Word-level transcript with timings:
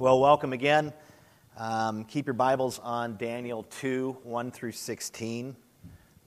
Well, 0.00 0.18
welcome 0.18 0.54
again. 0.54 0.94
Um, 1.58 2.04
keep 2.04 2.24
your 2.24 2.32
Bibles 2.32 2.78
on 2.78 3.18
Daniel 3.18 3.64
2 3.64 4.16
1 4.22 4.50
through 4.50 4.72
16. 4.72 5.54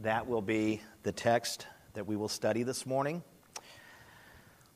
That 0.02 0.28
will 0.28 0.44
be 0.44 0.80
the 1.02 1.12
text 1.12 1.66
that 1.96 2.06
we 2.06 2.16
will 2.16 2.28
study 2.28 2.62
this 2.62 2.86
morning. 2.86 3.24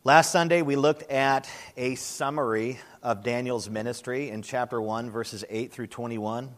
Last 0.04 0.32
Sunday, 0.32 0.64
we 0.64 0.76
looked 0.76 1.04
at 1.12 1.48
a 1.78 1.94
summary 1.94 2.80
of 3.04 3.22
Daniel's 3.22 3.70
ministry 3.70 4.32
in 4.32 4.42
chapter 4.42 4.82
1, 4.82 5.12
verses 5.12 5.46
8 5.48 5.72
through 5.72 5.88
21. 5.88 6.50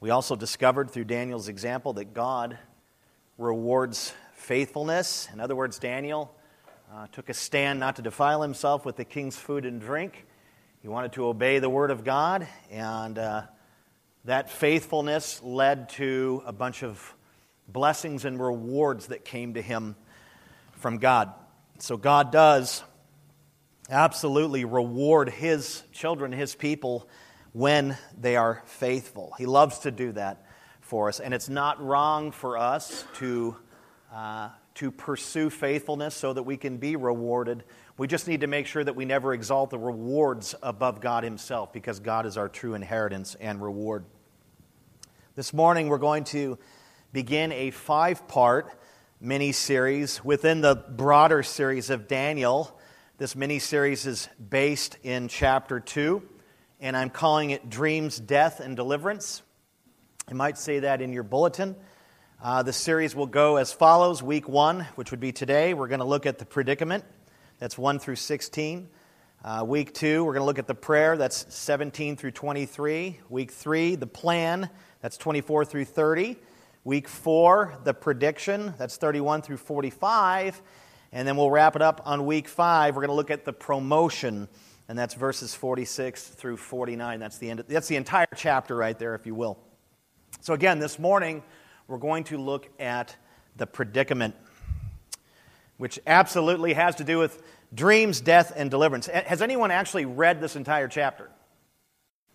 We 0.00 0.10
also 0.10 0.34
discovered 0.34 0.90
through 0.90 1.04
Daniel's 1.04 1.46
example 1.46 1.92
that 1.92 2.12
God 2.12 2.58
rewards 3.38 4.12
faithfulness. 4.34 5.28
In 5.32 5.38
other 5.38 5.54
words, 5.54 5.78
Daniel 5.78 6.34
uh, 6.92 7.06
took 7.12 7.28
a 7.28 7.34
stand 7.34 7.78
not 7.78 7.94
to 7.94 8.02
defile 8.02 8.42
himself 8.42 8.84
with 8.84 8.96
the 8.96 9.04
king's 9.04 9.36
food 9.36 9.64
and 9.64 9.80
drink 9.80 10.26
he 10.82 10.88
wanted 10.88 11.12
to 11.12 11.26
obey 11.26 11.60
the 11.60 11.70
Word 11.70 11.92
of 11.92 12.02
God, 12.02 12.44
and 12.68 13.16
uh, 13.16 13.42
that 14.24 14.50
faithfulness 14.50 15.40
led 15.40 15.90
to 15.90 16.42
a 16.44 16.52
bunch 16.52 16.82
of 16.82 17.14
blessings 17.68 18.24
and 18.24 18.42
rewards 18.42 19.06
that 19.06 19.24
came 19.24 19.54
to 19.54 19.62
him 19.62 19.94
from 20.72 20.98
God. 20.98 21.32
So 21.78 21.96
God 21.96 22.32
does 22.32 22.82
absolutely 23.88 24.64
reward 24.64 25.28
His 25.28 25.84
children, 25.92 26.32
His 26.32 26.56
people, 26.56 27.08
when 27.52 27.96
they 28.20 28.34
are 28.34 28.60
faithful. 28.66 29.34
He 29.38 29.46
loves 29.46 29.78
to 29.80 29.92
do 29.92 30.10
that 30.12 30.44
for 30.80 31.08
us, 31.08 31.20
and 31.20 31.32
it's 31.32 31.48
not 31.48 31.80
wrong 31.80 32.32
for 32.32 32.58
us 32.58 33.04
to. 33.18 33.56
Uh, 34.12 34.48
to 34.74 34.90
pursue 34.90 35.50
faithfulness 35.50 36.14
so 36.14 36.32
that 36.32 36.44
we 36.44 36.56
can 36.56 36.78
be 36.78 36.96
rewarded 36.96 37.62
we 38.02 38.08
just 38.08 38.26
need 38.26 38.40
to 38.40 38.48
make 38.48 38.66
sure 38.66 38.82
that 38.82 38.96
we 38.96 39.04
never 39.04 39.32
exalt 39.32 39.70
the 39.70 39.78
rewards 39.78 40.56
above 40.60 41.00
God 41.00 41.22
Himself 41.22 41.72
because 41.72 42.00
God 42.00 42.26
is 42.26 42.36
our 42.36 42.48
true 42.48 42.74
inheritance 42.74 43.36
and 43.38 43.62
reward. 43.62 44.04
This 45.36 45.52
morning, 45.52 45.86
we're 45.86 45.98
going 45.98 46.24
to 46.24 46.58
begin 47.12 47.52
a 47.52 47.70
five 47.70 48.26
part 48.26 48.76
mini 49.20 49.52
series 49.52 50.24
within 50.24 50.62
the 50.62 50.74
broader 50.74 51.44
series 51.44 51.90
of 51.90 52.08
Daniel. 52.08 52.76
This 53.18 53.36
mini 53.36 53.60
series 53.60 54.04
is 54.04 54.28
based 54.50 54.98
in 55.04 55.28
chapter 55.28 55.78
2, 55.78 56.24
and 56.80 56.96
I'm 56.96 57.08
calling 57.08 57.50
it 57.50 57.70
Dreams, 57.70 58.18
Death, 58.18 58.58
and 58.58 58.74
Deliverance. 58.74 59.42
You 60.28 60.34
might 60.34 60.58
say 60.58 60.80
that 60.80 61.02
in 61.02 61.12
your 61.12 61.22
bulletin. 61.22 61.76
Uh, 62.42 62.64
the 62.64 62.72
series 62.72 63.14
will 63.14 63.28
go 63.28 63.58
as 63.58 63.72
follows 63.72 64.24
Week 64.24 64.48
1, 64.48 64.88
which 64.96 65.12
would 65.12 65.20
be 65.20 65.30
today, 65.30 65.72
we're 65.72 65.86
going 65.86 66.00
to 66.00 66.04
look 66.04 66.26
at 66.26 66.40
the 66.40 66.44
predicament. 66.44 67.04
That's 67.62 67.78
1 67.78 68.00
through 68.00 68.16
16. 68.16 68.88
Uh, 69.44 69.64
week 69.64 69.94
2, 69.94 70.24
we're 70.24 70.32
going 70.32 70.40
to 70.40 70.46
look 70.46 70.58
at 70.58 70.66
the 70.66 70.74
prayer. 70.74 71.16
That's 71.16 71.46
17 71.54 72.16
through 72.16 72.32
23. 72.32 73.20
Week 73.28 73.52
3, 73.52 73.94
the 73.94 74.06
plan. 74.08 74.68
That's 75.00 75.16
24 75.16 75.64
through 75.66 75.84
30. 75.84 76.38
Week 76.82 77.06
4, 77.06 77.78
the 77.84 77.94
prediction. 77.94 78.74
That's 78.78 78.96
31 78.96 79.42
through 79.42 79.58
45. 79.58 80.60
And 81.12 81.28
then 81.28 81.36
we'll 81.36 81.52
wrap 81.52 81.76
it 81.76 81.82
up 81.82 82.02
on 82.04 82.26
week 82.26 82.48
5. 82.48 82.96
We're 82.96 83.02
going 83.02 83.10
to 83.10 83.14
look 83.14 83.30
at 83.30 83.44
the 83.44 83.52
promotion. 83.52 84.48
And 84.88 84.98
that's 84.98 85.14
verses 85.14 85.54
46 85.54 86.30
through 86.30 86.56
49. 86.56 87.20
That's 87.20 87.38
the, 87.38 87.48
end 87.48 87.60
of, 87.60 87.68
that's 87.68 87.86
the 87.86 87.94
entire 87.94 88.26
chapter 88.34 88.74
right 88.74 88.98
there, 88.98 89.14
if 89.14 89.24
you 89.24 89.36
will. 89.36 89.56
So, 90.40 90.52
again, 90.52 90.80
this 90.80 90.98
morning, 90.98 91.44
we're 91.86 91.98
going 91.98 92.24
to 92.24 92.38
look 92.38 92.68
at 92.80 93.14
the 93.56 93.68
predicament 93.68 94.34
which 95.76 95.98
absolutely 96.06 96.74
has 96.74 96.96
to 96.96 97.04
do 97.04 97.18
with 97.18 97.42
dreams, 97.74 98.20
death, 98.20 98.52
and 98.54 98.70
deliverance. 98.70 99.06
Has 99.06 99.42
anyone 99.42 99.70
actually 99.70 100.04
read 100.04 100.40
this 100.40 100.56
entire 100.56 100.88
chapter? 100.88 101.30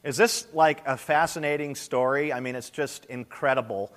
Is 0.03 0.17
this 0.17 0.47
like 0.53 0.85
a 0.87 0.97
fascinating 0.97 1.75
story? 1.75 2.31
I 2.31 2.39
mean, 2.39 2.55
it's 2.55 2.69
just 2.69 3.05
incredible. 3.05 3.93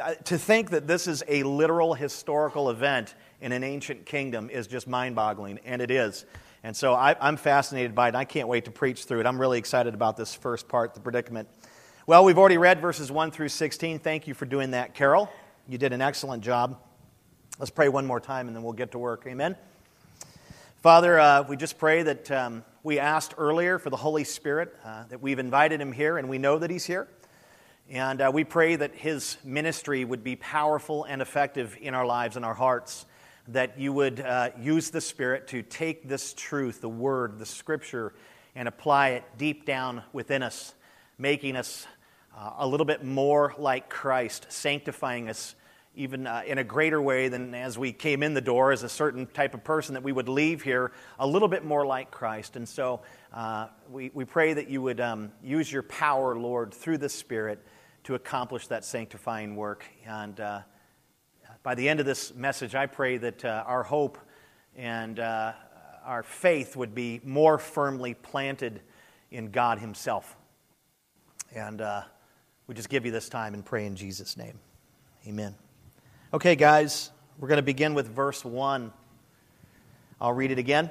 Uh, 0.00 0.14
to 0.24 0.38
think 0.38 0.70
that 0.70 0.86
this 0.86 1.06
is 1.06 1.22
a 1.28 1.42
literal 1.44 1.94
historical 1.94 2.70
event 2.70 3.14
in 3.40 3.52
an 3.52 3.62
ancient 3.62 4.06
kingdom 4.06 4.50
is 4.50 4.66
just 4.66 4.88
mind 4.88 5.14
boggling, 5.14 5.58
and 5.64 5.80
it 5.80 5.90
is. 5.90 6.24
And 6.64 6.76
so 6.76 6.94
I, 6.94 7.14
am 7.20 7.36
fascinated 7.36 7.94
by 7.94 8.06
it. 8.06 8.08
And 8.08 8.16
I 8.16 8.24
can't 8.24 8.48
wait 8.48 8.64
to 8.64 8.70
preach 8.70 9.04
through 9.04 9.20
it. 9.20 9.26
I'm 9.26 9.40
really 9.40 9.58
excited 9.58 9.94
about 9.94 10.16
this 10.16 10.34
first 10.34 10.66
part, 10.66 10.94
the 10.94 11.00
predicament. 11.00 11.48
Well, 12.06 12.24
we've 12.24 12.38
already 12.38 12.58
read 12.58 12.80
verses 12.80 13.12
1 13.12 13.30
through 13.30 13.48
16. 13.48 13.98
Thank 13.98 14.26
you 14.26 14.34
for 14.34 14.46
doing 14.46 14.72
that, 14.72 14.94
Carol. 14.94 15.30
You 15.68 15.78
did 15.78 15.92
an 15.92 16.02
excellent 16.02 16.42
job. 16.42 16.78
Let's 17.56 17.70
pray 17.70 17.88
one 17.88 18.04
more 18.04 18.18
time 18.18 18.48
and 18.48 18.56
then 18.56 18.64
we'll 18.64 18.72
get 18.72 18.90
to 18.92 18.98
work. 18.98 19.22
Amen. 19.28 19.54
Father, 20.82 21.20
uh, 21.20 21.44
we 21.48 21.56
just 21.56 21.78
pray 21.78 22.02
that 22.02 22.28
um, 22.32 22.64
we 22.82 22.98
asked 22.98 23.34
earlier 23.38 23.78
for 23.78 23.90
the 23.90 23.96
Holy 23.96 24.24
Spirit, 24.24 24.74
uh, 24.84 25.04
that 25.04 25.22
we've 25.22 25.38
invited 25.38 25.80
him 25.80 25.92
here 25.92 26.18
and 26.18 26.28
we 26.28 26.36
know 26.36 26.58
that 26.58 26.68
he's 26.68 26.84
here. 26.84 27.06
And 27.88 28.20
uh, 28.20 28.32
we 28.34 28.42
pray 28.42 28.74
that 28.74 28.96
his 28.96 29.36
ministry 29.44 30.04
would 30.04 30.24
be 30.24 30.34
powerful 30.34 31.04
and 31.04 31.22
effective 31.22 31.78
in 31.80 31.94
our 31.94 32.04
lives 32.04 32.34
and 32.34 32.44
our 32.44 32.54
hearts. 32.54 33.06
That 33.46 33.78
you 33.78 33.92
would 33.92 34.18
uh, 34.18 34.50
use 34.58 34.90
the 34.90 35.00
Spirit 35.00 35.46
to 35.48 35.62
take 35.62 36.08
this 36.08 36.34
truth, 36.34 36.80
the 36.80 36.88
Word, 36.88 37.38
the 37.38 37.46
Scripture, 37.46 38.14
and 38.56 38.66
apply 38.66 39.10
it 39.10 39.24
deep 39.38 39.64
down 39.64 40.02
within 40.12 40.42
us, 40.42 40.74
making 41.18 41.54
us 41.54 41.86
uh, 42.36 42.54
a 42.58 42.66
little 42.66 42.86
bit 42.86 43.04
more 43.04 43.54
like 43.58 43.88
Christ, 43.88 44.46
sanctifying 44.48 45.28
us 45.28 45.54
even 45.96 46.26
uh, 46.26 46.42
in 46.46 46.58
a 46.58 46.64
greater 46.64 47.00
way 47.00 47.28
than 47.28 47.54
as 47.54 47.78
we 47.78 47.92
came 47.92 48.22
in 48.22 48.34
the 48.34 48.40
door 48.40 48.72
as 48.72 48.82
a 48.82 48.88
certain 48.88 49.26
type 49.26 49.54
of 49.54 49.62
person 49.62 49.94
that 49.94 50.02
we 50.02 50.12
would 50.12 50.28
leave 50.28 50.62
here 50.62 50.92
a 51.18 51.26
little 51.26 51.48
bit 51.48 51.64
more 51.64 51.86
like 51.86 52.10
Christ. 52.10 52.56
And 52.56 52.68
so 52.68 53.02
uh, 53.32 53.68
we, 53.90 54.10
we 54.12 54.24
pray 54.24 54.54
that 54.54 54.68
you 54.68 54.82
would 54.82 55.00
um, 55.00 55.30
use 55.42 55.70
your 55.70 55.84
power, 55.84 56.36
Lord, 56.36 56.74
through 56.74 56.98
the 56.98 57.08
Spirit 57.08 57.64
to 58.04 58.14
accomplish 58.14 58.66
that 58.68 58.84
sanctifying 58.84 59.56
work. 59.56 59.84
And 60.06 60.38
uh, 60.40 60.60
by 61.62 61.74
the 61.74 61.88
end 61.88 62.00
of 62.00 62.06
this 62.06 62.34
message, 62.34 62.74
I 62.74 62.86
pray 62.86 63.16
that 63.18 63.44
uh, 63.44 63.64
our 63.66 63.82
hope 63.82 64.18
and 64.76 65.18
uh, 65.20 65.52
our 66.04 66.22
faith 66.22 66.76
would 66.76 66.94
be 66.94 67.20
more 67.24 67.58
firmly 67.58 68.14
planted 68.14 68.80
in 69.30 69.50
God 69.50 69.78
Himself. 69.78 70.36
And 71.54 71.80
uh, 71.80 72.02
we 72.66 72.74
just 72.74 72.88
give 72.88 73.06
you 73.06 73.12
this 73.12 73.28
time 73.28 73.54
and 73.54 73.64
pray 73.64 73.86
in 73.86 73.96
Jesus' 73.96 74.36
name. 74.36 74.58
Amen. 75.26 75.54
Okay, 76.34 76.56
guys, 76.56 77.12
we're 77.38 77.46
going 77.46 77.58
to 77.58 77.62
begin 77.62 77.94
with 77.94 78.08
verse 78.08 78.44
1. 78.44 78.92
I'll 80.20 80.32
read 80.32 80.50
it 80.50 80.58
again. 80.58 80.90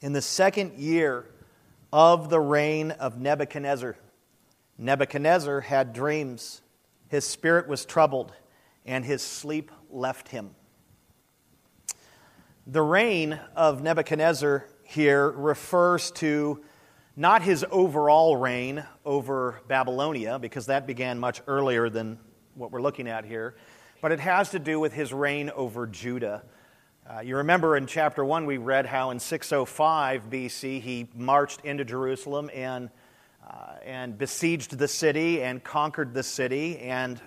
In 0.00 0.12
the 0.12 0.22
second 0.22 0.78
year 0.78 1.26
of 1.92 2.30
the 2.30 2.38
reign 2.38 2.92
of 2.92 3.18
Nebuchadnezzar, 3.18 3.96
Nebuchadnezzar 4.78 5.62
had 5.62 5.92
dreams. 5.94 6.60
His 7.08 7.26
spirit 7.26 7.66
was 7.66 7.84
troubled, 7.84 8.32
and 8.86 9.04
his 9.04 9.20
sleep 9.20 9.72
left 9.90 10.28
him. 10.28 10.54
The 12.68 12.82
reign 12.82 13.40
of 13.56 13.82
Nebuchadnezzar 13.82 14.64
here 14.84 15.28
refers 15.28 16.12
to 16.12 16.62
not 17.16 17.42
his 17.42 17.64
overall 17.68 18.36
reign 18.36 18.84
over 19.04 19.60
Babylonia, 19.66 20.38
because 20.38 20.66
that 20.66 20.86
began 20.86 21.18
much 21.18 21.42
earlier 21.48 21.90
than 21.90 22.20
what 22.54 22.70
we're 22.70 22.82
looking 22.82 23.08
at 23.08 23.24
here, 23.24 23.56
but 24.02 24.10
it 24.10 24.20
has 24.20 24.50
to 24.50 24.58
do 24.58 24.80
with 24.80 24.92
his 24.92 25.12
reign 25.12 25.48
over 25.54 25.86
Judah. 25.86 26.42
Uh, 27.08 27.20
you 27.20 27.36
remember 27.36 27.76
in 27.76 27.86
chapter 27.86 28.24
1, 28.24 28.46
we 28.46 28.58
read 28.58 28.84
how 28.84 29.12
in 29.12 29.20
605 29.20 30.28
BC 30.28 30.80
he 30.80 31.08
marched 31.14 31.64
into 31.64 31.84
Jerusalem 31.84 32.50
and, 32.52 32.90
uh, 33.48 33.74
and 33.86 34.18
besieged 34.18 34.76
the 34.76 34.88
city 34.88 35.40
and 35.40 35.62
conquered 35.62 36.14
the 36.14 36.24
city. 36.24 36.80
And 36.80 37.20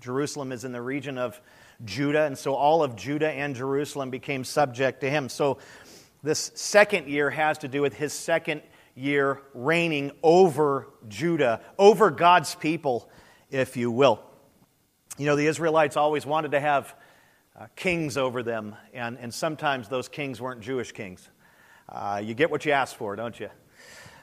Jerusalem 0.00 0.50
is 0.50 0.64
in 0.64 0.72
the 0.72 0.80
region 0.80 1.18
of 1.18 1.38
Judah, 1.84 2.24
and 2.24 2.36
so 2.36 2.54
all 2.54 2.82
of 2.82 2.96
Judah 2.96 3.30
and 3.30 3.54
Jerusalem 3.54 4.08
became 4.08 4.44
subject 4.44 5.02
to 5.02 5.10
him. 5.10 5.28
So 5.28 5.58
this 6.22 6.52
second 6.54 7.08
year 7.08 7.28
has 7.28 7.58
to 7.58 7.68
do 7.68 7.82
with 7.82 7.92
his 7.94 8.14
second 8.14 8.62
year 8.94 9.42
reigning 9.52 10.12
over 10.22 10.88
Judah, 11.06 11.60
over 11.78 12.10
God's 12.10 12.54
people, 12.54 13.10
if 13.50 13.76
you 13.76 13.90
will. 13.90 14.22
You 15.18 15.26
know, 15.26 15.34
the 15.34 15.48
Israelites 15.48 15.96
always 15.96 16.24
wanted 16.24 16.52
to 16.52 16.60
have 16.60 16.94
uh, 17.58 17.66
kings 17.74 18.16
over 18.16 18.44
them, 18.44 18.76
and, 18.94 19.18
and 19.18 19.34
sometimes 19.34 19.88
those 19.88 20.08
kings 20.08 20.40
weren't 20.40 20.60
Jewish 20.60 20.92
kings. 20.92 21.28
Uh, 21.88 22.22
you 22.24 22.34
get 22.34 22.52
what 22.52 22.64
you 22.64 22.70
ask 22.70 22.94
for, 22.94 23.16
don't 23.16 23.38
you? 23.40 23.48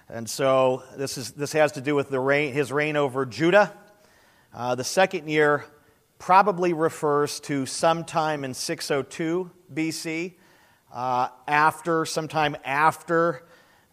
And 0.07 0.29
so 0.29 0.83
this, 0.95 1.17
is, 1.17 1.31
this 1.31 1.51
has 1.51 1.73
to 1.73 1.81
do 1.81 1.95
with 1.95 2.09
the 2.09 2.19
reign, 2.21 2.53
his 2.53 2.71
reign 2.71 2.95
over 2.95 3.25
Judah. 3.25 3.73
Uh, 4.53 4.75
the 4.75 4.85
second 4.85 5.27
year 5.27 5.65
probably 6.17 6.71
refers 6.71 7.41
to 7.41 7.65
sometime 7.65 8.45
in 8.45 8.53
602 8.53 9.51
BC, 9.73 10.35
uh, 10.93 11.27
after, 11.45 12.05
sometime 12.05 12.55
after 12.63 13.43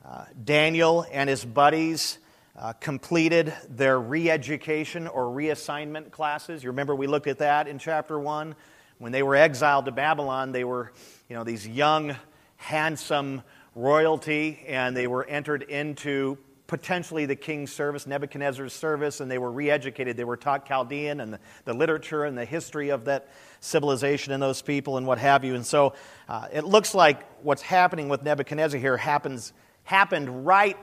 uh, 0.04 0.26
Daniel 0.44 1.04
and 1.10 1.28
his 1.28 1.44
buddies 1.44 2.18
uh, 2.56 2.72
completed 2.74 3.52
their 3.68 3.98
re 3.98 4.30
education 4.30 5.06
or 5.06 5.24
reassignment 5.24 6.10
classes. 6.10 6.62
You 6.62 6.70
remember 6.70 6.94
we 6.94 7.06
looked 7.06 7.26
at 7.26 7.38
that 7.38 7.68
in 7.68 7.78
chapter 7.78 8.18
1? 8.18 8.54
When 8.98 9.12
they 9.12 9.22
were 9.22 9.34
exiled 9.34 9.86
to 9.86 9.92
Babylon, 9.92 10.52
they 10.52 10.64
were, 10.64 10.92
you 11.28 11.34
know, 11.34 11.44
these 11.44 11.66
young, 11.66 12.14
handsome, 12.56 13.42
royalty, 13.74 14.64
and 14.68 14.96
they 14.96 15.06
were 15.06 15.24
entered 15.24 15.62
into 15.62 16.38
potentially 16.68 17.26
the 17.26 17.36
king's 17.36 17.72
service, 17.72 18.06
Nebuchadnezzar's 18.06 18.72
service, 18.72 19.20
and 19.20 19.30
they 19.30 19.38
were 19.38 19.50
re 19.50 19.70
educated. 19.70 20.16
They 20.16 20.24
were 20.24 20.36
taught 20.36 20.66
Chaldean 20.66 21.20
and 21.20 21.34
the, 21.34 21.40
the, 21.64 21.74
literature 21.74 22.24
and 22.24 22.36
the 22.36 22.44
history 22.44 22.90
of 22.90 23.06
that 23.06 23.28
civilization 23.60 24.32
and 24.32 24.42
those 24.42 24.62
people 24.62 24.98
and 24.98 25.06
what 25.06 25.18
have 25.18 25.44
you. 25.44 25.54
And 25.54 25.66
so 25.66 25.94
uh, 26.28 26.48
it 26.52 26.64
looks 26.64 26.94
like 26.94 27.24
what's 27.42 27.62
happening 27.62 28.08
with 28.08 28.22
Nebuchadnezzar 28.22 28.78
here 28.78 28.96
happens, 28.96 29.52
happened 29.84 30.46
right 30.46 30.78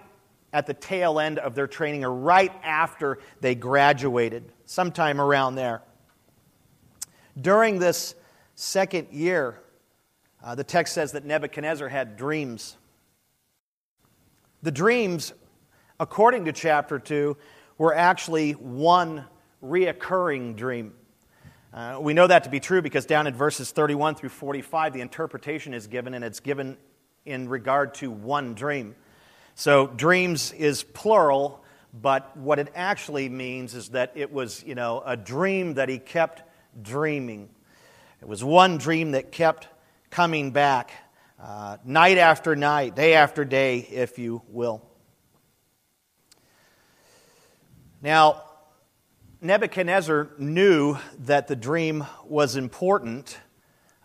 at 0.54 0.66
the 0.66 0.74
tail 0.74 1.20
end 1.20 1.40
of 1.40 1.56
their 1.56 1.68
training 1.68 2.04
or 2.04 2.14
right 2.14 2.52
after 2.64 3.20
they 3.42 3.56
graduated, 3.56 4.52
sometime 4.66 5.22
around 5.22 5.56
there. 5.56 5.82
During 7.40 7.80
this 7.80 8.16
second 8.56 9.08
year, 9.12 9.60
uh, 10.44 10.56
the 10.56 10.64
text 10.64 10.94
says 10.94 11.12
that 11.14 11.26
Nebuchadnezzar 11.26 11.90
had 11.90 12.18
dreams. 12.18 12.78
The 14.62 14.72
dreams 14.72 15.34
according 16.00 16.46
to 16.46 16.54
chapter 16.54 16.98
2, 16.98 17.36
were 17.78 17.94
actually 17.94 18.54
one 18.54 19.26
reoccurring 19.64 20.56
dream. 20.56 20.94
Uh, 21.74 21.98
we 22.02 22.14
know 22.14 22.26
that 22.26 22.46
to 22.46 22.50
be 22.50 22.60
true 22.60 22.82
because 22.82 23.06
down 23.06 23.28
in 23.28 23.34
verses 23.34 23.72
31 23.72 24.16
through 24.16 24.30
45, 24.30 24.94
the 24.94 25.02
interpretation 25.02 25.74
is 25.74 25.88
given, 25.88 26.14
and 26.14 26.24
it's 26.24 26.40
given 26.40 26.78
in 27.26 27.48
regard 27.48 27.94
to 27.94 28.10
one 28.10 28.54
dream. 28.54 28.96
So, 29.60 29.88
dreams 29.88 30.54
is 30.54 30.84
plural, 30.84 31.62
but 31.94 32.38
what 32.38 32.60
it 32.60 32.72
actually 32.76 33.28
means 33.28 33.76
is 33.76 33.90
that 33.90 34.14
it 34.16 34.32
was, 34.32 34.64
you 34.66 34.74
know, 34.74 35.04
a 35.06 35.18
dream 35.18 35.74
that 35.74 35.90
he 35.90 36.00
kept 36.00 36.44
dreaming. 36.82 37.50
It 38.22 38.28
was 38.30 38.42
one 38.42 38.78
dream 38.78 39.12
that 39.12 39.34
kept 39.34 39.68
coming 40.12 40.52
back, 40.52 40.92
uh, 41.44 41.76
night 41.84 42.18
after 42.18 42.56
night, 42.56 42.96
day 42.96 43.16
after 43.16 43.44
day, 43.44 43.80
if 43.80 44.18
you 44.18 44.44
will. 44.48 44.82
Now, 48.02 48.44
Nebuchadnezzar 49.42 50.30
knew 50.38 50.98
that 51.26 51.50
the 51.50 51.58
dream 51.58 52.06
was 52.24 52.56
important 52.56 53.38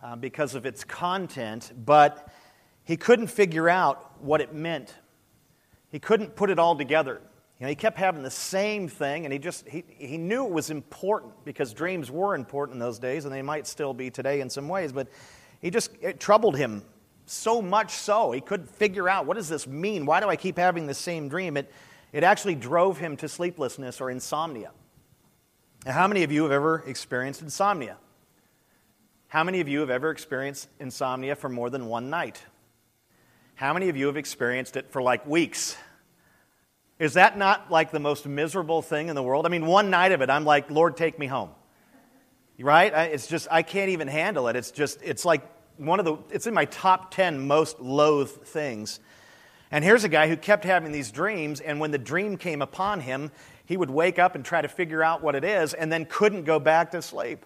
uh, 0.03 0.17
because 0.17 0.53
of 0.53 0.65
its 0.65 0.83
content, 0.83 1.71
but 1.77 2.27
he 2.83 2.97
couldn't 2.97 3.27
figure 3.27 3.69
out 3.69 4.21
what 4.21 4.41
it 4.41 4.53
meant. 4.53 4.93
He 5.95 5.99
couldn't 5.99 6.35
put 6.35 6.49
it 6.49 6.59
all 6.59 6.75
together. 6.75 7.21
You 7.57 7.63
know, 7.63 7.69
he 7.69 7.75
kept 7.75 7.97
having 7.97 8.21
the 8.21 8.29
same 8.29 8.89
thing, 8.89 9.23
and 9.25 9.31
he 9.31 9.39
just 9.39 9.65
he, 9.65 9.85
he 9.87 10.17
knew 10.17 10.45
it 10.45 10.51
was 10.51 10.69
important 10.69 11.31
because 11.45 11.71
dreams 11.71 12.11
were 12.11 12.35
important 12.35 12.73
in 12.75 12.79
those 12.79 12.99
days, 12.99 13.23
and 13.23 13.33
they 13.33 13.41
might 13.41 13.65
still 13.65 13.93
be 13.93 14.09
today 14.09 14.41
in 14.41 14.49
some 14.49 14.67
ways. 14.67 14.91
But 14.91 15.07
he 15.61 15.69
just 15.69 15.91
it 16.01 16.19
troubled 16.19 16.57
him 16.57 16.83
so 17.27 17.61
much 17.61 17.91
so 17.93 18.33
he 18.33 18.41
couldn't 18.41 18.69
figure 18.69 19.07
out 19.07 19.25
what 19.25 19.37
does 19.37 19.47
this 19.47 19.67
mean. 19.67 20.05
Why 20.05 20.19
do 20.19 20.27
I 20.27 20.35
keep 20.35 20.57
having 20.57 20.85
the 20.85 20.93
same 20.93 21.29
dream? 21.29 21.55
It 21.55 21.71
it 22.11 22.25
actually 22.25 22.55
drove 22.55 22.97
him 22.97 23.15
to 23.15 23.29
sleeplessness 23.29 24.01
or 24.01 24.11
insomnia. 24.11 24.71
Now, 25.85 25.93
how 25.93 26.09
many 26.09 26.23
of 26.23 26.31
you 26.33 26.43
have 26.43 26.51
ever 26.51 26.83
experienced 26.87 27.41
insomnia? 27.41 27.95
How 29.29 29.45
many 29.45 29.61
of 29.61 29.69
you 29.69 29.79
have 29.79 29.89
ever 29.89 30.11
experienced 30.11 30.67
insomnia 30.77 31.37
for 31.37 31.47
more 31.47 31.69
than 31.69 31.85
one 31.85 32.09
night? 32.09 32.43
How 33.55 33.73
many 33.73 33.87
of 33.87 33.95
you 33.95 34.07
have 34.07 34.17
experienced 34.17 34.75
it 34.75 34.91
for 34.91 35.01
like 35.01 35.25
weeks? 35.25 35.77
Is 36.97 37.13
that 37.13 37.37
not 37.37 37.69
like 37.69 37.91
the 37.91 37.99
most 37.99 38.25
miserable 38.25 38.81
thing 38.81 39.09
in 39.09 39.15
the 39.15 39.23
world? 39.23 39.45
I 39.45 39.49
mean, 39.49 39.65
one 39.65 39.89
night 39.89 40.11
of 40.11 40.21
it, 40.21 40.29
I'm 40.29 40.45
like, 40.45 40.71
Lord, 40.71 40.95
take 40.95 41.19
me 41.19 41.27
home. 41.27 41.49
Right? 42.57 42.93
It's 43.11 43.27
just, 43.27 43.47
I 43.51 43.63
can't 43.63 43.89
even 43.89 44.07
handle 44.07 44.47
it. 44.47 44.55
It's 44.55 44.71
just, 44.71 45.01
it's 45.01 45.25
like 45.25 45.41
one 45.77 45.99
of 45.99 46.05
the, 46.05 46.17
it's 46.31 46.47
in 46.47 46.53
my 46.53 46.65
top 46.65 47.11
10 47.13 47.47
most 47.47 47.81
loathed 47.81 48.45
things. 48.47 48.99
And 49.71 49.83
here's 49.83 50.05
a 50.05 50.09
guy 50.09 50.29
who 50.29 50.37
kept 50.37 50.63
having 50.63 50.93
these 50.93 51.11
dreams, 51.11 51.59
and 51.59 51.79
when 51.81 51.91
the 51.91 51.97
dream 51.97 52.37
came 52.37 52.61
upon 52.61 53.01
him, 53.01 53.31
he 53.65 53.75
would 53.75 53.89
wake 53.89 54.19
up 54.19 54.35
and 54.35 54.45
try 54.45 54.61
to 54.61 54.69
figure 54.69 55.03
out 55.03 55.21
what 55.21 55.35
it 55.35 55.43
is, 55.43 55.73
and 55.73 55.91
then 55.91 56.05
couldn't 56.05 56.43
go 56.43 56.59
back 56.59 56.91
to 56.91 57.01
sleep. 57.01 57.45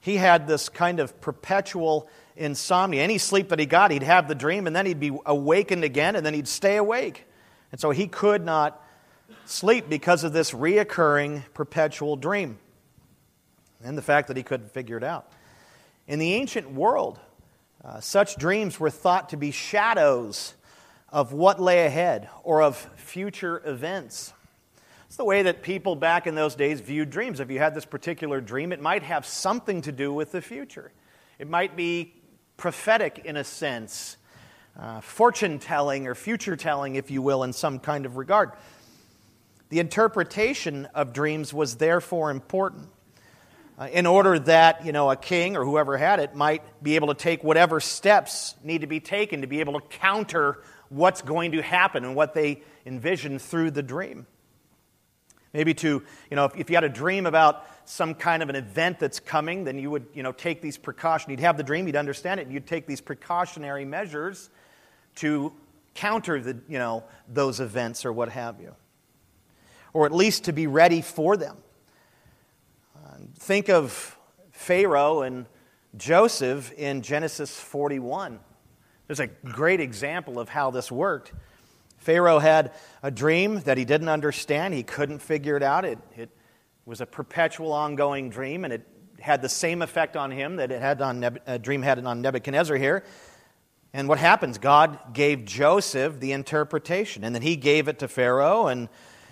He 0.00 0.18
had 0.18 0.46
this 0.46 0.68
kind 0.68 1.00
of 1.00 1.20
perpetual 1.20 2.08
insomnia. 2.36 3.02
Any 3.02 3.18
sleep 3.18 3.48
that 3.48 3.58
he 3.58 3.66
got, 3.66 3.90
he'd 3.90 4.04
have 4.04 4.28
the 4.28 4.36
dream, 4.36 4.68
and 4.68 4.76
then 4.76 4.86
he'd 4.86 5.00
be 5.00 5.18
awakened 5.26 5.82
again, 5.82 6.14
and 6.14 6.24
then 6.24 6.34
he'd 6.34 6.46
stay 6.46 6.76
awake. 6.76 7.26
And 7.72 7.80
so 7.80 7.90
he 7.90 8.06
could 8.06 8.44
not 8.44 8.82
sleep 9.44 9.88
because 9.88 10.24
of 10.24 10.32
this 10.32 10.52
reoccurring 10.52 11.42
perpetual 11.54 12.16
dream 12.16 12.58
and 13.82 13.96
the 13.96 14.02
fact 14.02 14.28
that 14.28 14.36
he 14.36 14.42
couldn't 14.42 14.72
figure 14.72 14.96
it 14.96 15.04
out. 15.04 15.30
In 16.06 16.18
the 16.18 16.34
ancient 16.34 16.70
world, 16.70 17.18
uh, 17.84 18.00
such 18.00 18.36
dreams 18.36 18.80
were 18.80 18.90
thought 18.90 19.28
to 19.30 19.36
be 19.36 19.50
shadows 19.50 20.54
of 21.10 21.32
what 21.32 21.60
lay 21.60 21.86
ahead 21.86 22.28
or 22.42 22.62
of 22.62 22.76
future 22.96 23.62
events. 23.64 24.32
It's 25.06 25.16
the 25.16 25.24
way 25.24 25.42
that 25.42 25.62
people 25.62 25.94
back 25.94 26.26
in 26.26 26.34
those 26.34 26.56
days 26.56 26.80
viewed 26.80 27.10
dreams. 27.10 27.38
If 27.38 27.50
you 27.50 27.58
had 27.58 27.74
this 27.74 27.84
particular 27.84 28.40
dream, 28.40 28.72
it 28.72 28.80
might 28.80 29.02
have 29.02 29.24
something 29.24 29.82
to 29.82 29.92
do 29.92 30.12
with 30.12 30.32
the 30.32 30.42
future. 30.42 30.92
It 31.38 31.48
might 31.48 31.76
be 31.76 32.14
prophetic 32.56 33.22
in 33.24 33.36
a 33.36 33.44
sense, 33.44 34.16
uh, 34.78 35.00
fortune 35.00 35.58
telling 35.58 36.06
or 36.06 36.14
future 36.14 36.56
telling, 36.56 36.96
if 36.96 37.10
you 37.10 37.22
will, 37.22 37.42
in 37.42 37.52
some 37.52 37.78
kind 37.78 38.06
of 38.06 38.16
regard. 38.16 38.52
The 39.68 39.80
interpretation 39.80 40.86
of 40.94 41.12
dreams 41.12 41.52
was 41.52 41.76
therefore 41.76 42.30
important. 42.30 42.88
Uh, 43.78 43.88
in 43.92 44.06
order 44.06 44.38
that 44.38 44.86
you 44.86 44.92
know 44.92 45.10
a 45.10 45.16
king 45.16 45.54
or 45.54 45.62
whoever 45.62 45.98
had 45.98 46.18
it 46.18 46.34
might 46.34 46.62
be 46.82 46.94
able 46.94 47.08
to 47.08 47.14
take 47.14 47.44
whatever 47.44 47.78
steps 47.78 48.54
need 48.64 48.80
to 48.80 48.86
be 48.86 49.00
taken 49.00 49.42
to 49.42 49.46
be 49.46 49.60
able 49.60 49.78
to 49.78 49.86
counter 49.98 50.62
what's 50.88 51.20
going 51.20 51.52
to 51.52 51.60
happen 51.60 52.02
and 52.02 52.14
what 52.14 52.32
they 52.32 52.62
envision 52.86 53.38
through 53.38 53.70
the 53.70 53.82
dream. 53.82 54.26
Maybe 55.52 55.74
to, 55.74 56.02
you 56.30 56.36
know, 56.36 56.44
if, 56.44 56.56
if 56.56 56.70
you 56.70 56.76
had 56.76 56.84
a 56.84 56.88
dream 56.88 57.26
about 57.26 57.66
some 57.88 58.14
kind 58.14 58.42
of 58.42 58.48
an 58.48 58.56
event 58.56 58.98
that's 58.98 59.20
coming, 59.20 59.64
then 59.64 59.78
you 59.78 59.90
would, 59.90 60.06
you 60.14 60.22
know, 60.22 60.32
take 60.32 60.60
these 60.60 60.76
precautions. 60.76 61.30
You'd 61.30 61.40
have 61.40 61.56
the 61.56 61.62
dream, 61.62 61.86
you'd 61.86 61.96
understand 61.96 62.40
it, 62.40 62.44
and 62.44 62.52
you'd 62.52 62.66
take 62.66 62.86
these 62.86 63.00
precautionary 63.00 63.84
measures 63.84 64.50
to 65.16 65.52
counter 65.94 66.40
the, 66.40 66.58
you 66.68 66.78
know, 66.78 67.04
those 67.28 67.60
events 67.60 68.04
or 68.04 68.12
what 68.12 68.28
have 68.28 68.60
you. 68.60 68.74
Or 69.92 70.06
at 70.06 70.12
least 70.12 70.44
to 70.44 70.52
be 70.52 70.66
ready 70.66 71.00
for 71.00 71.36
them. 71.36 71.56
Uh, 72.94 73.16
think 73.38 73.68
of 73.68 74.18
Pharaoh 74.52 75.22
and 75.22 75.46
Joseph 75.96 76.72
in 76.72 77.02
Genesis 77.02 77.58
41. 77.58 78.38
There's 79.06 79.20
a 79.20 79.28
great 79.28 79.80
example 79.80 80.38
of 80.38 80.48
how 80.48 80.70
this 80.70 80.90
worked. 80.92 81.32
Pharaoh 81.98 82.38
had 82.38 82.72
a 83.02 83.10
dream 83.10 83.60
that 83.60 83.78
he 83.78 83.84
didn't 83.84 84.08
understand, 84.08 84.74
he 84.74 84.82
couldn't 84.82 85.20
figure 85.20 85.56
it 85.56 85.62
out. 85.62 85.84
It, 85.84 85.98
it 86.16 86.30
was 86.84 87.00
a 87.00 87.06
perpetual, 87.06 87.72
ongoing 87.72 88.30
dream, 88.30 88.64
and 88.64 88.72
it 88.72 88.86
had 89.18 89.42
the 89.42 89.48
same 89.48 89.82
effect 89.82 90.16
on 90.16 90.30
him 90.30 90.56
that 90.56 90.70
it 90.70 90.80
had 90.80 91.00
on 91.00 91.20
Neb- 91.20 91.42
a 91.46 91.58
dream 91.58 91.82
had 91.82 92.04
on 92.04 92.20
Nebuchadnezzar 92.20 92.76
here. 92.76 93.02
And 93.96 94.10
what 94.10 94.18
happens? 94.18 94.58
God 94.58 95.14
gave 95.14 95.46
Joseph 95.46 96.20
the 96.20 96.32
interpretation, 96.32 97.24
and 97.24 97.34
then 97.34 97.40
he 97.40 97.56
gave 97.56 97.88
it 97.88 98.00
to 98.00 98.08
Pharaoh, 98.08 98.66
and 98.66 98.90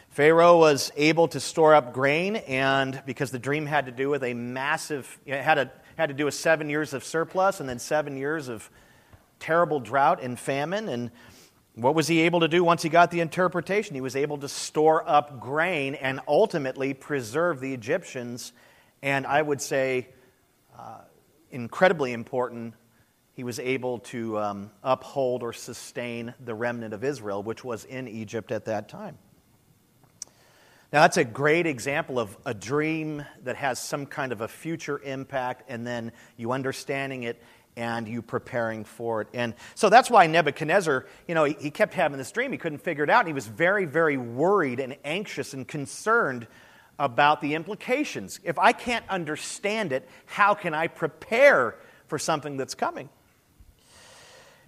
Pharaoh 0.08 0.58
was 0.58 0.90
able 0.96 1.28
to 1.28 1.38
store 1.38 1.74
up 1.74 1.92
grain, 1.92 2.36
and 2.36 3.02
because 3.04 3.30
the 3.30 3.38
dream 3.38 3.66
had 3.66 3.84
to 3.84 3.92
do 3.92 4.08
with 4.08 4.24
a 4.24 4.32
massive, 4.32 5.18
it 5.26 5.42
had, 5.42 5.58
a, 5.58 5.70
had 5.98 6.06
to 6.06 6.14
do 6.14 6.24
with 6.24 6.32
seven 6.32 6.70
years 6.70 6.94
of 6.94 7.04
surplus 7.04 7.60
and 7.60 7.68
then 7.68 7.78
seven 7.78 8.16
years 8.16 8.48
of 8.48 8.70
terrible 9.38 9.80
drought 9.80 10.22
and 10.22 10.38
famine. 10.38 10.88
And 10.88 11.10
what 11.74 11.94
was 11.94 12.08
he 12.08 12.22
able 12.22 12.40
to 12.40 12.48
do 12.48 12.64
once 12.64 12.82
he 12.82 12.88
got 12.88 13.10
the 13.10 13.20
interpretation? 13.20 13.94
He 13.94 14.00
was 14.00 14.16
able 14.16 14.38
to 14.38 14.48
store 14.48 15.06
up 15.06 15.40
grain 15.40 15.94
and 15.94 16.20
ultimately 16.26 16.94
preserve 16.94 17.60
the 17.60 17.74
Egyptians. 17.74 18.54
And 19.02 19.26
I 19.26 19.42
would 19.42 19.60
say, 19.60 20.08
uh, 20.78 21.02
incredibly 21.50 22.14
important, 22.14 22.72
he 23.34 23.44
was 23.44 23.58
able 23.58 23.98
to 23.98 24.38
um, 24.38 24.70
uphold 24.82 25.42
or 25.42 25.52
sustain 25.52 26.34
the 26.44 26.54
remnant 26.54 26.94
of 26.94 27.04
Israel, 27.04 27.42
which 27.42 27.64
was 27.64 27.84
in 27.84 28.08
Egypt 28.08 28.52
at 28.52 28.64
that 28.66 28.88
time. 28.88 29.18
Now, 30.92 31.02
that's 31.02 31.16
a 31.16 31.24
great 31.24 31.66
example 31.66 32.20
of 32.20 32.36
a 32.46 32.54
dream 32.54 33.24
that 33.42 33.56
has 33.56 33.80
some 33.80 34.06
kind 34.06 34.30
of 34.30 34.40
a 34.40 34.46
future 34.46 35.00
impact, 35.02 35.64
and 35.68 35.84
then 35.84 36.12
you 36.36 36.52
understanding 36.52 37.24
it 37.24 37.42
and 37.76 38.06
you 38.06 38.22
preparing 38.22 38.84
for 38.84 39.22
it. 39.22 39.28
And 39.34 39.54
so 39.74 39.88
that's 39.88 40.08
why 40.08 40.28
Nebuchadnezzar, 40.28 41.06
you 41.26 41.34
know, 41.34 41.42
he, 41.42 41.56
he, 41.58 41.70
kept 41.72 41.94
having 41.94 42.18
this 42.18 42.30
dream. 42.30 42.52
He 42.52 42.58
couldn't 42.58 42.78
figure 42.78 43.02
it 43.02 43.10
out. 43.10 43.20
And 43.20 43.26
he 43.26 43.32
was 43.32 43.48
very, 43.48 43.84
very 43.84 44.16
worried 44.16 44.78
and 44.78 44.96
anxious 45.04 45.54
and 45.54 45.66
concerned 45.66 46.46
about 47.00 47.40
the 47.40 47.54
implications. 47.54 48.38
If 48.44 48.60
I 48.60 48.72
can't 48.72 49.04
understand 49.08 49.92
it, 49.92 50.08
how 50.26 50.54
can 50.54 50.74
I 50.74 50.86
prepare 50.86 51.74
for 52.06 52.18
something 52.18 52.56
that's 52.56 52.76
coming? 52.76 53.08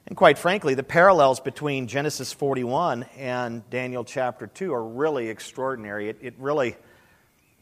And 0.07 0.17
quite 0.17 0.39
frankly, 0.39 0.75
the 0.75 0.85
parallels 0.85 1.41
between 1.41 1.89
Genesis 1.89 2.33
41 2.33 3.05
and 3.17 3.69
Daniel 3.71 4.05
chapter 4.05 4.47
2 4.47 4.73
are 4.73 4.85
really 4.85 5.29
extraordinary. 5.29 6.09
It, 6.09 6.19
it 6.21 6.35
really, 6.39 6.77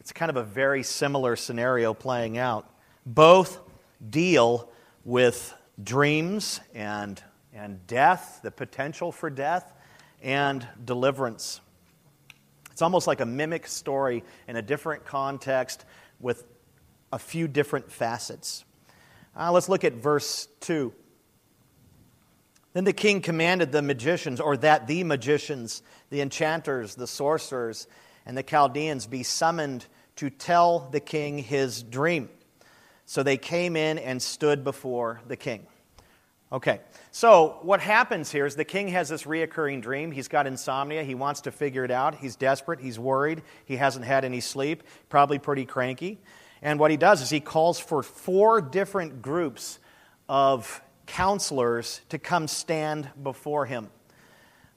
it's 0.00 0.12
kind 0.12 0.28
of 0.28 0.36
a 0.36 0.42
very 0.42 0.82
similar 0.82 1.36
scenario 1.36 1.94
playing 1.94 2.36
out. 2.36 2.68
Both 3.06 3.60
deal 4.10 4.70
with 5.04 5.54
dreams 5.82 6.60
and 6.74 7.22
and 7.54 7.86
death, 7.86 8.40
the 8.42 8.50
potential 8.50 9.12
for 9.12 9.30
death, 9.30 9.72
and 10.22 10.66
deliverance. 10.84 11.60
It's 12.72 12.82
almost 12.82 13.06
like 13.06 13.20
a 13.20 13.26
mimic 13.26 13.68
story 13.68 14.24
in 14.48 14.56
a 14.56 14.62
different 14.62 15.04
context 15.04 15.84
with 16.18 16.44
a 17.12 17.18
few 17.18 17.46
different 17.46 17.90
facets. 17.92 18.64
Uh, 19.36 19.52
let's 19.52 19.68
look 19.68 19.84
at 19.84 19.94
verse 19.94 20.48
2. 20.60 20.92
Then 22.74 22.84
the 22.84 22.92
king 22.92 23.22
commanded 23.22 23.72
the 23.72 23.82
magicians, 23.82 24.40
or 24.40 24.56
that 24.58 24.86
the 24.86 25.04
magicians, 25.04 25.82
the 26.10 26.20
enchanters, 26.20 26.96
the 26.96 27.06
sorcerers, 27.06 27.86
and 28.26 28.36
the 28.36 28.42
Chaldeans 28.42 29.06
be 29.06 29.22
summoned 29.22 29.86
to 30.16 30.28
tell 30.28 30.88
the 30.90 31.00
king 31.00 31.38
his 31.38 31.82
dream. 31.82 32.28
So 33.06 33.22
they 33.22 33.36
came 33.36 33.76
in 33.76 33.98
and 33.98 34.20
stood 34.20 34.64
before 34.64 35.20
the 35.26 35.36
king. 35.36 35.66
Okay, 36.52 36.80
so 37.10 37.58
what 37.62 37.80
happens 37.80 38.30
here 38.30 38.46
is 38.46 38.54
the 38.54 38.64
king 38.64 38.88
has 38.88 39.08
this 39.08 39.24
reoccurring 39.24 39.82
dream. 39.82 40.12
He's 40.12 40.28
got 40.28 40.46
insomnia. 40.46 41.02
He 41.02 41.14
wants 41.14 41.42
to 41.42 41.50
figure 41.50 41.84
it 41.84 41.90
out. 41.90 42.14
He's 42.16 42.36
desperate. 42.36 42.80
He's 42.80 42.98
worried. 42.98 43.42
He 43.64 43.76
hasn't 43.76 44.04
had 44.04 44.24
any 44.24 44.40
sleep, 44.40 44.84
probably 45.08 45.38
pretty 45.38 45.64
cranky. 45.64 46.20
And 46.62 46.78
what 46.78 46.90
he 46.90 46.96
does 46.96 47.22
is 47.22 47.30
he 47.30 47.40
calls 47.40 47.78
for 47.78 48.02
four 48.02 48.60
different 48.60 49.20
groups 49.20 49.78
of 50.28 50.80
counselors 51.06 52.00
to 52.08 52.18
come 52.18 52.48
stand 52.48 53.08
before 53.22 53.66
him 53.66 53.90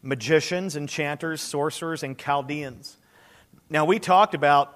magicians, 0.01 0.75
enchanters, 0.75 1.41
sorcerers, 1.41 2.03
and 2.03 2.17
Chaldeans. 2.17 2.97
Now, 3.69 3.83
we 3.83 3.99
talked 3.99 4.35
about 4.35 4.73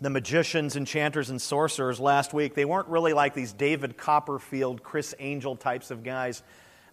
the 0.00 0.10
magicians, 0.10 0.76
enchanters, 0.76 1.28
and 1.28 1.42
sorcerers 1.42 2.00
last 2.00 2.32
week. 2.32 2.54
They 2.54 2.64
weren't 2.64 2.88
really 2.88 3.12
like 3.12 3.34
these 3.34 3.52
David 3.52 3.96
Copperfield, 3.96 4.82
Criss 4.82 5.14
Angel 5.18 5.56
types 5.56 5.90
of 5.90 6.02
guys. 6.02 6.42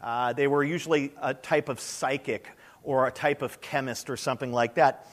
Uh, 0.02 0.34
they 0.34 0.48
were 0.48 0.64
usually 0.64 1.14
a 1.22 1.34
type 1.34 1.70
of 1.70 1.80
psychic 1.80 2.48
or 2.84 3.08
a 3.08 3.12
type 3.12 3.42
of 3.42 3.62
chemist 3.62 4.10
or 4.10 4.18
something 4.18 4.52
like 4.52 4.76
that. 4.76 5.08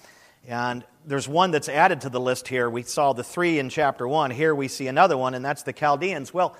And 0.48 0.84
there's 1.06 1.28
one 1.28 1.50
that's 1.50 1.68
added 1.68 2.00
to 2.02 2.08
the 2.08 2.20
list 2.20 2.48
here. 2.48 2.68
We 2.68 2.82
saw 2.82 3.12
the 3.12 3.22
three 3.22 3.58
in 3.58 3.68
chapter 3.68 4.08
one. 4.08 4.30
Here 4.30 4.54
we 4.54 4.68
see 4.68 4.88
another 4.88 5.16
one, 5.16 5.34
and 5.34 5.44
that's 5.44 5.62
the 5.62 5.72
Chaldeans. 5.72 6.34
Well, 6.34 6.56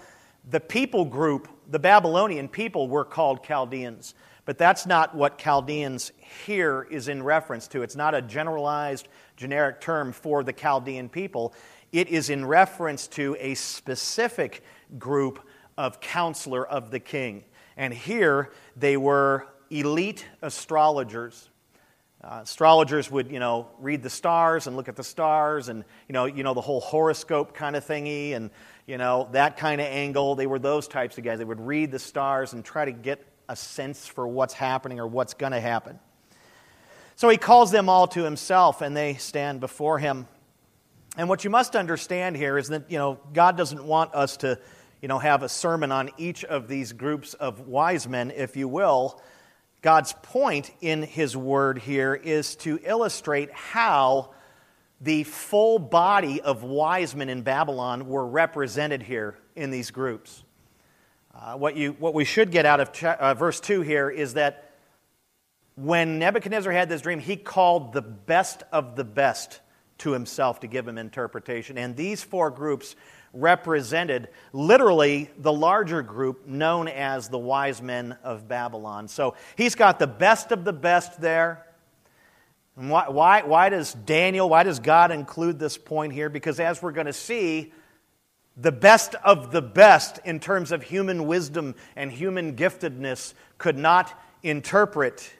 the 0.48 0.60
people 0.60 1.04
group, 1.04 1.48
the 1.70 1.78
Babylonian 1.78 2.48
people, 2.48 2.88
were 2.88 3.04
called 3.04 3.44
Chaldeans. 3.44 4.14
But 4.44 4.58
that's 4.58 4.86
not 4.86 5.14
what 5.14 5.38
Chaldeans 5.38 6.10
here 6.46 6.86
is 6.90 7.06
in 7.06 7.22
reference 7.22 7.68
to. 7.68 7.82
It's 7.82 7.94
not 7.94 8.14
a 8.14 8.20
generalized, 8.20 9.06
generic 9.36 9.80
term 9.80 10.12
for 10.12 10.42
the 10.42 10.52
Chaldean 10.52 11.08
people. 11.08 11.54
It 11.92 12.08
is 12.08 12.28
in 12.28 12.44
reference 12.44 13.06
to 13.08 13.36
a 13.38 13.54
specific 13.54 14.64
group 14.98 15.46
of 15.78 16.00
counselor 16.00 16.66
of 16.66 16.90
the 16.90 16.98
king. 16.98 17.44
And 17.76 17.94
here 17.94 18.52
they 18.76 18.96
were 18.96 19.46
elite 19.70 20.26
astrologers. 20.42 21.48
Uh, 22.24 22.40
astrologers 22.42 23.10
would, 23.10 23.30
you 23.30 23.38
know, 23.38 23.68
read 23.78 24.02
the 24.02 24.10
stars 24.10 24.66
and 24.66 24.76
look 24.76 24.88
at 24.88 24.96
the 24.96 25.04
stars 25.04 25.68
and, 25.68 25.84
you 26.08 26.12
know, 26.12 26.24
you 26.24 26.42
know, 26.42 26.54
the 26.54 26.60
whole 26.60 26.80
horoscope 26.80 27.54
kind 27.54 27.76
of 27.76 27.84
thingy 27.84 28.34
and, 28.34 28.50
you 28.86 28.98
know, 28.98 29.28
that 29.32 29.56
kind 29.56 29.80
of 29.80 29.86
angle. 29.86 30.34
They 30.34 30.46
were 30.46 30.58
those 30.58 30.88
types 30.88 31.18
of 31.18 31.24
guys. 31.24 31.38
They 31.38 31.44
would 31.44 31.60
read 31.60 31.90
the 31.90 31.98
stars 31.98 32.52
and 32.52 32.64
try 32.64 32.84
to 32.84 32.92
get 32.92 33.24
a 33.48 33.56
sense 33.56 34.06
for 34.06 34.26
what's 34.26 34.54
happening 34.54 34.98
or 34.98 35.06
what's 35.06 35.34
going 35.34 35.52
to 35.52 35.60
happen. 35.60 35.98
So 37.16 37.28
he 37.28 37.36
calls 37.36 37.70
them 37.70 37.88
all 37.88 38.06
to 38.08 38.24
himself 38.24 38.80
and 38.80 38.96
they 38.96 39.14
stand 39.14 39.60
before 39.60 39.98
him. 39.98 40.26
And 41.16 41.28
what 41.28 41.44
you 41.44 41.50
must 41.50 41.76
understand 41.76 42.36
here 42.36 42.56
is 42.56 42.68
that, 42.68 42.90
you 42.90 42.98
know, 42.98 43.20
God 43.32 43.56
doesn't 43.56 43.84
want 43.84 44.14
us 44.14 44.38
to, 44.38 44.58
you 45.02 45.08
know, 45.08 45.18
have 45.18 45.42
a 45.42 45.48
sermon 45.48 45.92
on 45.92 46.10
each 46.16 46.44
of 46.44 46.68
these 46.68 46.92
groups 46.92 47.34
of 47.34 47.60
wise 47.60 48.08
men, 48.08 48.30
if 48.30 48.56
you 48.56 48.66
will. 48.66 49.20
God's 49.82 50.14
point 50.22 50.70
in 50.80 51.02
his 51.02 51.36
word 51.36 51.78
here 51.78 52.14
is 52.14 52.56
to 52.56 52.80
illustrate 52.82 53.52
how 53.52 54.30
the 55.02 55.24
full 55.24 55.80
body 55.80 56.40
of 56.40 56.62
wise 56.62 57.14
men 57.14 57.28
in 57.28 57.42
Babylon 57.42 58.08
were 58.08 58.26
represented 58.26 59.02
here 59.02 59.36
in 59.56 59.70
these 59.70 59.90
groups. 59.90 60.44
Uh, 61.34 61.56
what, 61.56 61.76
you, 61.76 61.96
what 61.98 62.14
we 62.14 62.24
should 62.24 62.52
get 62.52 62.64
out 62.66 62.78
of 62.78 62.92
cha- 62.92 63.16
uh, 63.18 63.34
verse 63.34 63.58
2 63.58 63.80
here 63.80 64.08
is 64.08 64.34
that 64.34 64.70
when 65.74 66.18
Nebuchadnezzar 66.18 66.72
had 66.72 66.88
this 66.88 67.00
dream, 67.00 67.18
he 67.18 67.36
called 67.36 67.92
the 67.92 68.02
best 68.02 68.62
of 68.70 68.94
the 68.94 69.04
best 69.04 69.60
to 69.98 70.12
himself 70.12 70.60
to 70.60 70.66
give 70.66 70.86
him 70.86 70.98
interpretation. 70.98 71.78
And 71.78 71.96
these 71.96 72.22
four 72.22 72.50
groups 72.50 72.94
represented 73.32 74.28
literally 74.52 75.30
the 75.38 75.52
larger 75.52 76.02
group 76.02 76.46
known 76.46 76.86
as 76.86 77.28
the 77.28 77.38
wise 77.38 77.80
men 77.80 78.16
of 78.22 78.46
Babylon. 78.46 79.08
So 79.08 79.34
he's 79.56 79.74
got 79.74 79.98
the 79.98 80.06
best 80.06 80.52
of 80.52 80.64
the 80.64 80.72
best 80.72 81.20
there. 81.20 81.66
And 82.76 82.90
why, 82.90 83.08
why, 83.08 83.42
why 83.42 83.68
does 83.68 83.92
Daniel, 83.92 84.48
why 84.48 84.62
does 84.62 84.80
God 84.80 85.10
include 85.10 85.58
this 85.58 85.76
point 85.76 86.12
here? 86.12 86.28
Because 86.28 86.58
as 86.58 86.80
we're 86.80 86.92
going 86.92 87.06
to 87.06 87.12
see, 87.12 87.72
the 88.56 88.72
best 88.72 89.14
of 89.24 89.50
the 89.50 89.62
best 89.62 90.18
in 90.24 90.40
terms 90.40 90.72
of 90.72 90.82
human 90.82 91.26
wisdom 91.26 91.74
and 91.96 92.12
human 92.12 92.54
giftedness 92.54 93.34
could 93.58 93.78
not 93.78 94.12
interpret, 94.42 95.32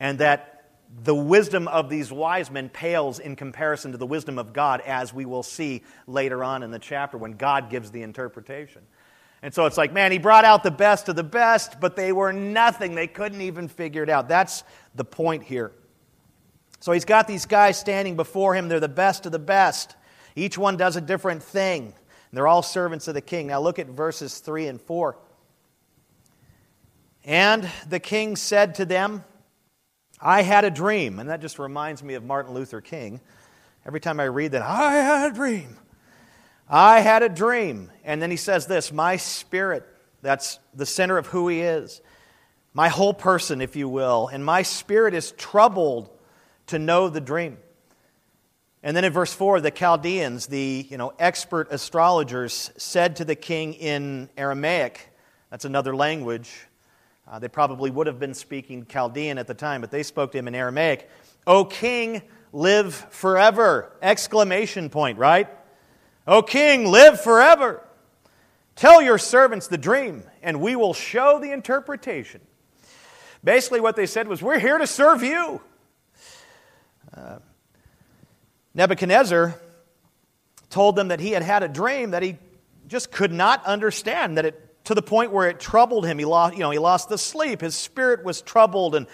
and 0.00 0.18
that 0.18 0.52
the 1.02 1.14
wisdom 1.14 1.66
of 1.68 1.88
these 1.88 2.12
wise 2.12 2.50
men 2.50 2.68
pales 2.68 3.18
in 3.18 3.36
comparison 3.36 3.92
to 3.92 3.98
the 3.98 4.06
wisdom 4.06 4.38
of 4.38 4.52
God, 4.52 4.80
as 4.82 5.12
we 5.12 5.24
will 5.24 5.42
see 5.42 5.82
later 6.06 6.44
on 6.44 6.62
in 6.62 6.70
the 6.70 6.78
chapter 6.78 7.18
when 7.18 7.32
God 7.32 7.70
gives 7.70 7.90
the 7.90 8.02
interpretation. 8.02 8.82
And 9.42 9.52
so 9.52 9.66
it's 9.66 9.76
like, 9.76 9.92
man, 9.92 10.12
he 10.12 10.18
brought 10.18 10.44
out 10.44 10.62
the 10.62 10.70
best 10.70 11.08
of 11.08 11.16
the 11.16 11.22
best, 11.22 11.78
but 11.80 11.94
they 11.94 12.12
were 12.12 12.32
nothing. 12.32 12.94
They 12.94 13.06
couldn't 13.06 13.42
even 13.42 13.68
figure 13.68 14.02
it 14.02 14.08
out. 14.08 14.28
That's 14.28 14.64
the 14.94 15.04
point 15.04 15.44
here. 15.44 15.72
So 16.80 16.92
he's 16.92 17.04
got 17.04 17.26
these 17.26 17.46
guys 17.46 17.78
standing 17.78 18.16
before 18.16 18.54
him. 18.54 18.68
They're 18.68 18.80
the 18.80 18.88
best 18.88 19.26
of 19.26 19.32
the 19.32 19.38
best. 19.38 19.94
Each 20.34 20.58
one 20.58 20.76
does 20.76 20.96
a 20.96 21.00
different 21.00 21.42
thing. 21.42 21.94
They're 22.32 22.46
all 22.46 22.62
servants 22.62 23.08
of 23.08 23.14
the 23.14 23.20
king. 23.20 23.46
Now 23.46 23.60
look 23.60 23.78
at 23.78 23.86
verses 23.86 24.38
3 24.38 24.66
and 24.66 24.80
4. 24.80 25.16
And 27.24 27.68
the 27.88 27.98
king 27.98 28.36
said 28.36 28.76
to 28.76 28.84
them, 28.84 29.24
I 30.20 30.42
had 30.42 30.64
a 30.64 30.70
dream. 30.70 31.18
And 31.18 31.30
that 31.30 31.40
just 31.40 31.58
reminds 31.58 32.02
me 32.02 32.14
of 32.14 32.24
Martin 32.24 32.54
Luther 32.54 32.80
King. 32.80 33.20
Every 33.86 34.00
time 34.00 34.20
I 34.20 34.24
read 34.24 34.52
that, 34.52 34.62
I 34.62 34.94
had 34.94 35.32
a 35.32 35.34
dream. 35.34 35.76
I 36.68 37.00
had 37.00 37.22
a 37.22 37.28
dream. 37.28 37.90
And 38.04 38.20
then 38.20 38.30
he 38.30 38.36
says 38.36 38.66
this 38.66 38.92
My 38.92 39.16
spirit, 39.16 39.86
that's 40.22 40.58
the 40.74 40.86
center 40.86 41.18
of 41.18 41.26
who 41.26 41.48
he 41.48 41.60
is, 41.60 42.00
my 42.74 42.88
whole 42.88 43.14
person, 43.14 43.60
if 43.60 43.76
you 43.76 43.88
will, 43.88 44.28
and 44.28 44.44
my 44.44 44.62
spirit 44.62 45.14
is 45.14 45.32
troubled 45.32 46.10
to 46.66 46.78
know 46.78 47.08
the 47.08 47.20
dream. 47.20 47.58
And 48.82 48.96
then 48.96 49.04
in 49.04 49.12
verse 49.12 49.32
4, 49.32 49.60
the 49.60 49.70
Chaldeans, 49.70 50.46
the 50.46 50.86
you 50.88 50.96
know, 50.96 51.12
expert 51.18 51.68
astrologers, 51.70 52.70
said 52.76 53.16
to 53.16 53.24
the 53.24 53.34
king 53.34 53.72
in 53.74 54.28
Aramaic, 54.36 55.08
that's 55.50 55.64
another 55.64 55.96
language. 55.96 56.52
Uh, 57.26 57.38
they 57.38 57.48
probably 57.48 57.90
would 57.90 58.06
have 58.06 58.20
been 58.20 58.34
speaking 58.34 58.86
Chaldean 58.86 59.38
at 59.38 59.46
the 59.46 59.54
time, 59.54 59.80
but 59.80 59.90
they 59.90 60.02
spoke 60.02 60.32
to 60.32 60.38
him 60.38 60.46
in 60.46 60.54
Aramaic. 60.54 61.08
O 61.46 61.64
king, 61.64 62.22
live 62.52 62.94
forever! 63.10 63.92
Exclamation 64.02 64.90
point, 64.90 65.18
right? 65.18 65.48
O 66.26 66.42
king, 66.42 66.86
live 66.86 67.20
forever! 67.20 67.82
Tell 68.74 69.00
your 69.00 69.16
servants 69.16 69.68
the 69.68 69.78
dream, 69.78 70.24
and 70.42 70.60
we 70.60 70.76
will 70.76 70.92
show 70.92 71.38
the 71.38 71.52
interpretation. 71.52 72.40
Basically, 73.42 73.80
what 73.80 73.96
they 73.96 74.06
said 74.06 74.28
was, 74.28 74.42
We're 74.42 74.58
here 74.58 74.78
to 74.78 74.86
serve 74.86 75.22
you. 75.22 75.60
Uh, 77.16 77.38
Nebuchadnezzar 78.74 79.54
told 80.68 80.96
them 80.96 81.08
that 81.08 81.20
he 81.20 81.30
had 81.30 81.42
had 81.42 81.62
a 81.62 81.68
dream 81.68 82.10
that 82.10 82.22
he 82.22 82.36
just 82.88 83.10
could 83.10 83.32
not 83.32 83.64
understand, 83.64 84.36
that 84.36 84.44
it, 84.44 84.84
to 84.84 84.94
the 84.94 85.02
point 85.02 85.32
where 85.32 85.48
it 85.48 85.58
troubled 85.58 86.04
him. 86.06 86.18
He 86.18 86.24
lost, 86.24 86.54
you 86.54 86.60
know, 86.60 86.70
he 86.70 86.78
lost 86.78 87.08
the 87.08 87.18
sleep. 87.18 87.60
His 87.60 87.74
spirit 87.74 88.24
was 88.24 88.42
troubled 88.42 88.94
and 88.94 89.06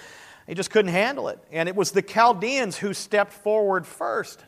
he 0.46 0.54
just 0.54 0.70
couldn't 0.70 0.90
handle 0.90 1.28
it. 1.28 1.38
And 1.52 1.68
it 1.68 1.76
was 1.76 1.92
the 1.92 2.02
Chaldeans 2.02 2.76
who 2.76 2.92
stepped 2.92 3.32
forward 3.32 3.86
first. 3.86 4.44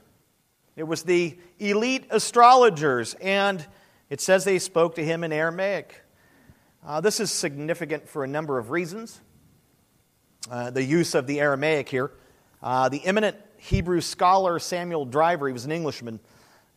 It 0.77 0.85
was 0.85 1.05
the 1.05 1.39
elite 1.59 2.07
astrologers, 2.11 3.15
and 3.15 3.65
it 4.11 4.21
says 4.21 4.45
they 4.45 4.59
spoke 4.59 4.97
to 4.97 5.05
him 5.05 5.23
in 5.23 5.33
Aramaic. 5.33 6.03
Uh, 6.85 7.01
this 7.01 7.21
is 7.21 7.31
significant 7.31 8.09
for 8.09 8.25
a 8.25 8.27
number 8.27 8.59
of 8.59 8.71
reasons. 8.71 9.21
Uh, 10.51 10.71
the 10.71 10.83
use 10.83 11.15
of 11.15 11.27
the 11.27 11.41
Aramaic 11.41 11.89
here. 11.89 12.11
Uh, 12.63 12.89
the 12.89 13.05
eminent 13.07 13.37
Hebrew 13.57 14.01
scholar 14.01 14.59
Samuel 14.59 15.05
Driver, 15.05 15.47
he 15.47 15.53
was 15.53 15.65
an 15.65 15.73
Englishman, 15.73 16.19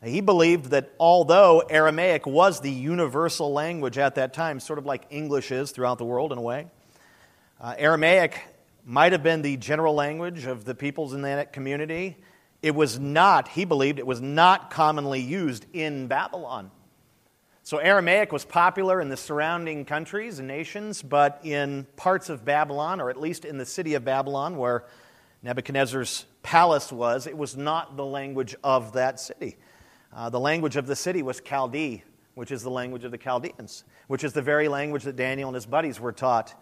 he 0.02 0.20
believed 0.20 0.66
that 0.66 0.92
although 1.00 1.58
Aramaic 1.58 2.24
was 2.24 2.60
the 2.60 2.70
universal 2.70 3.52
language 3.52 3.98
at 3.98 4.14
that 4.14 4.32
time, 4.32 4.60
sort 4.60 4.78
of 4.78 4.86
like 4.86 5.06
English 5.10 5.50
is 5.50 5.72
throughout 5.72 5.98
the 5.98 6.04
world 6.04 6.30
in 6.30 6.38
a 6.38 6.42
way, 6.42 6.68
uh, 7.60 7.74
Aramaic 7.76 8.40
might 8.84 9.10
have 9.10 9.24
been 9.24 9.42
the 9.42 9.56
general 9.56 9.94
language 9.94 10.46
of 10.46 10.64
the 10.64 10.74
peoples 10.74 11.14
in 11.14 11.22
that 11.22 11.52
community. 11.52 12.16
It 12.62 12.74
was 12.74 12.98
not, 12.98 13.48
he 13.48 13.64
believed, 13.64 13.98
it 13.98 14.06
was 14.06 14.20
not 14.20 14.70
commonly 14.70 15.20
used 15.20 15.66
in 15.72 16.08
Babylon. 16.08 16.70
So 17.62 17.78
Aramaic 17.78 18.32
was 18.32 18.44
popular 18.44 19.00
in 19.00 19.10
the 19.10 19.16
surrounding 19.16 19.84
countries 19.84 20.38
and 20.38 20.48
nations, 20.48 21.02
but 21.02 21.40
in 21.44 21.86
parts 21.96 22.30
of 22.30 22.44
Babylon, 22.44 23.00
or 23.00 23.10
at 23.10 23.20
least 23.20 23.44
in 23.44 23.58
the 23.58 23.66
city 23.66 23.94
of 23.94 24.04
Babylon, 24.04 24.56
where 24.56 24.86
Nebuchadnezzar's 25.42 26.24
palace 26.42 26.90
was, 26.90 27.26
it 27.26 27.36
was 27.36 27.56
not 27.56 27.96
the 27.96 28.06
language 28.06 28.56
of 28.64 28.94
that 28.94 29.20
city. 29.20 29.56
Uh, 30.12 30.30
the 30.30 30.40
language 30.40 30.76
of 30.76 30.86
the 30.86 30.96
city 30.96 31.22
was 31.22 31.40
Chaldee, 31.40 32.02
which 32.34 32.50
is 32.50 32.62
the 32.62 32.70
language 32.70 33.04
of 33.04 33.10
the 33.10 33.18
Chaldeans, 33.18 33.84
which 34.06 34.24
is 34.24 34.32
the 34.32 34.42
very 34.42 34.68
language 34.68 35.04
that 35.04 35.16
Daniel 35.16 35.48
and 35.48 35.54
his 35.54 35.66
buddies 35.66 36.00
were 36.00 36.12
taught. 36.12 36.54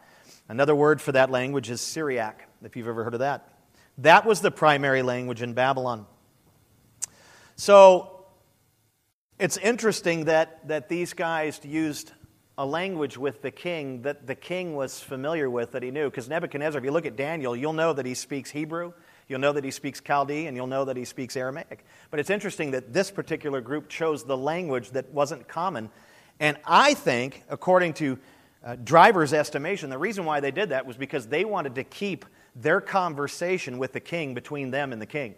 Another 0.49 0.75
word 0.75 1.01
for 1.01 1.13
that 1.13 1.31
language 1.31 1.71
is 1.71 1.81
Syriac, 1.81 2.49
if 2.65 2.77
you've 2.77 2.89
ever 2.89 3.05
heard 3.05 3.15
of 3.15 3.21
that. 3.21 3.56
That 3.99 4.27
was 4.27 4.41
the 4.41 4.51
primary 4.51 5.03
language 5.03 5.43
in 5.43 5.55
Babylon. 5.55 6.07
So 7.57 8.25
it's 9.39 9.57
interesting 9.57 10.27
that, 10.27 10.67
that 10.69 10.89
these 10.89 11.15
guys 11.15 11.61
used 11.65 12.13
a 12.59 12.65
language 12.65 13.19
with 13.19 13.43
the 13.43 13.51
king 13.51 14.03
that 14.03 14.27
the 14.27 14.35
king 14.35 14.75
was 14.75 15.01
familiar 15.01 15.49
with, 15.49 15.73
that 15.73 15.83
he 15.83 15.91
knew. 15.91 16.09
Because 16.09 16.29
Nebuchadnezzar, 16.29 16.79
if 16.79 16.85
you 16.85 16.91
look 16.91 17.07
at 17.07 17.17
Daniel, 17.17 17.55
you'll 17.55 17.75
know 17.75 17.93
that 17.93 18.07
he 18.07 18.15
speaks 18.15 18.51
Hebrew, 18.51 18.93
you'll 19.29 19.41
know 19.41 19.53
that 19.53 19.65
he 19.65 19.71
speaks 19.71 20.01
Chaldee, 20.01 20.47
and 20.47 20.57
you'll 20.57 20.67
know 20.67 20.85
that 20.85 20.97
he 20.97 21.05
speaks 21.05 21.37
Aramaic. 21.37 21.85
But 22.11 22.21
it's 22.21 22.31
interesting 22.31 22.71
that 22.71 22.93
this 22.93 23.11
particular 23.11 23.61
group 23.61 23.89
chose 23.89 24.25
the 24.25 24.37
language 24.37 24.91
that 24.91 25.11
wasn't 25.11 25.49
common. 25.49 25.91
And 26.41 26.57
I 26.65 26.95
think, 26.95 27.43
according 27.49 27.95
to 27.95 28.19
uh, 28.65 28.77
Driver's 28.77 29.33
estimation, 29.33 29.91
the 29.91 29.99
reason 29.99 30.25
why 30.25 30.41
they 30.41 30.51
did 30.51 30.71
that 30.71 30.87
was 30.87 30.97
because 30.97 31.27
they 31.27 31.45
wanted 31.45 31.75
to 31.75 31.85
keep 31.85 32.25
their 32.57 32.81
conversation 32.81 33.79
with 33.79 33.93
the 33.93 34.01
king 34.01 34.35
between 34.35 34.71
them 34.71 34.93
and 34.93 35.01
the 35.01 35.07
king. 35.07 35.35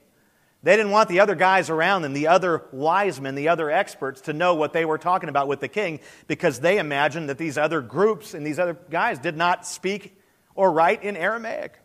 They 0.63 0.77
didn't 0.77 0.91
want 0.91 1.09
the 1.09 1.21
other 1.21 1.35
guys 1.37 1.71
around 1.71 2.03
them, 2.03 2.13
the 2.15 2.29
other 2.29 2.65
wise 2.73 3.21
men, 3.21 3.35
the 3.35 3.49
other 3.49 3.71
experts, 3.71 4.23
to 4.23 4.33
know 4.33 4.55
what 4.55 4.73
they 4.73 4.85
were 4.85 4.99
talking 4.99 5.29
about 5.29 5.47
with 5.47 5.61
the 5.61 5.69
king 5.69 6.01
because 6.27 6.59
they 6.59 6.79
imagined 6.79 7.29
that 7.29 7.39
these 7.39 7.57
other 7.57 7.81
groups 7.81 8.35
and 8.35 8.45
these 8.45 8.59
other 8.59 8.77
guys 8.91 9.19
did 9.21 9.37
not 9.37 9.67
speak 9.67 10.19
or 10.55 10.73
write 10.73 11.05
in 11.05 11.17
Aramaic. 11.17 11.79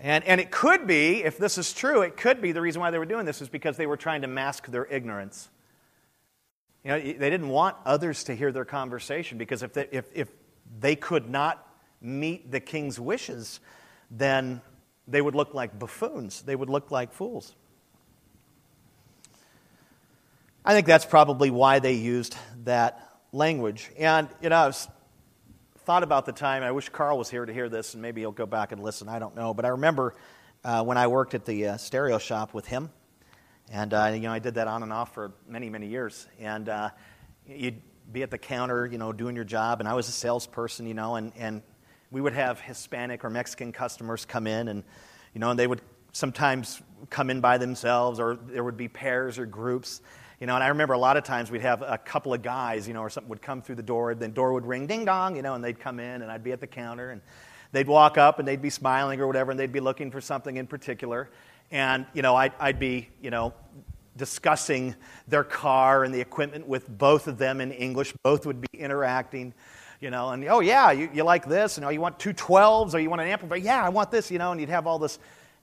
And, 0.00 0.24
and 0.24 0.40
it 0.40 0.50
could 0.50 0.86
be, 0.86 1.24
if 1.24 1.36
this 1.36 1.58
is 1.58 1.72
true, 1.72 2.02
it 2.02 2.16
could 2.16 2.40
be 2.40 2.52
the 2.52 2.60
reason 2.60 2.80
why 2.80 2.90
they 2.90 2.98
were 2.98 3.06
doing 3.06 3.26
this 3.26 3.42
is 3.42 3.48
because 3.48 3.76
they 3.76 3.86
were 3.86 3.96
trying 3.96 4.22
to 4.22 4.28
mask 4.28 4.66
their 4.68 4.86
ignorance. 4.86 5.48
You 6.84 6.90
know, 6.92 7.00
they 7.00 7.30
didn't 7.30 7.48
want 7.48 7.76
others 7.84 8.24
to 8.24 8.34
hear 8.34 8.52
their 8.52 8.64
conversation 8.64 9.36
because 9.36 9.62
if 9.62 9.72
they, 9.72 9.88
if, 9.90 10.04
if 10.14 10.28
they 10.78 10.96
could 10.96 11.28
not 11.28 11.66
meet 12.00 12.50
the 12.50 12.60
king's 12.60 13.00
wishes, 13.00 13.60
then 14.10 14.60
they 15.08 15.20
would 15.20 15.34
look 15.34 15.54
like 15.54 15.78
buffoons. 15.78 16.42
They 16.42 16.56
would 16.56 16.68
look 16.68 16.90
like 16.90 17.12
fools. 17.12 17.54
I 20.64 20.74
think 20.74 20.86
that's 20.86 21.06
probably 21.06 21.50
why 21.50 21.78
they 21.78 21.92
used 21.92 22.36
that 22.64 23.18
language. 23.32 23.88
And, 23.96 24.28
you 24.42 24.48
know, 24.48 24.56
I've 24.56 24.88
thought 25.84 26.02
about 26.02 26.26
the 26.26 26.32
time, 26.32 26.64
I 26.64 26.72
wish 26.72 26.88
Carl 26.88 27.18
was 27.18 27.30
here 27.30 27.46
to 27.46 27.52
hear 27.52 27.68
this, 27.68 27.94
and 27.94 28.02
maybe 28.02 28.22
he'll 28.22 28.32
go 28.32 28.46
back 28.46 28.72
and 28.72 28.82
listen. 28.82 29.08
I 29.08 29.20
don't 29.20 29.36
know. 29.36 29.54
But 29.54 29.64
I 29.64 29.68
remember 29.68 30.14
uh, 30.64 30.82
when 30.82 30.98
I 30.98 31.06
worked 31.06 31.34
at 31.34 31.44
the 31.44 31.68
uh, 31.68 31.76
stereo 31.76 32.18
shop 32.18 32.52
with 32.52 32.66
him, 32.66 32.90
and, 33.70 33.94
uh, 33.94 34.10
you 34.12 34.20
know, 34.20 34.32
I 34.32 34.40
did 34.40 34.54
that 34.54 34.66
on 34.66 34.82
and 34.82 34.92
off 34.92 35.14
for 35.14 35.32
many, 35.48 35.70
many 35.70 35.86
years. 35.86 36.26
And 36.40 36.68
uh, 36.68 36.90
you'd 37.46 37.80
be 38.10 38.24
at 38.24 38.32
the 38.32 38.38
counter, 38.38 38.86
you 38.86 38.98
know, 38.98 39.12
doing 39.12 39.36
your 39.36 39.44
job, 39.44 39.78
and 39.78 39.88
I 39.88 39.94
was 39.94 40.08
a 40.08 40.12
salesperson, 40.12 40.86
you 40.86 40.94
know, 40.94 41.14
and, 41.14 41.32
and 41.36 41.62
we 42.10 42.20
would 42.20 42.32
have 42.32 42.60
Hispanic 42.60 43.24
or 43.24 43.30
Mexican 43.30 43.72
customers 43.72 44.24
come 44.24 44.46
in, 44.46 44.68
and 44.68 44.84
you 45.34 45.40
know, 45.40 45.50
and 45.50 45.58
they 45.58 45.66
would 45.66 45.80
sometimes 46.12 46.80
come 47.10 47.30
in 47.30 47.40
by 47.40 47.58
themselves, 47.58 48.18
or 48.20 48.36
there 48.36 48.64
would 48.64 48.76
be 48.76 48.88
pairs 48.88 49.38
or 49.38 49.46
groups. 49.46 50.00
You 50.40 50.46
know, 50.46 50.54
and 50.54 50.62
I 50.62 50.68
remember 50.68 50.94
a 50.94 50.98
lot 50.98 51.16
of 51.16 51.24
times 51.24 51.50
we'd 51.50 51.62
have 51.62 51.82
a 51.82 51.98
couple 51.98 52.34
of 52.34 52.42
guys, 52.42 52.86
you 52.86 52.94
know, 52.94 53.00
or 53.00 53.10
something 53.10 53.30
would 53.30 53.42
come 53.42 53.62
through 53.62 53.76
the 53.76 53.82
door, 53.82 54.10
and 54.10 54.20
then 54.20 54.32
door 54.32 54.52
would 54.52 54.66
ring, 54.66 54.86
ding 54.86 55.04
dong, 55.04 55.36
you 55.36 55.42
know, 55.42 55.54
and 55.54 55.64
they'd 55.64 55.80
come 55.80 55.98
in, 55.98 56.22
and 56.22 56.30
I'd 56.30 56.44
be 56.44 56.52
at 56.52 56.60
the 56.60 56.66
counter, 56.66 57.10
and 57.10 57.20
they'd 57.72 57.88
walk 57.88 58.18
up, 58.18 58.38
and 58.38 58.46
they'd 58.46 58.62
be 58.62 58.70
smiling 58.70 59.20
or 59.20 59.26
whatever, 59.26 59.50
and 59.50 59.58
they'd 59.58 59.72
be 59.72 59.80
looking 59.80 60.10
for 60.10 60.20
something 60.20 60.56
in 60.56 60.66
particular, 60.66 61.30
and 61.70 62.06
you 62.12 62.22
know, 62.22 62.36
I'd, 62.36 62.52
I'd 62.58 62.78
be, 62.78 63.08
you 63.20 63.30
know, 63.30 63.54
discussing 64.16 64.94
their 65.28 65.44
car 65.44 66.04
and 66.04 66.14
the 66.14 66.20
equipment 66.20 66.66
with 66.66 66.88
both 66.88 67.26
of 67.26 67.38
them 67.38 67.60
in 67.60 67.72
English. 67.72 68.14
Both 68.22 68.46
would 68.46 68.60
be 68.60 68.78
interacting 68.78 69.52
you 70.00 70.10
know, 70.10 70.30
and 70.30 70.44
oh 70.48 70.60
yeah, 70.60 70.90
you, 70.90 71.08
you 71.12 71.24
like 71.24 71.46
this, 71.46 71.76
and 71.76 71.86
oh 71.86 71.88
you 71.88 72.00
want 72.00 72.18
two 72.18 72.32
12s, 72.32 72.94
or 72.94 72.98
you 72.98 73.10
want 73.10 73.22
an 73.22 73.28
amplifier, 73.28 73.58
yeah, 73.58 73.84
I 73.84 73.88
want 73.88 74.10
this, 74.10 74.30
you 74.30 74.38
know, 74.38 74.52
and 74.52 74.60
you'd 74.60 74.70
have 74.70 74.86
all 74.86 74.98
this. 74.98 75.18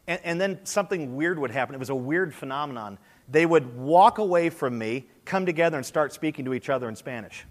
And, 0.08 0.20
and 0.24 0.42
then 0.42 0.66
something 0.66 1.16
weird 1.16 1.40
would 1.40 1.52
happen. 1.52 1.76
It 1.76 1.80
was 1.80 1.90
a 1.90 1.96
weird 1.96 2.34
phenomenon. 2.34 2.98
They 3.30 3.46
would 3.46 3.78
walk 3.78 4.18
away 4.18 4.50
from 4.50 4.78
me, 4.78 5.08
come 5.26 5.46
together, 5.46 5.78
and 5.78 5.86
start 5.86 6.14
speaking 6.14 6.46
to 6.46 6.54
each 6.54 6.70
other 6.70 6.90
in 6.90 6.96
Spanish. 6.96 7.46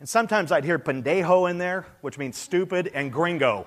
And 0.00 0.08
sometimes 0.08 0.52
I'd 0.52 0.64
hear 0.64 0.78
pendejo 0.78 1.50
in 1.50 1.58
there, 1.58 1.86
which 2.00 2.18
means 2.18 2.36
stupid, 2.36 2.90
and 2.92 3.12
gringo. 3.12 3.66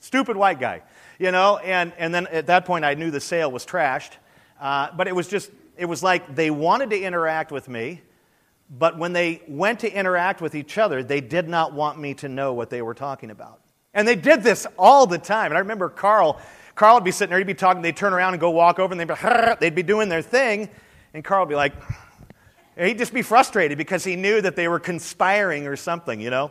stupid 0.00 0.36
white 0.36 0.58
guy, 0.58 0.82
you 1.18 1.30
know, 1.30 1.58
and, 1.58 1.92
and 1.98 2.14
then 2.14 2.26
at 2.28 2.46
that 2.46 2.64
point 2.64 2.84
I 2.84 2.94
knew 2.94 3.10
the 3.10 3.20
sale 3.20 3.50
was 3.50 3.64
trashed. 3.64 4.12
Uh, 4.60 4.88
but 4.96 5.08
it 5.08 5.14
was 5.14 5.28
just, 5.28 5.50
it 5.76 5.86
was 5.86 6.02
like 6.02 6.34
they 6.34 6.50
wanted 6.50 6.90
to 6.90 7.00
interact 7.00 7.50
with 7.50 7.68
me, 7.68 8.00
but 8.78 8.96
when 8.96 9.12
they 9.12 9.42
went 9.46 9.80
to 9.80 9.92
interact 9.92 10.40
with 10.40 10.54
each 10.54 10.78
other, 10.78 11.02
they 11.02 11.20
did 11.20 11.46
not 11.46 11.74
want 11.74 11.98
me 11.98 12.14
to 12.14 12.28
know 12.28 12.54
what 12.54 12.70
they 12.70 12.80
were 12.80 12.94
talking 12.94 13.30
about. 13.30 13.60
And 13.92 14.08
they 14.08 14.16
did 14.16 14.42
this 14.42 14.66
all 14.78 15.06
the 15.06 15.18
time. 15.18 15.46
And 15.46 15.56
I 15.56 15.60
remember 15.60 15.90
Carl, 15.90 16.40
Carl 16.74 16.94
would 16.94 17.04
be 17.04 17.10
sitting 17.10 17.30
there, 17.30 17.38
he'd 17.38 17.46
be 17.46 17.52
talking, 17.52 17.82
they'd 17.82 17.96
turn 17.96 18.14
around 18.14 18.32
and 18.32 18.40
go 18.40 18.50
walk 18.50 18.78
over, 18.78 18.92
and 18.92 18.98
they'd 18.98 19.08
be, 19.08 19.14
they'd 19.60 19.74
be 19.74 19.82
doing 19.82 20.08
their 20.08 20.22
thing. 20.22 20.70
And 21.12 21.22
Carl 21.22 21.44
would 21.44 21.50
be 21.50 21.54
like, 21.54 21.74
he'd 22.78 22.96
just 22.96 23.12
be 23.12 23.20
frustrated 23.20 23.76
because 23.76 24.04
he 24.04 24.16
knew 24.16 24.40
that 24.40 24.56
they 24.56 24.68
were 24.68 24.80
conspiring 24.80 25.66
or 25.66 25.76
something, 25.76 26.18
you 26.18 26.30
know? 26.30 26.50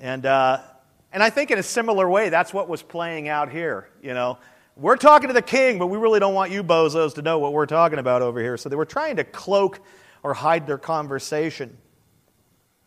And, 0.00 0.24
uh, 0.24 0.60
and 1.12 1.22
I 1.22 1.28
think 1.28 1.50
in 1.50 1.58
a 1.58 1.62
similar 1.62 2.08
way, 2.08 2.30
that's 2.30 2.54
what 2.54 2.66
was 2.70 2.82
playing 2.82 3.28
out 3.28 3.50
here, 3.50 3.90
you 4.02 4.14
know? 4.14 4.38
We're 4.74 4.96
talking 4.96 5.28
to 5.28 5.34
the 5.34 5.42
king, 5.42 5.78
but 5.78 5.88
we 5.88 5.98
really 5.98 6.18
don't 6.18 6.32
want 6.32 6.50
you 6.50 6.64
bozos 6.64 7.14
to 7.16 7.22
know 7.22 7.38
what 7.38 7.52
we're 7.52 7.66
talking 7.66 7.98
about 7.98 8.22
over 8.22 8.40
here. 8.40 8.56
So 8.56 8.70
they 8.70 8.76
were 8.76 8.86
trying 8.86 9.16
to 9.16 9.24
cloak 9.24 9.80
or 10.22 10.34
hide 10.34 10.66
their 10.66 10.78
conversation. 10.78 11.76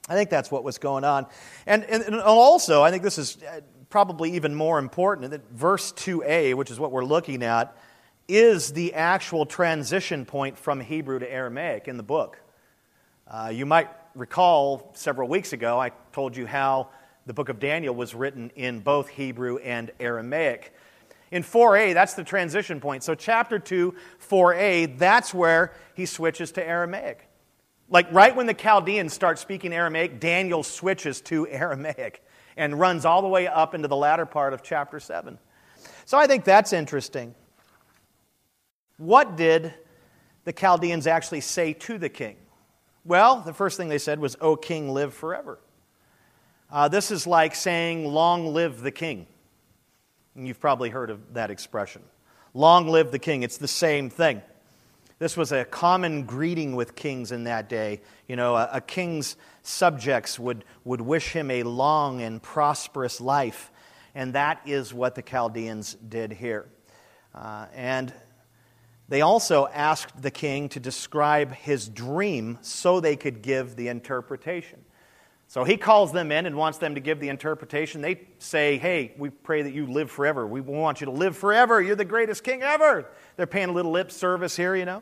I 0.08 0.14
think 0.14 0.30
that's 0.30 0.52
what 0.52 0.64
was 0.64 0.78
going 0.78 1.04
on. 1.04 1.26
And, 1.66 1.84
and, 1.86 2.04
and 2.04 2.16
also, 2.22 2.84
I 2.84 2.92
think 2.92 3.02
this 3.02 3.18
is 3.18 3.38
uh, 3.44 3.62
probably 3.90 4.34
even 4.36 4.54
more 4.54 4.78
important 4.78 5.32
that 5.32 5.50
verse 5.50 5.92
2a, 5.94 6.54
which 6.54 6.70
is 6.70 6.80
what 6.80 6.92
we're 6.92 7.06
looking 7.06 7.42
at, 7.44 7.76
is 8.28 8.74
the 8.74 8.94
actual 8.94 9.46
transition 9.46 10.26
point 10.26 10.58
from 10.58 10.80
Hebrew 10.80 11.20
to 11.20 11.32
Aramaic 11.32 11.88
in 11.88 11.98
the 11.98 12.04
book. 12.04 12.40
Uh, 13.28 13.52
you 13.52 13.66
might 13.66 13.90
recall 14.14 14.92
several 14.94 15.28
weeks 15.28 15.54
ago, 15.54 15.80
I 15.80 15.92
told 16.14 16.38
you 16.38 16.46
how 16.46 16.90
the 17.26 17.34
book 17.34 17.50
of 17.50 17.60
Daniel 17.60 17.96
was 17.96 18.14
written 18.14 18.52
in 18.56 18.82
both 18.82 19.10
Hebrew 19.10 19.58
and 19.58 19.90
Aramaic. 20.00 20.75
In 21.32 21.44
4a, 21.44 21.94
that's 21.94 22.14
the 22.14 22.24
transition 22.24 22.80
point. 22.80 23.04
So, 23.04 23.16
chapter 23.16 23.60
2, 23.60 23.94
4a, 24.30 24.98
that's 24.98 25.34
where 25.34 25.74
he 25.96 26.06
switches 26.06 26.52
to 26.54 26.66
Aramaic. 26.66 27.28
Like 27.90 28.12
right 28.12 28.36
when 28.36 28.46
the 28.46 28.54
Chaldeans 28.54 29.14
start 29.14 29.38
speaking 29.38 29.74
Aramaic, 29.74 30.20
Daniel 30.20 30.64
switches 30.64 31.22
to 31.22 31.48
Aramaic 31.50 32.24
and 32.58 32.80
runs 32.80 33.06
all 33.06 33.22
the 33.22 33.28
way 33.28 33.48
up 33.48 33.76
into 33.76 33.88
the 33.88 33.96
latter 33.96 34.26
part 34.26 34.54
of 34.54 34.64
chapter 34.64 35.00
7. 35.00 35.38
So, 36.06 36.18
I 36.18 36.28
think 36.28 36.46
that's 36.46 36.74
interesting. 36.74 37.34
What 38.98 39.36
did 39.36 39.74
the 40.46 40.54
Chaldeans 40.54 41.08
actually 41.08 41.42
say 41.42 41.74
to 41.74 41.98
the 41.98 42.10
king? 42.10 42.38
Well, 43.04 43.42
the 43.42 43.54
first 43.54 43.78
thing 43.78 43.90
they 43.90 43.98
said 43.98 44.20
was, 44.20 44.36
O 44.42 44.56
king, 44.56 44.92
live 44.92 45.14
forever. 45.14 45.60
Uh, 46.72 46.88
this 46.88 47.12
is 47.12 47.28
like 47.28 47.56
saying, 47.56 48.06
Long 48.06 48.54
live 48.54 48.82
the 48.82 48.92
king. 48.92 49.28
And 50.36 50.48
you've 50.48 50.60
probably 50.60 50.90
heard 50.90 51.10
of 51.10 51.34
that 51.34 51.52
expression. 51.52 52.02
Long 52.54 52.88
live 52.88 53.12
the 53.12 53.20
king. 53.20 53.44
It's 53.44 53.58
the 53.58 53.68
same 53.68 54.10
thing. 54.10 54.42
This 55.18 55.38
was 55.38 55.52
a 55.52 55.64
common 55.66 56.24
greeting 56.24 56.76
with 56.76 56.96
kings 56.96 57.32
in 57.32 57.46
that 57.46 57.70
day. 57.70 58.02
You 58.28 58.36
know, 58.36 58.56
a, 58.56 58.70
a 58.74 58.82
king's 58.82 59.38
subjects 59.62 60.38
would, 60.38 60.64
would 60.84 61.02
wish 61.02 61.30
him 61.30 61.50
a 61.52 61.64
long 61.64 62.22
and 62.22 62.42
prosperous 62.42 63.22
life. 63.22 63.72
And 64.14 64.34
that 64.34 64.62
is 64.66 64.94
what 64.94 65.16
the 65.16 65.22
Chaldeans 65.22 65.96
did 65.96 66.32
here. 66.32 66.68
Uh, 67.34 67.66
and 67.74 68.14
they 69.10 69.22
also 69.22 69.68
asked 69.68 70.22
the 70.22 70.32
king 70.32 70.70
to 70.70 70.80
describe 70.80 71.54
his 71.54 71.90
dream 71.90 72.58
so 72.62 73.00
they 73.00 73.18
could 73.18 73.42
give 73.42 73.76
the 73.76 73.90
interpretation. 73.90 74.85
So 75.56 75.64
he 75.64 75.78
calls 75.78 76.12
them 76.12 76.34
in 76.34 76.46
and 76.48 76.58
wants 76.58 76.80
them 76.80 76.96
to 76.96 77.00
give 77.00 77.22
the 77.22 77.30
interpretation. 77.30 78.02
They 78.02 78.20
say, 78.40 78.78
Hey, 78.78 79.14
we 79.18 79.30
pray 79.30 79.62
that 79.62 79.72
you 79.72 79.86
live 79.86 80.12
forever. 80.12 80.46
We 80.46 80.60
want 80.60 81.00
you 81.00 81.06
to 81.06 81.12
live 81.12 81.38
forever. 81.38 81.82
You're 81.82 81.96
the 81.96 82.04
greatest 82.04 82.44
king 82.44 82.62
ever. 82.62 83.10
They're 83.38 83.48
paying 83.48 83.70
a 83.70 83.72
little 83.72 83.94
lip 83.94 84.12
service 84.12 84.58
here, 84.58 84.76
you 84.76 84.84
know. 84.84 85.02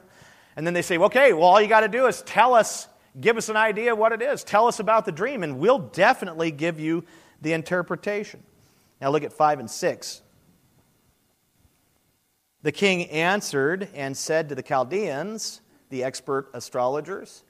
And 0.56 0.63
then 0.63 0.76
they 0.76 0.84
say, 0.84 1.00
Okay, 1.00 1.34
well, 1.34 1.46
all 1.46 1.60
you 1.60 1.68
got 1.68 1.80
to 1.80 1.88
do 1.88 2.06
is 2.06 2.22
tell 2.22 2.54
us, 2.54 2.88
give 3.20 3.36
us 3.36 3.50
an 3.50 3.58
idea 3.58 3.94
of 3.94 3.98
what 3.98 4.12
it 4.12 4.22
is. 4.22 4.44
Tell 4.44 4.68
us 4.68 4.80
about 4.80 5.06
the 5.06 5.12
dream, 5.12 5.42
and 5.42 5.58
we'll 5.58 5.80
definitely 5.80 6.52
give 6.52 6.80
you 6.80 7.04
the 7.42 7.54
interpretation. 7.54 8.44
Now 9.02 9.10
look 9.10 9.24
at 9.24 9.34
5 9.34 9.60
and 9.60 9.72
6. 9.72 10.22
The 12.62 12.72
king 12.72 13.10
answered 13.10 13.89
and 13.96 14.16
said 14.16 14.50
to 14.50 14.54
the 14.54 14.62
Chaldeans, 14.62 15.62
the 15.89 16.04
expert 16.04 16.52
astrologers. 16.54 17.44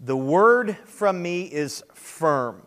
The 0.00 0.16
word 0.16 0.76
from 0.84 1.22
me 1.22 1.42
is 1.42 1.82
firm. 1.94 2.62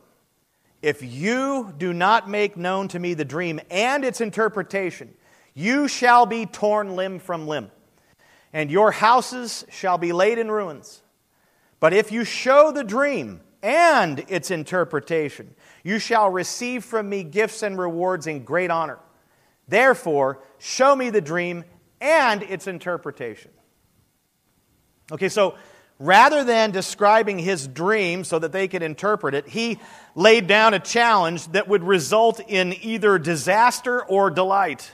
If 0.82 1.04
you 1.04 1.74
do 1.78 1.94
not 1.94 2.30
make 2.30 2.58
known 2.58 2.88
to 2.90 3.00
me 3.00 3.14
the 3.14 3.26
dream 3.26 3.60
and 3.70 4.04
its 4.04 4.22
interpretation, 4.22 5.14
you 5.54 5.88
shall 5.88 6.26
be 6.26 6.46
torn 6.46 6.96
limb 6.96 7.20
from 7.20 7.48
limb, 7.48 7.70
and 8.54 8.72
your 8.72 8.92
houses 8.92 9.66
shall 9.70 9.98
be 9.98 10.14
laid 10.14 10.40
in 10.40 10.50
ruins. 10.50 11.04
But 11.80 11.94
if 11.94 12.12
you 12.12 12.24
show 12.24 12.72
the 12.72 12.84
dream 12.84 13.42
and 13.62 14.24
its 14.28 14.52
interpretation, 14.52 15.54
you 15.84 16.00
shall 16.00 16.30
receive 16.30 16.84
from 16.84 17.10
me 17.10 17.24
gifts 17.24 17.62
and 17.62 17.78
rewards 17.78 18.26
in 18.26 18.44
great 18.44 18.72
honor. 18.72 19.00
Therefore, 19.68 20.40
show 20.58 20.96
me 20.96 21.10
the 21.10 21.22
dream 21.22 21.66
and 22.02 22.42
its 22.44 22.68
interpretation. 22.68 23.52
Okay, 25.12 25.30
so 25.30 25.56
rather 26.00 26.46
than 26.46 26.72
describing 26.72 27.38
his 27.38 27.68
dream 27.68 28.24
so 28.24 28.40
that 28.40 28.54
they 28.54 28.68
could 28.68 28.82
interpret 28.82 29.36
it, 29.36 29.48
he 29.48 29.80
laid 30.16 30.48
down 30.48 30.74
a 30.74 30.80
challenge 30.80 31.46
that 31.50 31.68
would 31.68 31.84
result 31.84 32.40
in 32.48 32.74
either 32.82 33.20
disaster 33.20 34.04
or 34.06 34.32
delight. 34.32 34.92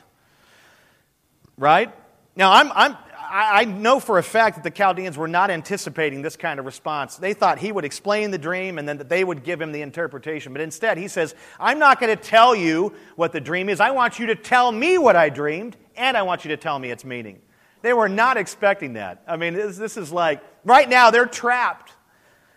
Right? 1.58 1.94
Now, 2.36 2.52
I'm, 2.52 2.72
I'm, 2.74 2.98
I 3.28 3.66
know 3.66 4.00
for 4.00 4.18
a 4.18 4.24
fact 4.24 4.56
that 4.56 4.64
the 4.64 4.72
Chaldeans 4.72 5.18
were 5.18 5.28
not 5.28 5.50
anticipating 5.50 6.22
this 6.22 6.36
kind 6.36 6.60
of 6.60 6.66
response. 6.66 7.18
They 7.18 7.34
thought 7.34 7.60
he 7.60 7.72
would 7.72 7.86
explain 7.86 8.32
the 8.32 8.38
dream 8.38 8.78
and 8.78 8.88
then 8.88 8.98
that 8.98 9.10
they 9.10 9.24
would 9.24 9.44
give 9.44 9.62
him 9.62 9.72
the 9.72 9.82
interpretation. 9.82 10.54
But 10.54 10.62
instead, 10.62 10.98
he 10.98 11.08
says, 11.08 11.36
I'm 11.60 11.80
not 11.80 12.00
going 12.00 12.16
to 12.16 12.22
tell 12.22 12.56
you 12.56 12.94
what 13.16 13.32
the 13.32 13.42
dream 13.42 13.70
is. 13.70 13.80
I 13.80 13.92
want 13.92 14.20
you 14.20 14.28
to 14.28 14.36
tell 14.36 14.72
me 14.72 14.98
what 14.98 15.16
I 15.16 15.30
dreamed, 15.30 15.78
and 15.96 16.18
I 16.18 16.24
want 16.24 16.46
you 16.46 16.50
to 16.50 16.58
tell 16.58 16.78
me 16.78 16.92
its 16.92 17.06
meaning. 17.06 17.40
They 17.86 17.94
were 17.94 18.10
not 18.10 18.38
expecting 18.38 18.94
that. 18.94 19.24
I 19.28 19.38
mean, 19.38 19.54
this, 19.54 19.78
this 19.78 19.96
is 19.96 20.12
like, 20.12 20.42
right 20.64 20.90
now, 20.90 21.12
they're 21.12 21.26
trapped. 21.26 21.94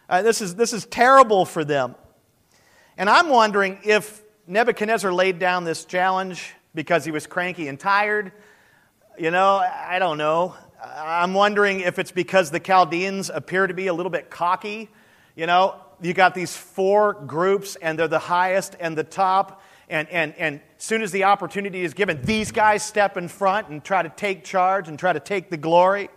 Uh, 0.09 0.23
this, 0.23 0.41
is, 0.41 0.55
this 0.55 0.73
is 0.73 0.87
terrible 0.87 1.45
for 1.45 1.65
them. 1.65 1.95
And 2.97 3.09
I'm 3.09 3.29
wondering 3.29 3.79
if 3.85 4.23
Nebuchadnezzar 4.47 5.13
laid 5.13 5.39
down 5.39 5.65
this 5.65 5.85
challenge 5.85 6.55
because 6.75 7.05
he 7.05 7.11
was 7.11 7.27
cranky 7.27 7.69
and 7.69 7.79
tired 7.79 8.33
you 9.19 9.31
know, 9.33 9.57
I 9.57 9.99
don't 9.99 10.17
know. 10.17 10.55
I'm 10.83 11.35
wondering 11.35 11.81
if 11.81 11.99
it's 11.99 12.13
because 12.13 12.51
the 12.51 12.61
Chaldeans 12.61 13.31
appear 13.31 13.67
to 13.67 13.75
be 13.75 13.89
a 13.89 13.95
little 13.95 14.11
bit 14.11 14.31
cocky. 14.31 14.89
You 15.35 15.47
know, 15.47 15.75
you 16.01 16.15
got 16.15 16.35
these 16.35 16.57
four 16.57 17.15
groups, 17.15 17.77
and 17.77 17.99
they're 17.99 18.07
the 18.07 18.21
highest 18.21 18.77
and 18.79 18.97
the 18.97 19.05
top. 19.05 19.63
And, 19.89 20.09
and, 20.11 20.35
and 20.39 20.61
soon 20.85 21.03
as 21.03 21.11
the 21.13 21.25
opportunity 21.25 21.83
is 21.83 21.95
given, 21.95 22.23
these 22.23 22.53
guys 22.53 22.83
step 22.83 23.17
in 23.17 23.29
front 23.29 23.69
and 23.69 23.83
try 23.83 24.03
to 24.03 24.09
take 24.09 24.45
charge 24.45 24.89
and 24.89 24.99
try 24.99 25.13
to 25.13 25.21
take 25.21 25.51
the 25.51 25.57
glory. 25.57 26.09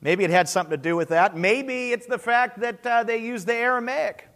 Maybe 0.00 0.24
it 0.24 0.30
had 0.30 0.48
something 0.48 0.72
to 0.72 0.82
do 0.82 0.96
with 0.96 1.08
that. 1.08 1.36
Maybe 1.36 1.92
it's 1.92 2.06
the 2.06 2.18
fact 2.18 2.60
that 2.60 2.86
uh, 2.86 3.04
they 3.04 3.18
use 3.18 3.44
the 3.44 3.54
Aramaic. 3.54 4.28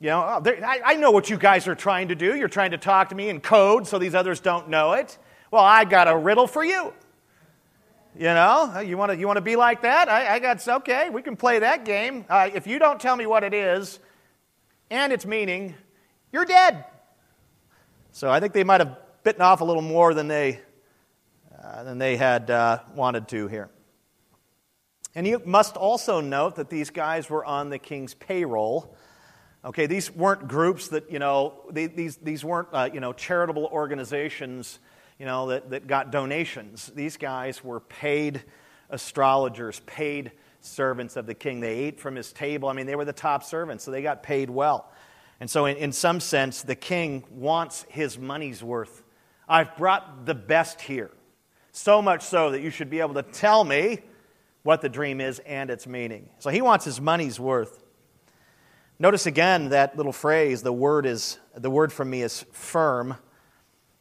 You 0.00 0.10
know, 0.10 0.42
oh, 0.44 0.50
I, 0.64 0.80
I 0.84 0.94
know 0.96 1.10
what 1.10 1.30
you 1.30 1.38
guys 1.38 1.66
are 1.66 1.74
trying 1.74 2.08
to 2.08 2.14
do. 2.14 2.36
You're 2.36 2.48
trying 2.48 2.72
to 2.72 2.78
talk 2.78 3.08
to 3.08 3.14
me 3.14 3.30
in 3.30 3.40
code 3.40 3.86
so 3.86 3.98
these 3.98 4.14
others 4.14 4.40
don't 4.40 4.68
know 4.68 4.92
it. 4.92 5.16
Well, 5.50 5.64
I 5.64 5.84
got 5.84 6.08
a 6.08 6.16
riddle 6.16 6.46
for 6.46 6.62
you. 6.62 6.92
You 8.16 8.26
know, 8.26 8.80
you 8.80 8.96
want 8.96 9.10
to 9.10 9.18
you 9.18 9.26
want 9.26 9.38
to 9.38 9.42
be 9.42 9.56
like 9.56 9.82
that? 9.82 10.08
I, 10.08 10.34
I, 10.34 10.38
got 10.38 10.66
okay. 10.68 11.10
We 11.10 11.20
can 11.20 11.34
play 11.34 11.58
that 11.58 11.84
game. 11.84 12.24
Uh, 12.28 12.48
if 12.54 12.66
you 12.66 12.78
don't 12.78 13.00
tell 13.00 13.16
me 13.16 13.26
what 13.26 13.42
it 13.42 13.52
is 13.52 13.98
and 14.88 15.12
its 15.12 15.26
meaning, 15.26 15.74
you're 16.32 16.44
dead. 16.44 16.84
So 18.14 18.30
I 18.30 18.38
think 18.38 18.52
they 18.52 18.62
might 18.62 18.80
have 18.80 18.96
bitten 19.24 19.42
off 19.42 19.60
a 19.60 19.64
little 19.64 19.82
more 19.82 20.14
than 20.14 20.28
they 20.28 20.60
uh, 21.60 21.82
than 21.82 21.98
they 21.98 22.16
had 22.16 22.48
uh, 22.48 22.78
wanted 22.94 23.26
to 23.26 23.48
here. 23.48 23.68
And 25.16 25.26
you 25.26 25.42
must 25.44 25.76
also 25.76 26.20
note 26.20 26.54
that 26.54 26.70
these 26.70 26.90
guys 26.90 27.28
were 27.28 27.44
on 27.44 27.70
the 27.70 27.78
king's 27.78 28.14
payroll. 28.14 28.96
Okay, 29.64 29.86
these 29.86 30.12
weren't 30.12 30.46
groups 30.46 30.88
that 30.88 31.10
you 31.10 31.18
know 31.18 31.54
they, 31.72 31.88
these 31.88 32.16
these 32.18 32.44
weren't 32.44 32.68
uh, 32.72 32.88
you 32.94 33.00
know 33.00 33.12
charitable 33.12 33.66
organizations 33.72 34.78
you 35.18 35.26
know, 35.26 35.48
that, 35.48 35.70
that 35.70 35.86
got 35.88 36.12
donations. 36.12 36.92
These 36.94 37.16
guys 37.16 37.64
were 37.64 37.80
paid 37.80 38.44
astrologers, 38.90 39.80
paid 39.86 40.30
servants 40.60 41.16
of 41.16 41.26
the 41.26 41.34
king. 41.34 41.58
They 41.60 41.74
ate 41.74 42.00
from 42.00 42.14
his 42.14 42.32
table. 42.32 42.68
I 42.68 42.74
mean, 42.74 42.86
they 42.86 42.96
were 42.96 43.04
the 43.04 43.12
top 43.12 43.42
servants, 43.42 43.82
so 43.84 43.90
they 43.90 44.02
got 44.02 44.22
paid 44.22 44.50
well. 44.50 44.90
And 45.40 45.50
so, 45.50 45.66
in, 45.66 45.76
in 45.76 45.92
some 45.92 46.20
sense, 46.20 46.62
the 46.62 46.74
king 46.74 47.24
wants 47.30 47.84
his 47.88 48.18
money's 48.18 48.62
worth. 48.62 49.02
I've 49.48 49.76
brought 49.76 50.26
the 50.26 50.34
best 50.34 50.80
here. 50.80 51.10
So 51.72 52.00
much 52.00 52.22
so 52.22 52.50
that 52.52 52.60
you 52.60 52.70
should 52.70 52.88
be 52.88 53.00
able 53.00 53.14
to 53.14 53.22
tell 53.22 53.64
me 53.64 53.98
what 54.62 54.80
the 54.80 54.88
dream 54.88 55.20
is 55.20 55.40
and 55.40 55.70
its 55.70 55.86
meaning. 55.86 56.30
So 56.38 56.50
he 56.50 56.62
wants 56.62 56.84
his 56.84 57.00
money's 57.00 57.38
worth. 57.38 57.82
Notice 58.98 59.26
again 59.26 59.70
that 59.70 59.96
little 59.96 60.12
phrase, 60.12 60.62
the 60.62 60.72
word 60.72 61.04
is 61.04 61.38
the 61.56 61.70
word 61.70 61.92
from 61.92 62.10
me 62.10 62.22
is 62.22 62.44
firm. 62.52 63.16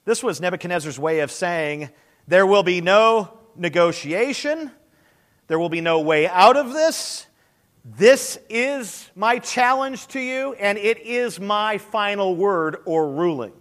This 0.06 0.22
was 0.22 0.40
Nebuchadnezzar's 0.40 1.00
way 1.00 1.22
of 1.22 1.32
saying, 1.32 1.90
There 2.28 2.46
will 2.46 2.64
be 2.64 2.80
no 2.80 3.40
negotiation, 3.56 4.72
there 5.48 5.60
will 5.60 5.70
be 5.70 5.82
no 5.82 6.00
way 6.02 6.28
out 6.28 6.58
of 6.58 6.74
this. 6.74 7.26
This 7.86 8.40
is 8.50 9.10
my 9.14 9.40
challenge 9.40 10.08
to 10.08 10.20
you, 10.20 10.54
and 10.54 10.78
it 10.78 11.00
is 11.00 11.40
my 11.40 11.78
final 11.78 12.36
word 12.36 12.78
or 12.86 13.10
ruling. 13.12 13.52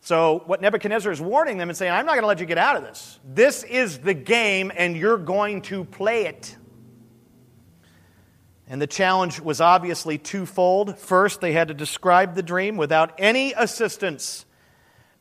So, 0.00 0.44
what 0.46 0.60
Nebuchadnezzar 0.60 1.10
is 1.10 1.20
warning 1.20 1.58
them 1.58 1.68
and 1.68 1.76
saying, 1.76 1.90
I'm 1.90 2.06
not 2.06 2.12
going 2.12 2.22
to 2.22 2.28
let 2.28 2.38
you 2.38 2.46
get 2.46 2.58
out 2.58 2.76
of 2.76 2.84
this. 2.84 3.18
This 3.24 3.64
is 3.64 3.98
the 3.98 4.14
game, 4.14 4.70
and 4.76 4.96
you're 4.96 5.18
going 5.18 5.62
to 5.62 5.84
play 5.84 6.26
it. 6.26 6.56
And 8.68 8.80
the 8.80 8.86
challenge 8.86 9.40
was 9.40 9.60
obviously 9.60 10.18
twofold. 10.18 10.96
First, 10.98 11.40
they 11.40 11.52
had 11.52 11.68
to 11.68 11.74
describe 11.74 12.36
the 12.36 12.42
dream 12.42 12.76
without 12.76 13.14
any 13.18 13.52
assistance 13.52 14.44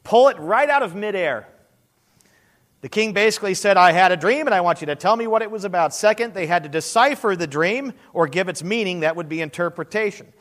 pull 0.04 0.30
it 0.30 0.38
right 0.38 0.70
out 0.70 0.84
of 0.84 0.96
midair. 0.96 1.50
The 2.86 2.90
king 2.90 3.14
basically 3.14 3.56
said, 3.56 3.78
I 3.78 3.94
had 3.94 4.12
a 4.12 4.16
dream 4.16 4.46
and 4.46 4.54
I 4.54 4.62
want 4.62 4.80
you 4.80 4.86
to 4.86 4.96
tell 4.96 5.16
me 5.16 5.26
what 5.26 5.42
it 5.42 5.50
was 5.50 5.64
about. 5.64 5.92
Second, 5.92 6.36
they 6.36 6.46
had 6.46 6.62
to 6.62 6.70
decipher 6.70 7.36
the 7.36 7.48
dream 7.48 7.94
or 8.14 8.28
give 8.28 8.48
its 8.48 8.64
meaning. 8.64 9.00
That 9.00 9.16
would 9.16 9.28
be 9.28 9.42
interpretation. 9.42 10.32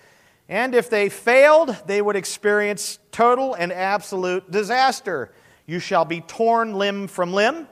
And 0.47 0.75
if 0.75 0.91
they 0.91 1.09
failed, 1.09 1.75
they 1.87 2.03
would 2.03 2.17
experience 2.17 2.99
total 3.13 3.55
and 3.55 3.73
absolute 3.73 4.51
disaster. 4.51 5.33
You 5.65 5.79
shall 5.79 6.05
be 6.05 6.21
torn 6.21 6.75
limb 6.75 7.07
from 7.07 7.33
limb, 7.33 7.67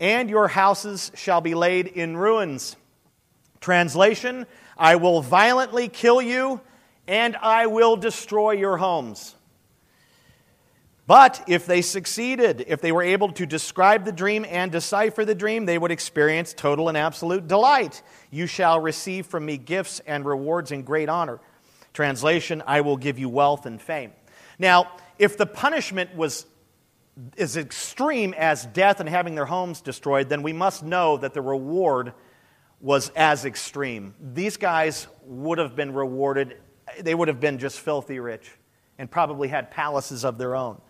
and 0.00 0.28
your 0.28 0.48
houses 0.48 1.12
shall 1.14 1.40
be 1.40 1.54
laid 1.54 1.86
in 1.86 2.16
ruins. 2.16 2.74
Translation 3.60 4.46
I 4.76 4.96
will 4.96 5.22
violently 5.22 5.86
kill 5.86 6.20
you, 6.20 6.60
and 7.06 7.36
I 7.36 7.66
will 7.66 7.94
destroy 7.94 8.50
your 8.50 8.78
homes. 8.78 9.36
But 11.06 11.42
if 11.48 11.66
they 11.66 11.82
succeeded, 11.82 12.64
if 12.68 12.80
they 12.80 12.92
were 12.92 13.02
able 13.02 13.32
to 13.32 13.44
describe 13.44 14.04
the 14.04 14.12
dream 14.12 14.46
and 14.48 14.70
decipher 14.70 15.24
the 15.24 15.34
dream, 15.34 15.66
they 15.66 15.76
would 15.76 15.90
experience 15.90 16.54
total 16.54 16.88
and 16.88 16.96
absolute 16.96 17.48
delight. 17.48 18.02
You 18.30 18.46
shall 18.46 18.80
receive 18.80 19.26
from 19.26 19.44
me 19.44 19.56
gifts 19.56 20.00
and 20.06 20.24
rewards 20.24 20.70
and 20.70 20.86
great 20.86 21.08
honor. 21.08 21.40
Translation 21.92 22.62
I 22.66 22.82
will 22.82 22.96
give 22.96 23.18
you 23.18 23.28
wealth 23.28 23.66
and 23.66 23.82
fame. 23.82 24.12
Now, 24.58 24.92
if 25.18 25.36
the 25.36 25.46
punishment 25.46 26.14
was 26.14 26.46
as 27.36 27.56
extreme 27.56 28.32
as 28.34 28.64
death 28.66 29.00
and 29.00 29.08
having 29.08 29.34
their 29.34 29.44
homes 29.44 29.80
destroyed, 29.80 30.28
then 30.28 30.42
we 30.42 30.52
must 30.52 30.82
know 30.82 31.16
that 31.18 31.34
the 31.34 31.42
reward 31.42 32.14
was 32.80 33.10
as 33.10 33.44
extreme. 33.44 34.14
These 34.20 34.56
guys 34.56 35.06
would 35.24 35.58
have 35.58 35.76
been 35.76 35.92
rewarded, 35.92 36.56
they 37.00 37.14
would 37.14 37.28
have 37.28 37.40
been 37.40 37.58
just 37.58 37.80
filthy 37.80 38.18
rich 38.18 38.50
and 38.98 39.10
probably 39.10 39.48
had 39.48 39.70
palaces 39.70 40.24
of 40.24 40.38
their 40.38 40.56
own. 40.56 40.80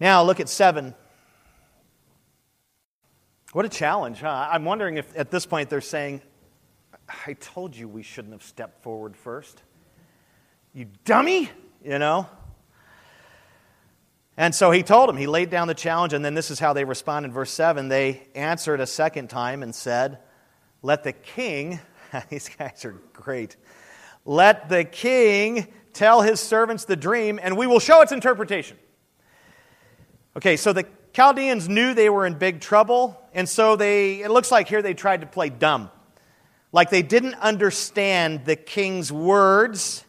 Now, 0.00 0.22
look 0.22 0.40
at 0.40 0.48
seven. 0.48 0.94
What 3.52 3.64
a 3.64 3.68
challenge, 3.68 4.20
huh? 4.20 4.48
I'm 4.50 4.64
wondering 4.64 4.96
if 4.96 5.16
at 5.16 5.30
this 5.30 5.46
point 5.46 5.70
they're 5.70 5.80
saying, 5.80 6.22
I 7.26 7.34
told 7.34 7.76
you 7.76 7.86
we 7.86 8.02
shouldn't 8.02 8.32
have 8.32 8.42
stepped 8.42 8.82
forward 8.82 9.16
first. 9.16 9.62
You 10.72 10.86
dummy, 11.04 11.50
you 11.84 11.98
know? 12.00 12.28
And 14.36 14.52
so 14.52 14.72
he 14.72 14.82
told 14.82 15.08
him, 15.08 15.16
he 15.16 15.28
laid 15.28 15.50
down 15.50 15.68
the 15.68 15.74
challenge, 15.74 16.12
and 16.12 16.24
then 16.24 16.34
this 16.34 16.50
is 16.50 16.58
how 16.58 16.72
they 16.72 16.84
respond 16.84 17.24
in 17.24 17.32
verse 17.32 17.52
7. 17.52 17.88
They 17.88 18.26
answered 18.34 18.80
a 18.80 18.86
second 18.86 19.30
time 19.30 19.62
and 19.62 19.72
said, 19.72 20.18
Let 20.82 21.04
the 21.04 21.12
king, 21.12 21.78
these 22.30 22.48
guys 22.48 22.84
are 22.84 23.00
great, 23.12 23.56
let 24.24 24.68
the 24.68 24.82
king 24.82 25.68
tell 25.92 26.22
his 26.22 26.40
servants 26.40 26.86
the 26.86 26.96
dream, 26.96 27.38
and 27.40 27.56
we 27.56 27.68
will 27.68 27.78
show 27.78 28.00
its 28.00 28.10
interpretation. 28.10 28.76
Okay, 30.36 30.56
so 30.56 30.72
the 30.72 30.84
Chaldeans 31.12 31.68
knew 31.68 31.94
they 31.94 32.10
were 32.10 32.26
in 32.26 32.34
big 32.34 32.60
trouble, 32.60 33.20
and 33.32 33.48
so 33.48 33.76
they, 33.76 34.22
it 34.22 34.30
looks 34.30 34.50
like 34.50 34.68
here 34.68 34.82
they 34.82 34.94
tried 34.94 35.20
to 35.20 35.28
play 35.28 35.48
dumb. 35.48 35.90
Like 36.72 36.90
they 36.90 37.02
didn't 37.02 37.34
understand 37.34 38.44
the 38.44 38.56
king's 38.56 39.12
words, 39.12 40.04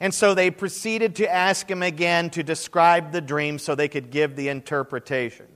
and 0.00 0.12
so 0.12 0.34
they 0.34 0.50
proceeded 0.50 1.16
to 1.16 1.32
ask 1.32 1.70
him 1.70 1.84
again 1.84 2.30
to 2.30 2.42
describe 2.42 3.12
the 3.12 3.20
dream 3.20 3.60
so 3.60 3.76
they 3.76 3.86
could 3.86 4.10
give 4.10 4.34
the 4.34 4.48
interpretation. 4.48 5.46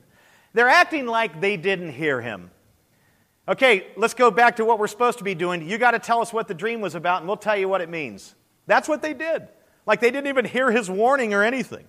They're 0.53 0.69
acting 0.69 1.07
like 1.07 1.41
they 1.41 1.57
didn't 1.57 1.93
hear 1.93 2.21
him. 2.21 2.53
Okay, 3.49 3.89
let's 3.97 4.15
go 4.15 4.31
back 4.31 4.57
to 4.57 4.65
what 4.65 4.79
we're 4.79 4.87
supposed 4.87 5.19
to 5.19 5.25
be 5.25 5.35
doing. 5.35 5.69
You 5.69 5.77
got 5.77 5.91
to 5.91 5.99
tell 5.99 6.21
us 6.21 6.33
what 6.33 6.47
the 6.47 6.55
dream 6.55 6.81
was 6.81 6.95
about, 6.95 7.19
and 7.23 7.27
we'll 7.27 7.37
tell 7.37 7.57
you 7.57 7.69
what 7.69 7.81
it 7.81 7.89
means. 7.89 8.33
That's 8.69 8.89
what 8.89 9.03
they 9.03 9.13
did. 9.13 9.49
Like 9.87 10.01
they 10.01 10.13
didn't 10.13 10.29
even 10.29 10.45
hear 10.45 10.71
his 10.71 10.89
warning 10.89 11.35
or 11.35 11.43
anything. 11.43 11.85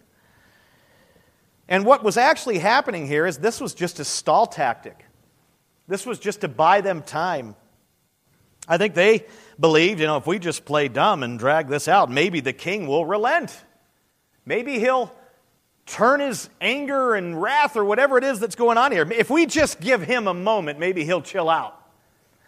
And 1.67 1.85
what 1.85 2.03
was 2.03 2.17
actually 2.17 2.59
happening 2.59 3.07
here 3.07 3.25
is 3.25 3.37
this 3.37 3.59
was 3.59 3.73
just 3.73 3.99
a 3.99 4.05
stall 4.05 4.45
tactic. 4.45 5.05
This 5.87 6.05
was 6.05 6.19
just 6.19 6.41
to 6.41 6.47
buy 6.47 6.81
them 6.81 7.01
time. 7.01 7.55
I 8.67 8.77
think 8.77 8.95
they 8.95 9.25
believed, 9.59 9.99
you 9.99 10.07
know, 10.07 10.17
if 10.17 10.25
we 10.25 10.39
just 10.39 10.65
play 10.65 10.87
dumb 10.87 11.23
and 11.23 11.37
drag 11.37 11.67
this 11.67 11.87
out, 11.87 12.09
maybe 12.09 12.39
the 12.39 12.53
king 12.53 12.87
will 12.87 13.05
relent. 13.05 13.63
Maybe 14.45 14.79
he'll 14.79 15.13
turn 15.85 16.19
his 16.19 16.49
anger 16.61 17.13
and 17.13 17.39
wrath 17.39 17.77
or 17.77 17.85
whatever 17.85 18.17
it 18.17 18.23
is 18.23 18.39
that's 18.39 18.55
going 18.55 18.77
on 18.77 18.91
here. 18.91 19.07
If 19.11 19.29
we 19.29 19.45
just 19.45 19.79
give 19.79 20.01
him 20.01 20.27
a 20.27 20.33
moment, 20.33 20.79
maybe 20.79 21.05
he'll 21.05 21.21
chill 21.21 21.49
out. 21.49 21.79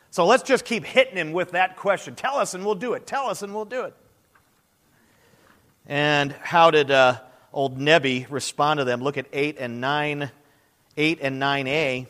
So 0.09 0.25
let's 0.25 0.43
just 0.43 0.65
keep 0.65 0.85
hitting 0.85 1.15
him 1.15 1.33
with 1.33 1.51
that 1.51 1.75
question. 1.75 2.15
Tell 2.15 2.37
us 2.37 2.53
and 2.53 2.65
we'll 2.65 2.75
do 2.75 2.93
it. 2.93 3.05
Tell 3.05 3.27
us 3.27 3.43
and 3.43 3.53
we'll 3.53 3.65
do 3.65 3.83
it. 3.83 3.93
And 5.85 6.31
how 6.31 6.71
did 6.71 6.89
uh, 6.89 7.19
old 7.57 7.79
Nebi 7.79 8.27
respond 8.29 8.77
to 8.77 8.83
them? 8.83 9.01
Look 9.01 9.17
at 9.17 9.25
8 9.33 9.57
and 9.59 9.81
9, 9.81 10.29
8 10.95 11.19
and 11.23 11.41
9a. 11.41 12.05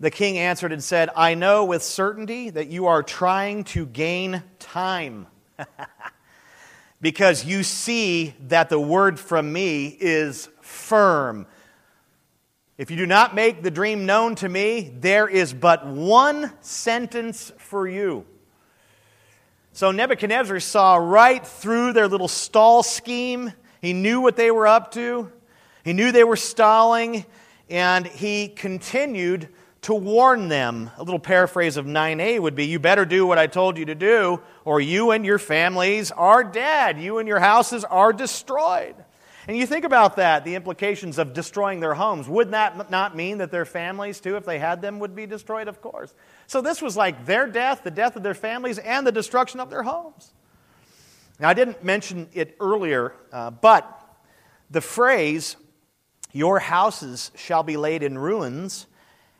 The 0.00 0.10
king 0.10 0.36
answered 0.36 0.72
and 0.72 0.82
said, 0.82 1.08
I 1.14 1.34
know 1.34 1.64
with 1.64 1.84
certainty 1.84 2.50
that 2.50 2.66
you 2.66 2.86
are 2.86 3.04
trying 3.04 3.62
to 3.64 3.86
gain 3.86 4.42
time. 4.58 5.28
because 7.00 7.44
you 7.44 7.62
see 7.62 8.34
that 8.48 8.68
the 8.68 8.80
word 8.80 9.20
from 9.20 9.52
me 9.52 9.96
is 10.00 10.48
firm. 10.60 11.46
If 12.78 12.90
you 12.90 12.96
do 12.96 13.06
not 13.06 13.32
make 13.32 13.62
the 13.62 13.70
dream 13.70 14.06
known 14.06 14.34
to 14.34 14.48
me, 14.48 14.92
there 14.98 15.28
is 15.28 15.54
but 15.54 15.86
one 15.86 16.52
sentence 16.62 17.52
for 17.58 17.86
you. 17.86 18.26
So 19.76 19.90
Nebuchadnezzar 19.90 20.58
saw 20.60 20.96
right 20.96 21.46
through 21.46 21.92
their 21.92 22.08
little 22.08 22.28
stall 22.28 22.82
scheme. 22.82 23.52
He 23.82 23.92
knew 23.92 24.22
what 24.22 24.34
they 24.34 24.50
were 24.50 24.66
up 24.66 24.92
to, 24.92 25.30
he 25.84 25.92
knew 25.92 26.12
they 26.12 26.24
were 26.24 26.34
stalling, 26.34 27.26
and 27.68 28.06
he 28.06 28.48
continued 28.48 29.50
to 29.82 29.92
warn 29.92 30.48
them. 30.48 30.90
A 30.96 31.02
little 31.02 31.18
paraphrase 31.18 31.76
of 31.76 31.84
9a 31.84 32.40
would 32.40 32.54
be 32.54 32.64
You 32.64 32.78
better 32.78 33.04
do 33.04 33.26
what 33.26 33.36
I 33.36 33.48
told 33.48 33.76
you 33.76 33.84
to 33.84 33.94
do, 33.94 34.40
or 34.64 34.80
you 34.80 35.10
and 35.10 35.26
your 35.26 35.38
families 35.38 36.10
are 36.10 36.42
dead. 36.42 36.98
You 36.98 37.18
and 37.18 37.28
your 37.28 37.40
houses 37.40 37.84
are 37.84 38.14
destroyed. 38.14 38.94
And 39.48 39.56
you 39.56 39.64
think 39.64 39.84
about 39.84 40.16
that, 40.16 40.44
the 40.44 40.56
implications 40.56 41.18
of 41.18 41.32
destroying 41.32 41.78
their 41.78 41.94
homes. 41.94 42.28
Would 42.28 42.50
that 42.50 42.90
not 42.90 43.14
mean 43.14 43.38
that 43.38 43.52
their 43.52 43.64
families, 43.64 44.20
too, 44.20 44.36
if 44.36 44.44
they 44.44 44.58
had 44.58 44.82
them, 44.82 44.98
would 44.98 45.14
be 45.14 45.24
destroyed? 45.24 45.68
Of 45.68 45.80
course. 45.80 46.12
So 46.48 46.60
this 46.60 46.82
was 46.82 46.96
like 46.96 47.26
their 47.26 47.46
death, 47.46 47.84
the 47.84 47.92
death 47.92 48.16
of 48.16 48.24
their 48.24 48.34
families, 48.34 48.78
and 48.78 49.06
the 49.06 49.12
destruction 49.12 49.60
of 49.60 49.70
their 49.70 49.84
homes. 49.84 50.32
Now, 51.38 51.48
I 51.48 51.54
didn't 51.54 51.84
mention 51.84 52.28
it 52.32 52.56
earlier, 52.58 53.12
uh, 53.32 53.50
but 53.50 54.18
the 54.70 54.80
phrase, 54.80 55.56
Your 56.32 56.58
houses 56.58 57.30
shall 57.36 57.62
be 57.62 57.76
laid 57.76 58.02
in 58.02 58.18
ruins, 58.18 58.86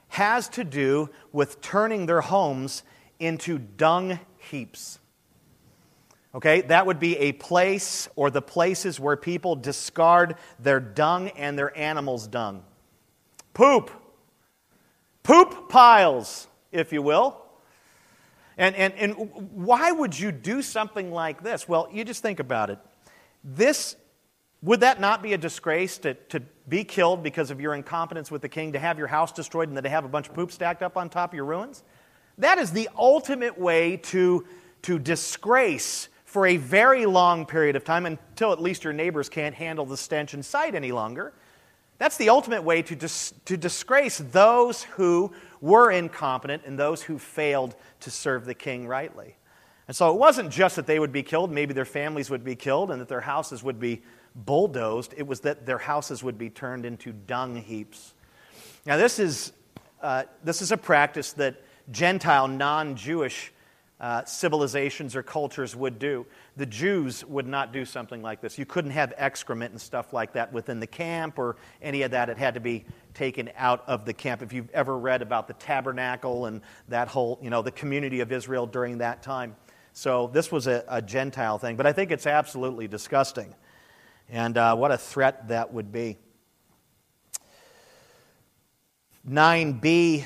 has 0.08 0.48
to 0.50 0.62
do 0.62 1.10
with 1.32 1.60
turning 1.60 2.06
their 2.06 2.20
homes 2.20 2.84
into 3.18 3.58
dung 3.58 4.20
heaps. 4.38 4.98
Okay, 6.34 6.60
that 6.62 6.84
would 6.84 7.00
be 7.00 7.16
a 7.16 7.32
place 7.32 8.08
or 8.14 8.30
the 8.30 8.42
places 8.42 9.00
where 9.00 9.16
people 9.16 9.56
discard 9.56 10.36
their 10.58 10.80
dung 10.80 11.30
and 11.30 11.58
their 11.58 11.76
animals' 11.76 12.26
dung. 12.26 12.62
Poop. 13.54 13.90
Poop 15.22 15.68
piles, 15.70 16.46
if 16.72 16.92
you 16.92 17.00
will. 17.00 17.42
And, 18.58 18.74
and, 18.76 18.94
and 18.94 19.12
why 19.54 19.90
would 19.92 20.18
you 20.18 20.30
do 20.30 20.62
something 20.62 21.10
like 21.10 21.42
this? 21.42 21.68
Well, 21.68 21.88
you 21.90 22.04
just 22.04 22.22
think 22.22 22.38
about 22.38 22.70
it. 22.70 22.78
This, 23.42 23.96
would 24.62 24.80
that 24.80 25.00
not 25.00 25.22
be 25.22 25.32
a 25.32 25.38
disgrace 25.38 25.98
to, 25.98 26.14
to 26.14 26.40
be 26.68 26.84
killed 26.84 27.22
because 27.22 27.50
of 27.50 27.60
your 27.60 27.74
incompetence 27.74 28.30
with 28.30 28.42
the 28.42 28.48
king, 28.48 28.72
to 28.72 28.78
have 28.78 28.98
your 28.98 29.06
house 29.06 29.32
destroyed, 29.32 29.68
and 29.68 29.76
then 29.76 29.84
to 29.84 29.90
have 29.90 30.04
a 30.04 30.08
bunch 30.08 30.28
of 30.28 30.34
poop 30.34 30.52
stacked 30.52 30.82
up 30.82 30.96
on 30.96 31.08
top 31.08 31.30
of 31.30 31.34
your 31.34 31.44
ruins? 31.44 31.82
That 32.38 32.58
is 32.58 32.72
the 32.72 32.88
ultimate 32.96 33.58
way 33.58 33.98
to, 33.98 34.46
to 34.82 34.98
disgrace 34.98 36.08
for 36.36 36.46
a 36.46 36.58
very 36.58 37.06
long 37.06 37.46
period 37.46 37.76
of 37.76 37.82
time 37.82 38.04
until 38.04 38.52
at 38.52 38.60
least 38.60 38.84
your 38.84 38.92
neighbors 38.92 39.26
can't 39.26 39.54
handle 39.54 39.86
the 39.86 39.96
stench 39.96 40.34
and 40.34 40.44
sight 40.44 40.74
any 40.74 40.92
longer. 40.92 41.32
That's 41.96 42.18
the 42.18 42.28
ultimate 42.28 42.62
way 42.62 42.82
to, 42.82 42.94
dis- 42.94 43.32
to 43.46 43.56
disgrace 43.56 44.18
those 44.18 44.82
who 44.82 45.32
were 45.62 45.90
incompetent 45.90 46.64
and 46.66 46.78
those 46.78 47.00
who 47.00 47.18
failed 47.18 47.74
to 48.00 48.10
serve 48.10 48.44
the 48.44 48.52
king 48.52 48.86
rightly. 48.86 49.34
And 49.88 49.96
so 49.96 50.12
it 50.12 50.18
wasn't 50.18 50.50
just 50.50 50.76
that 50.76 50.86
they 50.86 50.98
would 50.98 51.10
be 51.10 51.22
killed, 51.22 51.50
maybe 51.50 51.72
their 51.72 51.86
families 51.86 52.28
would 52.28 52.44
be 52.44 52.54
killed, 52.54 52.90
and 52.90 53.00
that 53.00 53.08
their 53.08 53.22
houses 53.22 53.62
would 53.62 53.80
be 53.80 54.02
bulldozed, 54.34 55.14
it 55.16 55.26
was 55.26 55.40
that 55.40 55.64
their 55.64 55.78
houses 55.78 56.22
would 56.22 56.36
be 56.36 56.50
turned 56.50 56.84
into 56.84 57.14
dung 57.14 57.56
heaps. 57.56 58.12
Now, 58.84 58.98
this 58.98 59.18
is, 59.18 59.54
uh, 60.02 60.24
this 60.44 60.60
is 60.60 60.70
a 60.70 60.76
practice 60.76 61.32
that 61.32 61.62
Gentile, 61.90 62.46
non 62.46 62.94
Jewish 62.94 63.54
uh, 63.98 64.24
civilizations 64.24 65.16
or 65.16 65.22
cultures 65.22 65.74
would 65.74 65.98
do. 65.98 66.26
The 66.56 66.66
Jews 66.66 67.24
would 67.24 67.46
not 67.46 67.72
do 67.72 67.84
something 67.84 68.20
like 68.20 68.42
this. 68.42 68.58
You 68.58 68.66
couldn't 68.66 68.90
have 68.90 69.14
excrement 69.16 69.72
and 69.72 69.80
stuff 69.80 70.12
like 70.12 70.34
that 70.34 70.52
within 70.52 70.80
the 70.80 70.86
camp 70.86 71.38
or 71.38 71.56
any 71.80 72.02
of 72.02 72.10
that. 72.10 72.28
It 72.28 72.36
had 72.36 72.54
to 72.54 72.60
be 72.60 72.84
taken 73.14 73.50
out 73.56 73.84
of 73.86 74.04
the 74.04 74.12
camp. 74.12 74.42
If 74.42 74.52
you've 74.52 74.70
ever 74.70 74.98
read 74.98 75.22
about 75.22 75.48
the 75.48 75.54
tabernacle 75.54 76.46
and 76.46 76.60
that 76.88 77.08
whole, 77.08 77.38
you 77.40 77.48
know, 77.48 77.62
the 77.62 77.70
community 77.70 78.20
of 78.20 78.32
Israel 78.32 78.66
during 78.66 78.98
that 78.98 79.22
time. 79.22 79.56
So 79.94 80.26
this 80.26 80.52
was 80.52 80.66
a, 80.66 80.84
a 80.88 81.00
Gentile 81.00 81.56
thing. 81.56 81.76
But 81.76 81.86
I 81.86 81.92
think 81.94 82.10
it's 82.10 82.26
absolutely 82.26 82.88
disgusting. 82.88 83.54
And 84.28 84.58
uh, 84.58 84.76
what 84.76 84.90
a 84.90 84.98
threat 84.98 85.48
that 85.48 85.72
would 85.72 85.90
be. 85.90 86.18
9b, 89.26 90.24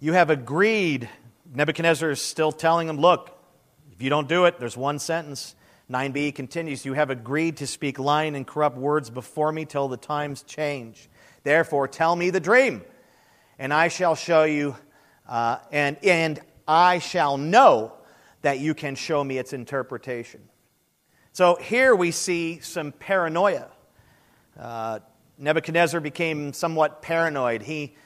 you 0.00 0.12
have 0.12 0.30
agreed. 0.30 1.08
Nebuchadnezzar 1.52 2.10
is 2.10 2.22
still 2.22 2.52
telling 2.52 2.88
him, 2.88 3.00
look, 3.00 3.36
if 3.92 4.00
you 4.00 4.08
don't 4.08 4.28
do 4.28 4.44
it, 4.44 4.60
there's 4.60 4.76
one 4.76 4.98
sentence. 4.98 5.56
9b 5.90 6.34
continues, 6.36 6.84
You 6.84 6.92
have 6.92 7.10
agreed 7.10 7.56
to 7.56 7.66
speak 7.66 7.98
lying 7.98 8.36
and 8.36 8.46
corrupt 8.46 8.76
words 8.76 9.10
before 9.10 9.50
me 9.50 9.64
till 9.64 9.88
the 9.88 9.96
times 9.96 10.42
change. 10.42 11.08
Therefore, 11.42 11.88
tell 11.88 12.14
me 12.14 12.30
the 12.30 12.38
dream, 12.38 12.82
and 13.58 13.74
I 13.74 13.88
shall 13.88 14.14
show 14.14 14.44
you, 14.44 14.76
uh, 15.28 15.58
and, 15.72 15.96
and 16.04 16.38
I 16.68 17.00
shall 17.00 17.36
know 17.36 17.94
that 18.42 18.60
you 18.60 18.72
can 18.72 18.94
show 18.94 19.24
me 19.24 19.38
its 19.38 19.52
interpretation. 19.52 20.40
So 21.32 21.56
here 21.56 21.96
we 21.96 22.12
see 22.12 22.60
some 22.60 22.92
paranoia. 22.92 23.68
Uh, 24.58 25.00
Nebuchadnezzar 25.38 26.00
became 26.00 26.52
somewhat 26.52 27.02
paranoid. 27.02 27.62
He 27.62 27.96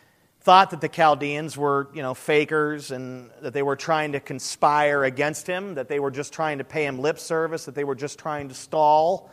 thought 0.45 0.71
that 0.71 0.83
the 0.83 0.91
Chaldeans 0.91 1.57
were, 1.57 1.89
you 1.95 2.03
know, 2.03 2.13
fakers 2.13 2.91
and 2.91 3.31
that 3.41 3.55
they 3.55 3.63
were 3.63 3.77
trying 3.77 4.13
to 4.13 4.21
conspire 4.21 5.03
against 5.03 5.47
him, 5.47 5.75
that 5.77 5.89
they 5.89 5.99
were 5.99 6.11
just 6.11 6.35
trying 6.35 6.59
to 6.59 6.65
pay 6.65 6.85
him 6.85 6.99
lip 6.99 7.19
service, 7.19 7.65
that 7.65 7.75
they 7.75 7.83
were 7.83 7.95
just 7.95 8.19
trying 8.19 8.49
to 8.49 8.55
stall. 8.55 9.31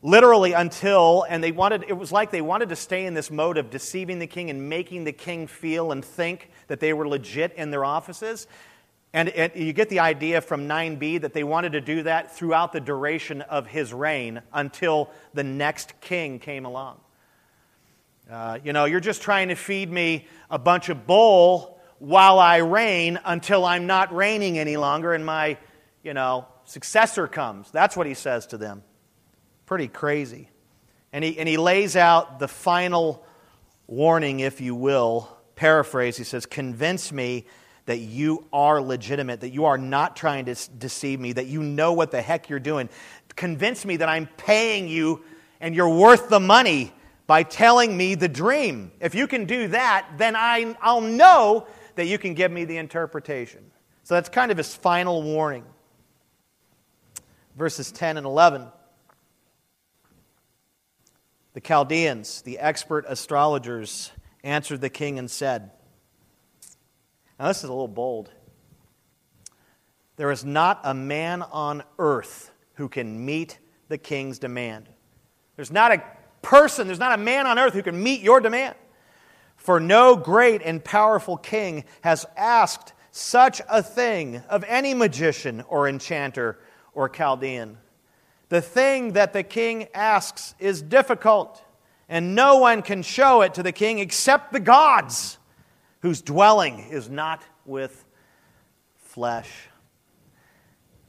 Literally 0.00 0.54
until, 0.54 1.26
and 1.28 1.44
they 1.44 1.52
wanted, 1.52 1.84
it 1.88 1.92
was 1.92 2.10
like 2.10 2.30
they 2.30 2.40
wanted 2.40 2.70
to 2.70 2.76
stay 2.76 3.04
in 3.04 3.12
this 3.12 3.30
mode 3.30 3.58
of 3.58 3.68
deceiving 3.68 4.18
the 4.18 4.26
king 4.26 4.48
and 4.48 4.66
making 4.70 5.04
the 5.04 5.12
king 5.12 5.46
feel 5.46 5.92
and 5.92 6.02
think 6.02 6.50
that 6.68 6.80
they 6.80 6.94
were 6.94 7.06
legit 7.06 7.52
in 7.56 7.70
their 7.70 7.84
offices. 7.84 8.46
And 9.12 9.28
it, 9.28 9.54
you 9.56 9.74
get 9.74 9.90
the 9.90 10.00
idea 10.00 10.40
from 10.40 10.66
9b 10.66 11.20
that 11.20 11.34
they 11.34 11.44
wanted 11.44 11.72
to 11.72 11.82
do 11.82 12.02
that 12.04 12.34
throughout 12.34 12.72
the 12.72 12.80
duration 12.80 13.42
of 13.42 13.66
his 13.66 13.92
reign 13.92 14.40
until 14.54 15.10
the 15.34 15.44
next 15.44 16.00
king 16.00 16.38
came 16.38 16.64
along. 16.64 16.98
Uh, 18.30 18.58
you 18.64 18.72
know, 18.72 18.86
you're 18.86 19.00
just 19.00 19.20
trying 19.20 19.48
to 19.48 19.54
feed 19.54 19.90
me 19.90 20.26
a 20.50 20.58
bunch 20.58 20.88
of 20.88 21.06
bull 21.06 21.78
while 21.98 22.38
I 22.38 22.58
reign 22.58 23.18
until 23.24 23.64
I'm 23.64 23.86
not 23.86 24.14
reigning 24.14 24.58
any 24.58 24.76
longer 24.76 25.12
and 25.12 25.26
my, 25.26 25.58
you 26.02 26.14
know, 26.14 26.46
successor 26.64 27.26
comes. 27.26 27.70
That's 27.70 27.96
what 27.96 28.06
he 28.06 28.14
says 28.14 28.46
to 28.48 28.56
them. 28.56 28.82
Pretty 29.66 29.88
crazy. 29.88 30.48
And 31.12 31.22
he, 31.22 31.38
and 31.38 31.48
he 31.48 31.58
lays 31.58 31.96
out 31.96 32.38
the 32.38 32.48
final 32.48 33.24
warning, 33.86 34.40
if 34.40 34.60
you 34.60 34.74
will. 34.74 35.28
Paraphrase, 35.54 36.16
he 36.16 36.24
says, 36.24 36.46
Convince 36.46 37.12
me 37.12 37.46
that 37.86 37.98
you 37.98 38.46
are 38.52 38.80
legitimate, 38.80 39.40
that 39.40 39.50
you 39.50 39.66
are 39.66 39.78
not 39.78 40.16
trying 40.16 40.46
to 40.46 40.54
deceive 40.78 41.20
me, 41.20 41.34
that 41.34 41.46
you 41.46 41.62
know 41.62 41.92
what 41.92 42.10
the 42.10 42.22
heck 42.22 42.48
you're 42.48 42.58
doing. 42.58 42.88
Convince 43.36 43.84
me 43.84 43.98
that 43.98 44.08
I'm 44.08 44.26
paying 44.38 44.88
you 44.88 45.22
and 45.60 45.74
you're 45.74 45.88
worth 45.88 46.30
the 46.30 46.40
money 46.40 46.92
by 47.26 47.42
telling 47.42 47.96
me 47.96 48.14
the 48.14 48.28
dream. 48.28 48.92
If 49.00 49.14
you 49.14 49.26
can 49.26 49.46
do 49.46 49.68
that, 49.68 50.06
then 50.18 50.36
I, 50.36 50.76
I'll 50.80 51.00
know 51.00 51.66
that 51.94 52.06
you 52.06 52.18
can 52.18 52.34
give 52.34 52.52
me 52.52 52.64
the 52.64 52.76
interpretation. 52.76 53.70
So 54.02 54.14
that's 54.14 54.28
kind 54.28 54.50
of 54.50 54.58
his 54.58 54.74
final 54.74 55.22
warning. 55.22 55.64
Verses 57.56 57.90
10 57.92 58.16
and 58.16 58.26
11. 58.26 58.66
The 61.54 61.60
Chaldeans, 61.60 62.42
the 62.42 62.58
expert 62.58 63.04
astrologers, 63.08 64.10
answered 64.42 64.80
the 64.80 64.90
king 64.90 65.18
and 65.18 65.30
said, 65.30 65.70
Now, 67.38 67.48
this 67.48 67.58
is 67.58 67.64
a 67.64 67.72
little 67.72 67.88
bold. 67.88 68.30
There 70.16 70.30
is 70.30 70.44
not 70.44 70.80
a 70.84 70.94
man 70.94 71.42
on 71.42 71.82
earth 71.98 72.52
who 72.74 72.88
can 72.88 73.24
meet 73.24 73.58
the 73.88 73.98
king's 73.98 74.38
demand. 74.38 74.88
There's 75.56 75.72
not 75.72 75.92
a 75.92 76.02
person, 76.44 76.86
there's 76.86 77.00
not 77.00 77.18
a 77.18 77.22
man 77.22 77.46
on 77.46 77.58
earth 77.58 77.72
who 77.72 77.82
can 77.82 78.00
meet 78.00 78.20
your 78.20 78.38
demand. 78.38 78.76
For 79.56 79.80
no 79.80 80.14
great 80.14 80.62
and 80.62 80.84
powerful 80.84 81.36
king 81.36 81.84
has 82.02 82.26
asked 82.36 82.92
such 83.10 83.60
a 83.68 83.82
thing 83.82 84.42
of 84.48 84.62
any 84.68 84.94
magician 84.94 85.64
or 85.68 85.88
enchanter 85.88 86.60
or 86.92 87.08
Chaldean. 87.08 87.78
The 88.50 88.60
thing 88.60 89.14
that 89.14 89.32
the 89.32 89.42
king 89.42 89.88
asks 89.94 90.54
is 90.58 90.82
difficult, 90.82 91.62
and 92.08 92.34
no 92.34 92.58
one 92.58 92.82
can 92.82 93.02
show 93.02 93.40
it 93.42 93.54
to 93.54 93.62
the 93.62 93.72
king 93.72 93.98
except 93.98 94.52
the 94.52 94.60
gods, 94.60 95.38
whose 96.00 96.20
dwelling 96.20 96.80
is 96.90 97.08
not 97.08 97.42
with 97.64 98.04
flesh. 98.96 99.50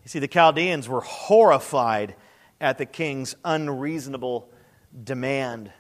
You 0.04 0.10
see, 0.10 0.19
the 0.19 0.28
Chaldeans 0.28 0.88
were 0.88 1.02
horrified 1.02 2.15
at 2.62 2.78
the 2.78 2.86
king's 2.86 3.36
unreasonable 3.43 4.50
demand. 5.03 5.71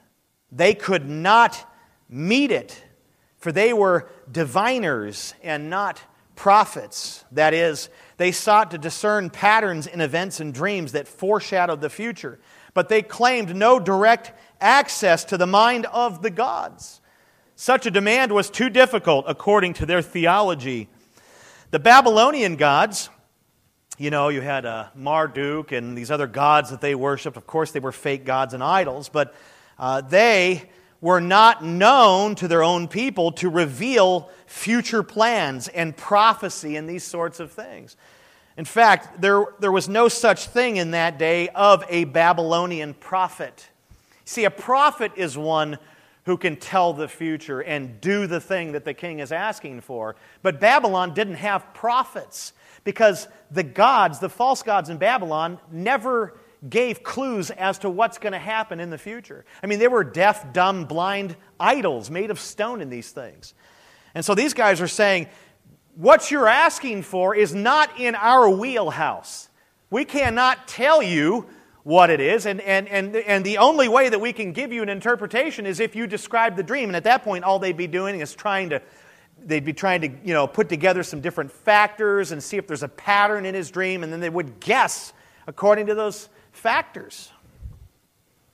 They 0.51 0.73
could 0.73 1.07
not 1.07 1.71
meet 2.09 2.51
it, 2.51 2.83
for 3.37 3.51
they 3.51 3.73
were 3.73 4.09
diviners 4.31 5.33
and 5.43 5.69
not 5.69 6.01
prophets. 6.35 7.23
That 7.31 7.53
is, 7.53 7.89
they 8.17 8.31
sought 8.31 8.71
to 8.71 8.77
discern 8.77 9.29
patterns 9.29 9.87
in 9.87 10.01
events 10.01 10.39
and 10.39 10.53
dreams 10.53 10.91
that 10.91 11.07
foreshadowed 11.07 11.81
the 11.81 11.89
future, 11.89 12.39
but 12.73 12.89
they 12.89 13.01
claimed 13.01 13.55
no 13.55 13.79
direct 13.79 14.33
access 14.59 15.23
to 15.25 15.37
the 15.37 15.47
mind 15.47 15.85
of 15.87 16.21
the 16.21 16.29
gods. 16.29 17.01
Such 17.55 17.85
a 17.85 17.91
demand 17.91 18.33
was 18.33 18.49
too 18.49 18.69
difficult 18.69 19.25
according 19.27 19.73
to 19.75 19.85
their 19.85 20.01
theology. 20.01 20.89
The 21.71 21.79
Babylonian 21.79 22.57
gods, 22.57 23.09
you 23.97 24.09
know, 24.09 24.29
you 24.29 24.41
had 24.41 24.65
uh, 24.65 24.87
Marduk 24.95 25.71
and 25.71 25.97
these 25.97 26.11
other 26.11 26.27
gods 26.27 26.69
that 26.69 26.81
they 26.81 26.95
worshiped. 26.95 27.37
Of 27.37 27.47
course, 27.47 27.71
they 27.71 27.79
were 27.79 27.91
fake 27.91 28.25
gods 28.25 28.53
and 28.53 28.61
idols, 28.61 29.09
but 29.09 29.33
uh, 29.79 30.01
they 30.01 30.69
were 30.99 31.21
not 31.21 31.63
known 31.63 32.35
to 32.35 32.47
their 32.47 32.63
own 32.63 32.87
people 32.87 33.31
to 33.33 33.49
reveal 33.49 34.29
future 34.47 35.03
plans 35.03 35.67
and 35.67 35.95
prophecy 35.95 36.75
and 36.75 36.89
these 36.89 37.03
sorts 37.03 37.39
of 37.39 37.51
things. 37.51 37.95
In 38.57 38.65
fact, 38.65 39.21
there, 39.21 39.45
there 39.59 39.71
was 39.71 39.87
no 39.87 40.07
such 40.07 40.47
thing 40.47 40.77
in 40.77 40.91
that 40.91 41.17
day 41.17 41.49
of 41.49 41.83
a 41.89 42.05
Babylonian 42.05 42.93
prophet. 42.93 43.69
See, 44.23 44.45
a 44.45 44.51
prophet 44.51 45.11
is 45.15 45.37
one 45.37 45.77
who 46.25 46.37
can 46.37 46.55
tell 46.55 46.93
the 46.93 47.07
future 47.07 47.61
and 47.61 48.01
do 48.01 48.27
the 48.27 48.41
thing 48.41 48.71
that 48.71 48.83
the 48.83 48.93
king 48.93 49.19
is 49.19 49.31
asking 49.31 49.81
for. 49.81 50.15
But 50.41 50.59
Babylon 50.59 51.13
didn't 51.13 51.35
have 51.35 51.73
prophets 51.73 52.53
because 52.85 53.27
the 53.51 53.63
gods, 53.63 54.19
the 54.19 54.29
false 54.29 54.63
gods 54.63 54.89
in 54.89 54.97
Babylon, 54.97 55.59
never 55.69 56.37
gave 56.69 57.03
clues 57.03 57.51
as 57.51 57.79
to 57.79 57.89
what's 57.89 58.17
going 58.17 58.33
to 58.33 58.39
happen 58.39 58.79
in 58.79 58.89
the 58.89 58.97
future. 58.97 59.43
I 59.61 59.67
mean, 59.67 59.79
they 59.79 59.89
were 59.89 60.05
deaf, 60.05 60.53
dumb, 60.53 60.85
blind 60.85 61.35
idols 61.59 62.09
made 62.09 62.31
of 62.31 62.39
stone 62.39 62.81
in 62.81 62.89
these 62.89 63.11
things. 63.11 63.53
And 64.13 64.23
so 64.23 64.33
these 64.33 64.53
guys 64.53 64.79
are 64.79 64.87
saying, 64.87 65.27
what 65.95 66.31
you're 66.31 66.47
asking 66.47 67.03
for 67.03 67.35
is 67.35 67.53
not 67.53 67.99
in 67.99 68.15
our 68.15 68.49
wheelhouse. 68.49 69.49
We 69.89 70.05
cannot 70.05 70.67
tell 70.67 71.03
you 71.03 71.47
what 71.83 72.09
it 72.09 72.19
is, 72.19 72.47
and, 72.47 72.59
and, 72.61 72.87
and, 72.87 73.15
and 73.15 73.45
the 73.45 73.59
only 73.59 73.87
way 73.87 74.09
that 74.09 74.19
we 74.19 74.33
can 74.33 74.53
give 74.53 74.73
you 74.73 74.81
an 74.81 74.89
interpretation 74.89 75.67
is 75.67 75.79
if 75.79 75.95
you 75.95 76.07
describe 76.07 76.55
the 76.55 76.63
dream. 76.63 76.89
And 76.89 76.95
at 76.95 77.03
that 77.03 77.23
point, 77.23 77.43
all 77.43 77.59
they'd 77.59 77.77
be 77.77 77.85
doing 77.85 78.21
is 78.21 78.33
trying 78.33 78.71
to 78.71 78.81
they'd 79.45 79.63
be 79.63 79.73
trying 79.73 80.01
to 80.01 80.09
you 80.23 80.33
know 80.33 80.47
put 80.47 80.67
together 80.67 81.03
some 81.03 81.21
different 81.21 81.51
factors 81.51 82.31
and 82.31 82.43
see 82.43 82.57
if 82.57 82.67
there's 82.67 82.83
a 82.83 82.87
pattern 82.87 83.45
in 83.45 83.55
his 83.55 83.71
dream 83.71 84.03
and 84.03 84.11
then 84.11 84.19
they 84.19 84.29
would 84.29 84.59
guess 84.59 85.13
according 85.47 85.87
to 85.87 85.95
those 85.95 86.29
factors. 86.51 87.31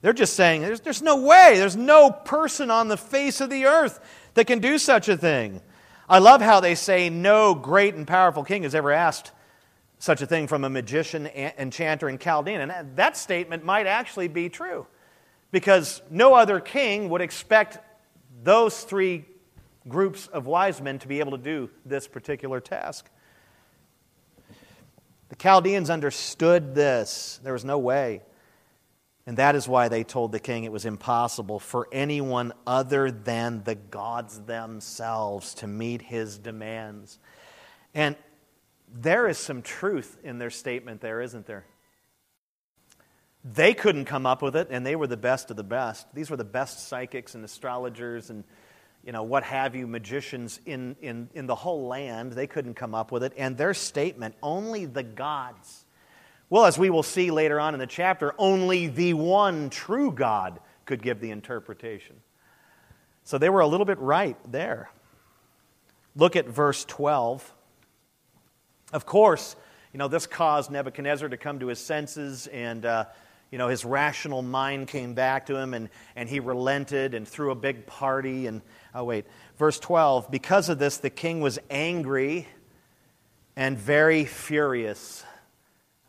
They're 0.02 0.14
just 0.14 0.36
saying 0.36 0.62
there's, 0.62 0.82
there's 0.82 1.02
no 1.02 1.22
way, 1.22 1.56
there's 1.58 1.76
no 1.76 2.10
person 2.10 2.72
on 2.72 2.88
the 2.88 2.98
face 2.98 3.40
of 3.40 3.50
the 3.50 3.66
earth 3.66 4.00
that 4.34 4.48
can 4.48 4.60
do 4.60 4.78
such 4.78 5.08
a 5.10 5.16
thing. 5.16 5.62
I 6.10 6.20
love 6.20 6.42
how 6.42 6.60
they 6.60 6.76
say 6.76 7.10
no 7.10 7.56
great 7.56 7.96
and 7.96 8.08
powerful 8.08 8.44
king 8.44 8.64
has 8.64 8.76
ever 8.76 8.92
asked 8.92 9.32
such 10.00 10.22
a 10.22 10.26
thing 10.26 10.48
from 10.48 10.64
a 10.64 10.70
magician, 10.70 11.28
enchanter, 11.28 12.10
and 12.10 12.20
Chaldean. 12.20 12.60
And 12.62 12.96
that 12.98 13.16
statement 13.16 13.64
might 13.64 13.86
actually 13.86 14.28
be 14.28 14.50
true 14.50 14.88
because 15.52 16.02
no 16.10 16.34
other 16.34 16.60
king 16.60 17.10
would 17.10 17.22
expect 17.22 17.78
those 18.44 18.84
three 18.84 19.26
groups 19.88 20.28
of 20.28 20.46
wise 20.46 20.82
men 20.82 21.00
to 21.00 21.08
be 21.08 21.20
able 21.20 21.32
to 21.32 21.38
do 21.38 21.70
this 21.86 22.08
particular 22.08 22.60
task. 22.60 23.10
The 25.30 25.36
Chaldeans 25.36 25.89
understood 25.89 26.76
this. 26.76 27.39
There 27.44 27.54
was 27.54 27.65
no 27.65 27.80
way. 27.80 28.22
And 29.26 29.38
that 29.38 29.56
is 29.56 29.67
why 29.67 29.88
they 29.88 30.04
told 30.04 30.32
the 30.32 30.39
king 30.39 30.63
it 30.63 30.72
was 30.72 30.86
impossible 30.86 31.60
for 31.60 31.88
anyone 31.91 32.54
other 32.65 33.12
than 33.12 33.63
the 33.63 33.76
gods 33.76 34.39
themselves 34.41 35.54
to 35.56 35.67
meet 35.67 36.02
his 36.02 36.38
demands. 36.38 37.20
And 37.94 38.15
there 38.94 39.28
is 39.28 39.38
some 39.38 39.62
truth 39.62 40.17
in 40.24 40.38
their 40.38 40.50
statement 40.50 41.02
there, 41.02 41.22
isn't 41.22 41.46
there? 41.46 41.65
They 43.44 43.74
couldn't 43.74 44.06
come 44.06 44.26
up 44.26 44.41
with 44.41 44.56
it, 44.56 44.67
and 44.70 44.86
they 44.86 44.96
were 44.96 45.08
the 45.08 45.17
best 45.17 45.50
of 45.50 45.58
the 45.58 45.63
best. 45.63 46.13
These 46.13 46.30
were 46.30 46.38
the 46.38 46.44
best 46.44 46.88
psychics 46.88 47.34
and 47.34 47.44
astrologers 47.44 48.30
and 48.30 48.44
you 49.04 49.12
know, 49.12 49.24
what 49.24 49.44
have 49.44 49.76
you, 49.76 49.88
magicians 49.88 50.60
in, 50.66 50.96
in, 51.02 51.30
in 51.34 51.48
the 51.48 51.56
whole 51.56 51.88
land. 51.88 52.34
They 52.34 52.48
couldn't 52.48 52.76
come 52.76 52.94
up 52.94 53.12
with 53.12 53.24
it. 53.24 53.34
And 53.36 53.58
their 53.58 53.74
statement, 53.74 54.36
only 54.44 54.86
the 54.86 55.04
gods. 55.04 55.86
Well, 56.50 56.66
as 56.66 56.78
we 56.78 56.90
will 56.90 57.04
see 57.04 57.32
later 57.32 57.60
on 57.60 57.74
in 57.74 57.80
the 57.80 57.88
chapter, 57.88 58.36
only 58.38 58.88
the 58.88 59.14
one 59.14 59.70
true 59.70 60.12
God 60.12 60.60
could 60.86 61.02
give 61.02 61.20
the 61.20 61.32
interpretation. 61.32 62.16
So 63.24 63.38
they 63.38 63.50
were 63.50 63.62
a 63.62 63.68
little 63.68 63.86
bit 63.86 64.00
right 64.00 64.38
there. 64.52 64.92
Look 66.16 66.36
at 66.36 66.48
verse 66.48 66.86
12. 66.86 67.54
Of 68.94 69.06
course, 69.06 69.56
you 69.94 69.98
know, 69.98 70.10
this 70.10 70.28
caused 70.28 70.70
Nebuchadnezzar 70.70 71.30
to 71.30 71.38
come 71.38 71.60
to 71.60 71.68
his 71.68 71.80
senses 71.80 72.48
and. 72.48 72.86
Uh, 72.86 73.06
you 73.52 73.58
know, 73.58 73.68
his 73.68 73.84
rational 73.84 74.42
mind 74.42 74.88
came 74.88 75.14
back 75.14 75.48
to 75.48 75.58
him 75.58 75.74
and, 75.74 75.90
and 76.16 76.30
he 76.30 76.40
relented 76.40 77.14
and 77.14 77.28
threw 77.28 77.52
a 77.52 77.56
big 77.56 77.86
party. 77.86 78.48
And, 78.48 78.62
oh, 78.94 79.04
wait, 79.04 79.26
verse 79.58 79.80
12, 79.80 80.30
because 80.30 80.70
of 80.70 80.80
this, 80.80 80.98
the 80.98 81.10
king 81.10 81.42
was 81.42 81.60
angry 81.70 82.48
and 83.56 83.78
very 83.78 84.26
furious 84.26 85.24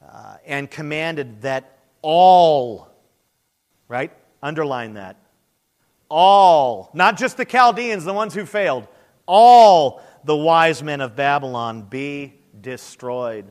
uh, 0.07 0.37
and 0.47 0.71
commanded 0.71 1.43
that 1.43 1.79
all, 2.03 2.89
right? 3.89 4.13
Underline 4.43 4.95
that. 4.95 5.17
All, 6.09 6.91
not 6.93 7.17
just 7.17 7.37
the 7.37 7.45
Chaldeans, 7.45 8.05
the 8.05 8.13
ones 8.13 8.35
who 8.35 8.45
failed, 8.45 8.87
all 9.27 10.03
the 10.25 10.37
wise 10.37 10.83
men 10.83 11.01
of 11.01 11.17
Babylon 11.17 11.83
be 11.83 12.35
destroyed. 12.61 13.47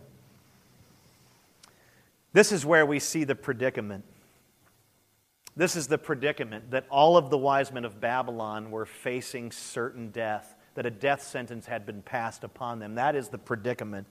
This 2.34 2.52
is 2.52 2.66
where 2.66 2.86
we 2.86 3.00
see 3.00 3.24
the 3.24 3.36
predicament. 3.36 4.06
This 5.62 5.76
is 5.76 5.86
the 5.86 6.00
predicament 6.00 6.72
that 6.72 6.88
all 6.90 7.18
of 7.18 7.30
the 7.30 7.38
wise 7.38 7.72
men 7.72 7.86
of 7.86 8.02
Babylon 8.02 8.72
were 8.72 8.88
facing 8.88 9.52
certain 9.52 10.10
death, 10.10 10.56
that 10.74 10.88
a 10.88 10.90
death 10.90 11.22
sentence 11.22 11.68
had 11.68 11.86
been 11.86 12.02
passed 12.02 12.44
upon 12.44 12.80
them. 12.80 12.96
That 12.96 13.16
is 13.16 13.30
the 13.30 13.38
predicament. 13.38 14.08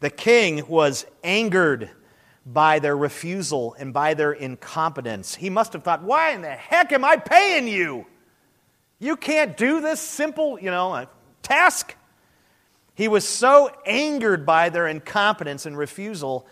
The 0.00 0.08
king 0.08 0.66
was 0.66 1.04
angered 1.22 1.90
by 2.46 2.78
their 2.78 2.96
refusal 2.96 3.76
and 3.78 3.92
by 3.92 4.14
their 4.14 4.32
incompetence. 4.32 5.34
He 5.34 5.50
must 5.50 5.74
have 5.74 5.82
thought, 5.82 6.02
why 6.02 6.30
in 6.30 6.40
the 6.40 6.48
heck 6.48 6.90
am 6.92 7.04
I 7.04 7.18
paying 7.18 7.68
you? 7.68 8.06
You 8.98 9.14
can't 9.14 9.58
do 9.58 9.82
this 9.82 10.00
simple, 10.00 10.58
you 10.58 10.70
know, 10.70 10.94
uh, 10.94 11.06
task. 11.42 11.94
He 12.94 13.08
was 13.08 13.28
so 13.28 13.70
angered 13.84 14.46
by 14.46 14.70
their 14.70 14.88
incompetence 14.88 15.66
and 15.66 15.76
refusal 15.76 16.46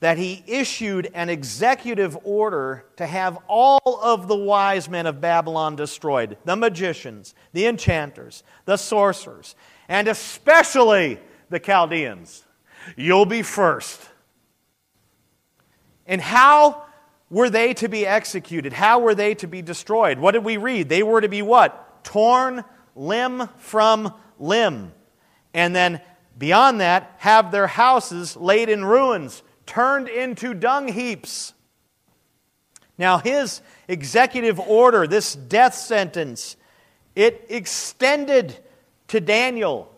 that 0.00 0.18
he 0.18 0.44
issued 0.46 1.10
an 1.14 1.28
executive 1.28 2.16
order 2.22 2.84
to 2.96 3.06
have 3.06 3.38
all 3.48 4.00
of 4.02 4.28
the 4.28 4.36
wise 4.36 4.88
men 4.88 5.06
of 5.06 5.20
Babylon 5.20 5.74
destroyed 5.76 6.36
the 6.44 6.56
magicians, 6.56 7.34
the 7.52 7.66
enchanters, 7.66 8.44
the 8.64 8.76
sorcerers, 8.76 9.56
and 9.88 10.06
especially 10.06 11.18
the 11.50 11.58
Chaldeans. 11.58 12.44
You'll 12.96 13.26
be 13.26 13.42
first. 13.42 14.00
And 16.06 16.20
how 16.20 16.84
were 17.28 17.50
they 17.50 17.74
to 17.74 17.88
be 17.88 18.06
executed? 18.06 18.72
How 18.72 19.00
were 19.00 19.14
they 19.14 19.34
to 19.36 19.46
be 19.46 19.62
destroyed? 19.62 20.18
What 20.18 20.32
did 20.32 20.44
we 20.44 20.56
read? 20.56 20.88
They 20.88 21.02
were 21.02 21.20
to 21.20 21.28
be 21.28 21.42
what? 21.42 22.04
Torn 22.04 22.64
limb 22.94 23.48
from 23.58 24.14
limb 24.38 24.92
and 25.54 25.74
then 25.74 26.00
beyond 26.38 26.80
that, 26.80 27.14
have 27.18 27.50
their 27.50 27.66
houses 27.66 28.36
laid 28.36 28.68
in 28.68 28.84
ruins, 28.84 29.42
turned 29.68 30.08
into 30.08 30.54
dung 30.54 30.88
heaps. 30.88 31.52
Now, 32.96 33.18
his 33.18 33.60
executive 33.86 34.58
order, 34.58 35.06
this 35.06 35.36
death 35.36 35.74
sentence, 35.74 36.56
it 37.14 37.46
extended 37.48 38.56
to 39.08 39.20
Daniel 39.20 39.94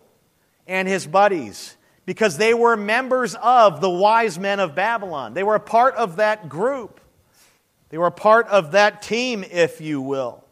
and 0.67 0.87
his 0.87 1.07
buddies 1.07 1.77
because 2.05 2.37
they 2.37 2.53
were 2.53 2.75
members 2.75 3.33
of 3.35 3.81
the 3.81 3.89
wise 3.89 4.37
men 4.37 4.59
of 4.59 4.75
Babylon. 4.75 5.33
They 5.33 5.43
were 5.43 5.55
a 5.55 5.59
part 5.59 5.95
of 5.95 6.17
that 6.17 6.49
group. 6.49 6.99
They 7.89 7.97
were 7.97 8.07
a 8.07 8.11
part 8.11 8.47
of 8.49 8.73
that 8.73 9.01
team, 9.01 9.43
if 9.49 9.81
you 9.81 10.01
will. 10.01 10.43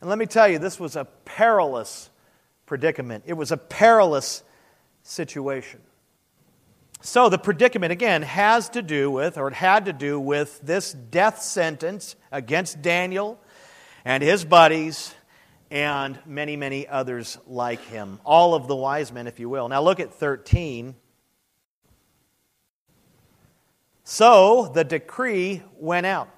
And 0.00 0.08
let 0.08 0.18
me 0.18 0.26
tell 0.26 0.48
you, 0.48 0.58
this 0.58 0.78
was 0.78 0.96
a 0.96 1.04
perilous 1.24 2.08
predicament. 2.66 3.24
It 3.26 3.34
was 3.34 3.52
a 3.52 3.56
perilous 3.56 4.42
situation. 5.02 5.80
So, 7.06 7.28
the 7.28 7.38
predicament, 7.38 7.92
again, 7.92 8.22
has 8.22 8.68
to 8.70 8.82
do 8.82 9.12
with, 9.12 9.38
or 9.38 9.46
it 9.46 9.54
had 9.54 9.84
to 9.84 9.92
do 9.92 10.18
with, 10.18 10.60
this 10.60 10.92
death 10.92 11.40
sentence 11.40 12.16
against 12.32 12.82
Daniel 12.82 13.40
and 14.04 14.24
his 14.24 14.44
buddies 14.44 15.14
and 15.70 16.18
many, 16.26 16.56
many 16.56 16.88
others 16.88 17.38
like 17.46 17.80
him. 17.82 18.18
All 18.24 18.54
of 18.54 18.66
the 18.66 18.74
wise 18.74 19.12
men, 19.12 19.28
if 19.28 19.38
you 19.38 19.48
will. 19.48 19.68
Now, 19.68 19.82
look 19.82 20.00
at 20.00 20.14
13. 20.14 20.96
So 24.02 24.72
the 24.74 24.82
decree 24.82 25.62
went 25.78 26.06
out, 26.06 26.28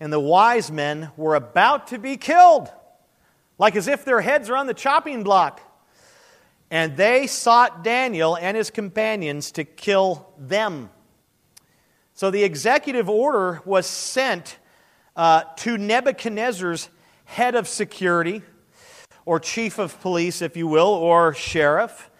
and 0.00 0.12
the 0.12 0.20
wise 0.20 0.70
men 0.70 1.10
were 1.16 1.34
about 1.34 1.86
to 1.86 1.98
be 1.98 2.18
killed, 2.18 2.70
like 3.56 3.74
as 3.74 3.88
if 3.88 4.04
their 4.04 4.20
heads 4.20 4.50
are 4.50 4.56
on 4.58 4.66
the 4.66 4.74
chopping 4.74 5.22
block. 5.22 5.62
And 6.72 6.96
they 6.96 7.26
sought 7.26 7.84
Daniel 7.84 8.34
and 8.34 8.56
his 8.56 8.70
companions 8.70 9.52
to 9.52 9.64
kill 9.64 10.32
them. 10.38 10.88
So 12.14 12.30
the 12.30 12.44
executive 12.44 13.10
order 13.10 13.60
was 13.66 13.86
sent 13.86 14.56
uh, 15.14 15.42
to 15.58 15.76
Nebuchadnezzar's 15.76 16.88
head 17.26 17.54
of 17.54 17.68
security, 17.68 18.40
or 19.26 19.38
chief 19.38 19.78
of 19.78 20.00
police, 20.00 20.40
if 20.40 20.56
you 20.56 20.66
will, 20.66 20.88
or 20.88 21.34
sheriff. 21.34 22.10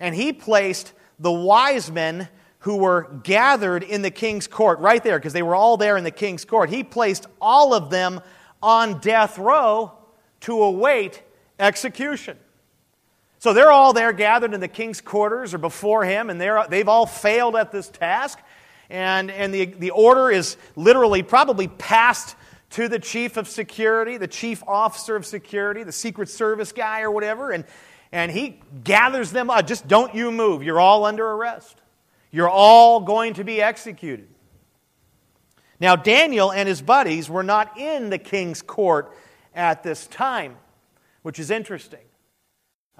And 0.00 0.12
he 0.12 0.32
placed 0.32 0.92
the 1.20 1.30
wise 1.30 1.88
men 1.88 2.28
who 2.58 2.78
were 2.78 3.08
gathered 3.22 3.84
in 3.84 4.02
the 4.02 4.10
king's 4.10 4.48
court, 4.48 4.80
right 4.80 5.04
there, 5.04 5.20
because 5.20 5.34
they 5.34 5.42
were 5.42 5.54
all 5.54 5.76
there 5.76 5.96
in 5.96 6.02
the 6.02 6.10
king's 6.10 6.44
court. 6.44 6.68
He 6.68 6.82
placed 6.82 7.28
all 7.40 7.74
of 7.74 7.90
them 7.90 8.20
on 8.60 8.98
death 8.98 9.38
row 9.38 9.92
to 10.40 10.62
await 10.64 11.22
execution. 11.60 12.36
So 13.40 13.54
they're 13.54 13.72
all 13.72 13.94
there 13.94 14.12
gathered 14.12 14.52
in 14.52 14.60
the 14.60 14.68
king's 14.68 15.00
quarters 15.00 15.54
or 15.54 15.58
before 15.58 16.04
him, 16.04 16.28
and 16.28 16.38
they're, 16.38 16.66
they've 16.68 16.86
all 16.86 17.06
failed 17.06 17.56
at 17.56 17.72
this 17.72 17.88
task. 17.88 18.38
And, 18.90 19.30
and 19.30 19.52
the, 19.54 19.64
the 19.64 19.90
order 19.90 20.30
is 20.30 20.58
literally 20.76 21.22
probably 21.22 21.66
passed 21.66 22.36
to 22.70 22.86
the 22.86 22.98
chief 22.98 23.38
of 23.38 23.48
security, 23.48 24.18
the 24.18 24.28
chief 24.28 24.62
officer 24.66 25.16
of 25.16 25.24
security, 25.24 25.84
the 25.84 25.90
Secret 25.90 26.28
Service 26.28 26.72
guy 26.72 27.00
or 27.00 27.10
whatever, 27.10 27.50
and, 27.50 27.64
and 28.12 28.30
he 28.30 28.60
gathers 28.84 29.32
them 29.32 29.48
up. 29.48 29.66
Just 29.66 29.88
don't 29.88 30.14
you 30.14 30.30
move. 30.30 30.62
You're 30.62 30.78
all 30.78 31.06
under 31.06 31.26
arrest. 31.26 31.80
You're 32.30 32.50
all 32.50 33.00
going 33.00 33.34
to 33.34 33.44
be 33.44 33.62
executed. 33.62 34.28
Now, 35.80 35.96
Daniel 35.96 36.52
and 36.52 36.68
his 36.68 36.82
buddies 36.82 37.30
were 37.30 37.42
not 37.42 37.78
in 37.78 38.10
the 38.10 38.18
king's 38.18 38.60
court 38.60 39.16
at 39.54 39.82
this 39.82 40.06
time, 40.06 40.56
which 41.22 41.38
is 41.38 41.50
interesting. 41.50 42.00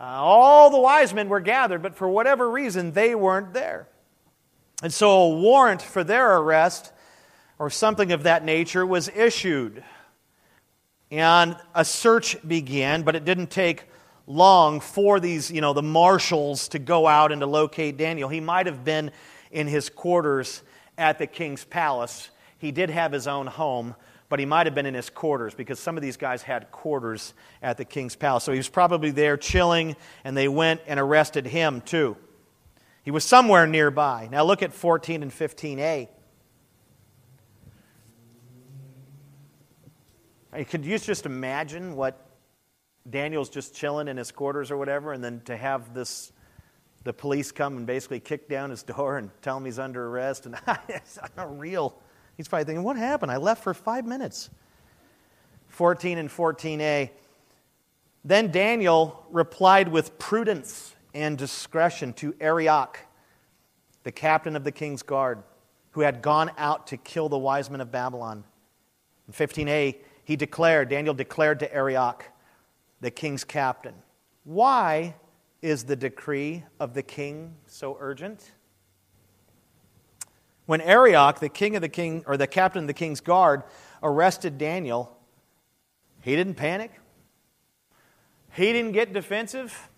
Uh, 0.01 0.05
all 0.05 0.70
the 0.70 0.78
wise 0.78 1.12
men 1.12 1.28
were 1.28 1.40
gathered, 1.40 1.82
but 1.82 1.94
for 1.94 2.09
whatever 2.09 2.51
reason, 2.51 2.92
they 2.92 3.14
weren't 3.14 3.53
there. 3.53 3.86
And 4.82 4.90
so 4.90 5.11
a 5.11 5.28
warrant 5.28 5.82
for 5.82 6.03
their 6.03 6.38
arrest, 6.38 6.90
or 7.59 7.68
something 7.68 8.11
of 8.11 8.22
that 8.22 8.42
nature, 8.42 8.86
was 8.86 9.11
issued. 9.11 9.84
And 11.11 11.55
a 11.74 11.84
search 11.84 12.36
began, 12.48 13.03
but 13.03 13.14
it 13.14 13.26
didn't 13.26 13.51
take 13.51 13.84
long 14.26 14.80
for 14.80 15.20
these, 15.20 15.51
you 15.51 15.61
know, 15.61 15.74
the 15.74 15.82
marshals 15.82 16.68
to 16.68 16.78
go 16.78 17.07
out 17.07 17.30
and 17.30 17.42
to 17.42 17.46
locate 17.46 17.98
Daniel. 17.98 18.30
He 18.30 18.40
might 18.40 18.64
have 18.64 18.84
been 18.84 19.11
in 19.51 19.66
his 19.66 19.90
quarters 19.90 20.62
at 20.96 21.18
the 21.18 21.26
king's 21.26 21.64
palace. 21.64 22.30
He 22.57 22.72
did 22.72 22.88
have 22.88 23.12
his 23.12 23.26
own 23.26 23.48
home, 23.48 23.94
but 24.31 24.39
he 24.39 24.47
might 24.47 24.66
have 24.66 24.76
been 24.76 24.87
in 24.87 24.95
his 24.95 25.11
quarters 25.11 25.55
because 25.55 25.81
some 25.81 25.97
of 25.97 26.03
these 26.03 26.16
guys 26.16 26.41
had 26.41 26.70
quarters 26.70 27.35
at 27.62 27.76
the 27.76 27.85
king's 27.85 28.14
palace. 28.14 28.45
So 28.45 28.53
he 28.53 28.59
was 28.59 28.68
probably 28.68 29.11
there 29.11 29.37
chilling, 29.37 29.97
and 30.24 30.37
they 30.37 30.47
went 30.47 30.81
and 30.87 31.01
arrested 31.01 31.47
him 31.47 31.81
too. 31.81 32.16
He 33.03 33.11
was 33.11 33.24
somewhere 33.24 33.66
nearby. 33.66 34.28
Now 34.31 34.45
look 34.45 34.62
at 34.62 34.72
14 34.72 35.24
and 35.24 35.33
15a. 35.33 36.09
Could 40.68 40.85
you 40.85 40.99
just 40.99 41.26
imagine 41.26 41.97
what 41.97 42.28
Daniel's 43.09 43.49
just 43.49 43.74
chilling 43.74 44.07
in 44.07 44.16
his 44.16 44.31
quarters 44.31 44.70
or 44.70 44.76
whatever, 44.76 45.12
and 45.12 45.24
then 45.24 45.41
to 45.47 45.57
have 45.57 45.93
this, 45.93 46.33
the 47.03 47.12
police 47.12 47.51
come 47.51 47.78
and 47.78 47.87
basically 47.87 48.20
kick 48.20 48.49
down 48.49 48.70
his 48.70 48.85
door 48.85 49.18
and 49.18 49.31
tell 49.43 49.57
him 49.57 49.64
he's 49.64 49.81
under 49.81 50.07
arrest, 50.07 50.47
and 50.47 50.57
it's 50.89 51.18
not 51.37 51.59
real. 51.59 52.01
He's 52.41 52.49
probably 52.49 52.64
thinking, 52.64 52.84
what 52.84 52.97
happened? 52.97 53.30
I 53.30 53.36
left 53.36 53.62
for 53.62 53.74
five 53.74 54.07
minutes. 54.07 54.49
14 55.68 56.16
and 56.16 56.30
14a. 56.30 57.11
Then 58.24 58.51
Daniel 58.51 59.26
replied 59.30 59.88
with 59.88 60.18
prudence 60.18 60.95
and 61.12 61.36
discretion 61.36 62.14
to 62.14 62.34
Arioch, 62.41 62.99
the 64.05 64.11
captain 64.11 64.57
of 64.57 64.64
the 64.64 64.72
king's 64.72 65.03
guard, 65.03 65.43
who 65.91 66.01
had 66.01 66.22
gone 66.22 66.51
out 66.57 66.86
to 66.86 66.97
kill 66.97 67.28
the 67.28 67.36
wise 67.36 67.68
men 67.68 67.82
of 67.82 67.93
Babylon. 67.93 68.45
In 69.28 69.34
15a, 69.34 69.97
he 70.24 70.34
declared, 70.34 70.88
Daniel 70.88 71.12
declared 71.12 71.59
to 71.59 71.70
Arioch, 71.74 72.24
the 73.03 73.11
king's 73.11 73.45
captain. 73.45 73.97
Why 74.45 75.14
is 75.61 75.84
the 75.84 75.95
decree 75.95 76.64
of 76.78 76.95
the 76.95 77.03
king 77.03 77.57
so 77.66 77.99
urgent? 78.01 78.51
When 80.71 80.81
Arioch, 80.83 81.41
the 81.41 81.49
king 81.49 81.75
of 81.75 81.83
the 81.83 81.89
king, 81.89 82.23
or 82.29 82.37
the 82.37 82.47
captain 82.47 82.85
of 82.85 82.87
the 82.87 82.95
king's 82.95 83.21
guard, 83.21 83.64
arrested 84.05 84.57
Daniel, 84.57 85.18
he 86.21 86.37
didn't 86.37 86.55
panic. 86.55 86.93
He 88.53 88.73
didn't 88.73 88.93
get 88.93 89.12
defensive. 89.12 89.89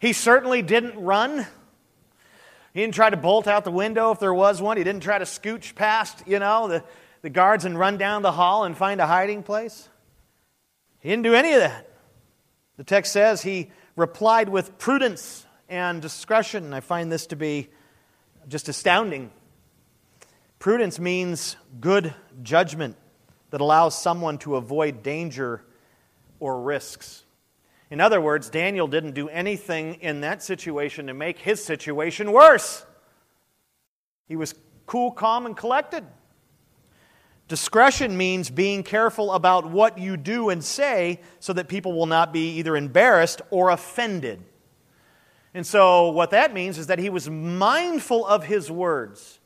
He 0.00 0.12
certainly 0.12 0.60
didn't 0.60 0.98
run. 0.98 1.46
He 2.74 2.80
didn't 2.80 2.96
try 2.96 3.10
to 3.10 3.16
bolt 3.16 3.46
out 3.46 3.62
the 3.62 3.70
window 3.70 4.10
if 4.10 4.18
there 4.18 4.34
was 4.34 4.60
one. 4.60 4.76
He 4.76 4.82
didn't 4.82 5.04
try 5.04 5.20
to 5.20 5.24
scooch 5.24 5.76
past, 5.76 6.26
you 6.26 6.40
know, 6.40 6.66
the, 6.66 6.82
the 7.22 7.30
guards 7.30 7.64
and 7.64 7.78
run 7.78 7.96
down 7.96 8.22
the 8.22 8.32
hall 8.32 8.64
and 8.64 8.76
find 8.76 9.00
a 9.00 9.06
hiding 9.06 9.44
place. 9.44 9.88
He 10.98 11.10
didn't 11.10 11.22
do 11.22 11.34
any 11.34 11.52
of 11.52 11.60
that. 11.60 11.88
The 12.76 12.82
text 12.82 13.12
says 13.12 13.42
he 13.42 13.70
replied 13.94 14.48
with 14.48 14.78
prudence 14.78 15.46
and 15.68 16.02
discretion. 16.02 16.74
I 16.74 16.80
find 16.80 17.12
this 17.12 17.28
to 17.28 17.36
be 17.36 17.68
just 18.48 18.68
astounding. 18.68 19.30
Prudence 20.58 20.98
means 20.98 21.56
good 21.80 22.14
judgment 22.42 22.96
that 23.50 23.60
allows 23.60 24.00
someone 24.00 24.38
to 24.38 24.56
avoid 24.56 25.02
danger 25.02 25.64
or 26.40 26.60
risks. 26.60 27.24
In 27.90 28.00
other 28.00 28.20
words, 28.20 28.50
Daniel 28.50 28.88
didn't 28.88 29.12
do 29.12 29.28
anything 29.28 29.94
in 29.96 30.22
that 30.22 30.42
situation 30.42 31.06
to 31.06 31.14
make 31.14 31.38
his 31.38 31.64
situation 31.64 32.32
worse. 32.32 32.84
He 34.26 34.34
was 34.34 34.54
cool, 34.86 35.12
calm, 35.12 35.46
and 35.46 35.56
collected. 35.56 36.04
Discretion 37.48 38.16
means 38.16 38.50
being 38.50 38.82
careful 38.82 39.30
about 39.32 39.70
what 39.70 39.98
you 39.98 40.16
do 40.16 40.50
and 40.50 40.64
say 40.64 41.20
so 41.38 41.52
that 41.52 41.68
people 41.68 41.92
will 41.92 42.06
not 42.06 42.32
be 42.32 42.58
either 42.58 42.76
embarrassed 42.76 43.40
or 43.50 43.70
offended. 43.70 44.42
And 45.54 45.64
so, 45.64 46.10
what 46.10 46.30
that 46.30 46.52
means 46.52 46.76
is 46.76 46.88
that 46.88 46.98
he 46.98 47.08
was 47.08 47.30
mindful 47.30 48.26
of 48.26 48.44
his 48.44 48.68
words. 48.70 49.38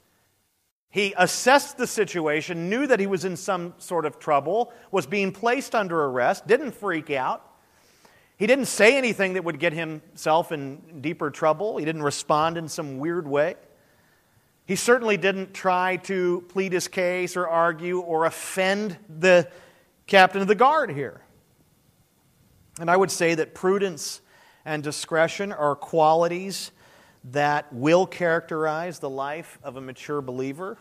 He 0.91 1.15
assessed 1.17 1.79
the 1.79 1.87
situation, 1.87 2.69
knew 2.69 2.87
that 2.89 2.99
he 2.99 3.07
was 3.07 3.25
in 3.25 3.37
some 3.37 3.75
sort 3.79 4.05
of 4.05 4.19
trouble, 4.19 4.73
was 4.91 5.07
being 5.07 5.31
placed 5.31 5.75
under 5.75 6.05
arrest, 6.05 6.49
didn't 6.49 6.73
freak 6.73 7.11
out. 7.11 7.47
He 8.37 8.47
didn't 8.49 8.67
say 8.67 8.97
anything 8.99 9.35
that 9.35 9.45
would 9.45 9.61
get 9.61 9.73
himself 9.73 10.51
in 10.51 11.01
deeper 11.01 11.31
trouble. 11.31 11.77
He 11.77 11.85
didn't 11.85 12.03
respond 12.03 12.57
in 12.57 12.69
some 12.69 12.99
weird 12.99 13.29
way. 13.29 13.55
He 14.67 14.77
certainly 14.77 15.17
didn't 15.17 15.55
try 15.55 15.97
to 16.05 16.45
plead 16.49 16.73
his 16.73 16.89
case 16.89 17.37
or 17.37 17.47
argue 17.47 18.01
or 18.01 18.25
offend 18.25 18.97
the 19.09 19.49
captain 20.07 20.43
of 20.43 20.49
the 20.49 20.55
guard 20.55 20.91
here. 20.91 21.21
And 22.81 22.91
I 22.91 22.97
would 22.97 23.11
say 23.11 23.35
that 23.35 23.55
prudence 23.55 24.21
and 24.65 24.83
discretion 24.83 25.53
are 25.53 25.77
qualities 25.77 26.73
that 27.25 27.73
will 27.73 28.07
characterize 28.07 28.99
the 28.99 29.11
life 29.11 29.59
of 29.63 29.77
a 29.77 29.81
mature 29.81 30.21
believer. 30.23 30.79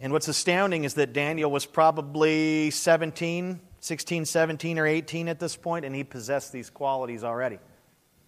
And 0.00 0.12
what's 0.12 0.28
astounding 0.28 0.84
is 0.84 0.94
that 0.94 1.12
Daniel 1.12 1.50
was 1.50 1.64
probably 1.64 2.70
17, 2.70 3.60
16, 3.80 4.24
17, 4.26 4.78
or 4.78 4.86
18 4.86 5.28
at 5.28 5.40
this 5.40 5.56
point, 5.56 5.84
and 5.84 5.94
he 5.94 6.04
possessed 6.04 6.52
these 6.52 6.68
qualities 6.68 7.24
already. 7.24 7.58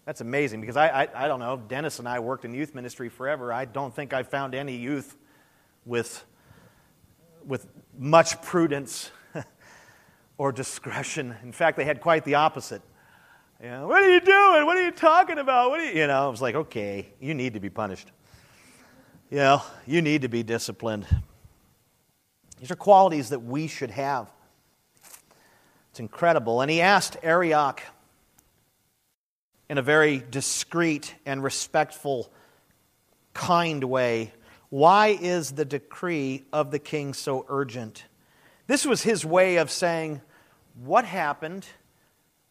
That's 0.06 0.22
amazing 0.22 0.62
because 0.62 0.78
I, 0.78 0.88
I, 0.88 1.24
I, 1.24 1.28
don't 1.28 1.40
know, 1.40 1.62
Dennis 1.68 1.98
and 1.98 2.08
I 2.08 2.20
worked 2.20 2.46
in 2.46 2.54
youth 2.54 2.74
ministry 2.74 3.10
forever. 3.10 3.52
I 3.52 3.66
don't 3.66 3.94
think 3.94 4.14
I 4.14 4.22
found 4.22 4.54
any 4.54 4.74
youth 4.74 5.14
with, 5.84 6.24
with 7.44 7.66
much 7.98 8.40
prudence 8.40 9.10
or 10.38 10.50
discretion. 10.50 11.36
In 11.42 11.52
fact, 11.52 11.76
they 11.76 11.84
had 11.84 12.00
quite 12.00 12.24
the 12.24 12.36
opposite. 12.36 12.80
You 13.60 13.70
know, 13.70 13.88
what 13.88 14.04
are 14.04 14.08
you 14.08 14.20
doing? 14.20 14.66
What 14.66 14.76
are 14.76 14.84
you 14.84 14.92
talking 14.92 15.38
about? 15.38 15.70
What 15.70 15.80
are 15.80 15.84
you, 15.84 15.98
you 15.98 16.06
know, 16.06 16.26
I 16.26 16.28
was 16.28 16.40
like, 16.40 16.54
okay, 16.54 17.08
you 17.18 17.34
need 17.34 17.54
to 17.54 17.60
be 17.60 17.70
punished. 17.70 18.08
You 19.30 19.38
know, 19.38 19.62
you 19.84 20.00
need 20.00 20.22
to 20.22 20.28
be 20.28 20.44
disciplined. 20.44 21.06
These 22.60 22.70
are 22.70 22.76
qualities 22.76 23.30
that 23.30 23.40
we 23.40 23.66
should 23.66 23.90
have. 23.90 24.30
It's 25.90 25.98
incredible. 25.98 26.60
And 26.60 26.70
he 26.70 26.80
asked 26.80 27.16
Arioch 27.24 27.82
in 29.68 29.76
a 29.76 29.82
very 29.82 30.22
discreet 30.30 31.16
and 31.26 31.42
respectful, 31.42 32.32
kind 33.34 33.82
way, 33.82 34.32
Why 34.68 35.18
is 35.20 35.50
the 35.50 35.64
decree 35.64 36.44
of 36.52 36.70
the 36.70 36.78
king 36.78 37.12
so 37.12 37.44
urgent? 37.48 38.04
This 38.68 38.86
was 38.86 39.02
his 39.02 39.24
way 39.24 39.56
of 39.56 39.68
saying, 39.68 40.20
What 40.84 41.04
happened 41.04 41.66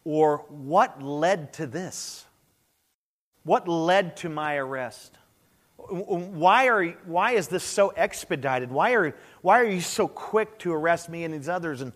or 0.08 0.38
what 0.48 1.02
led 1.02 1.52
to 1.52 1.66
this? 1.66 2.24
What 3.42 3.68
led 3.68 4.16
to 4.18 4.30
my 4.30 4.56
arrest? 4.56 5.18
Why, 5.76 6.68
are, 6.68 6.86
why 7.04 7.32
is 7.32 7.48
this 7.48 7.62
so 7.62 7.90
expedited? 7.90 8.70
Why 8.70 8.92
are, 8.92 9.14
why 9.42 9.60
are 9.60 9.66
you 9.66 9.82
so 9.82 10.08
quick 10.08 10.58
to 10.60 10.72
arrest 10.72 11.10
me 11.10 11.24
and 11.24 11.34
these 11.34 11.46
others? 11.46 11.82
And 11.82 11.92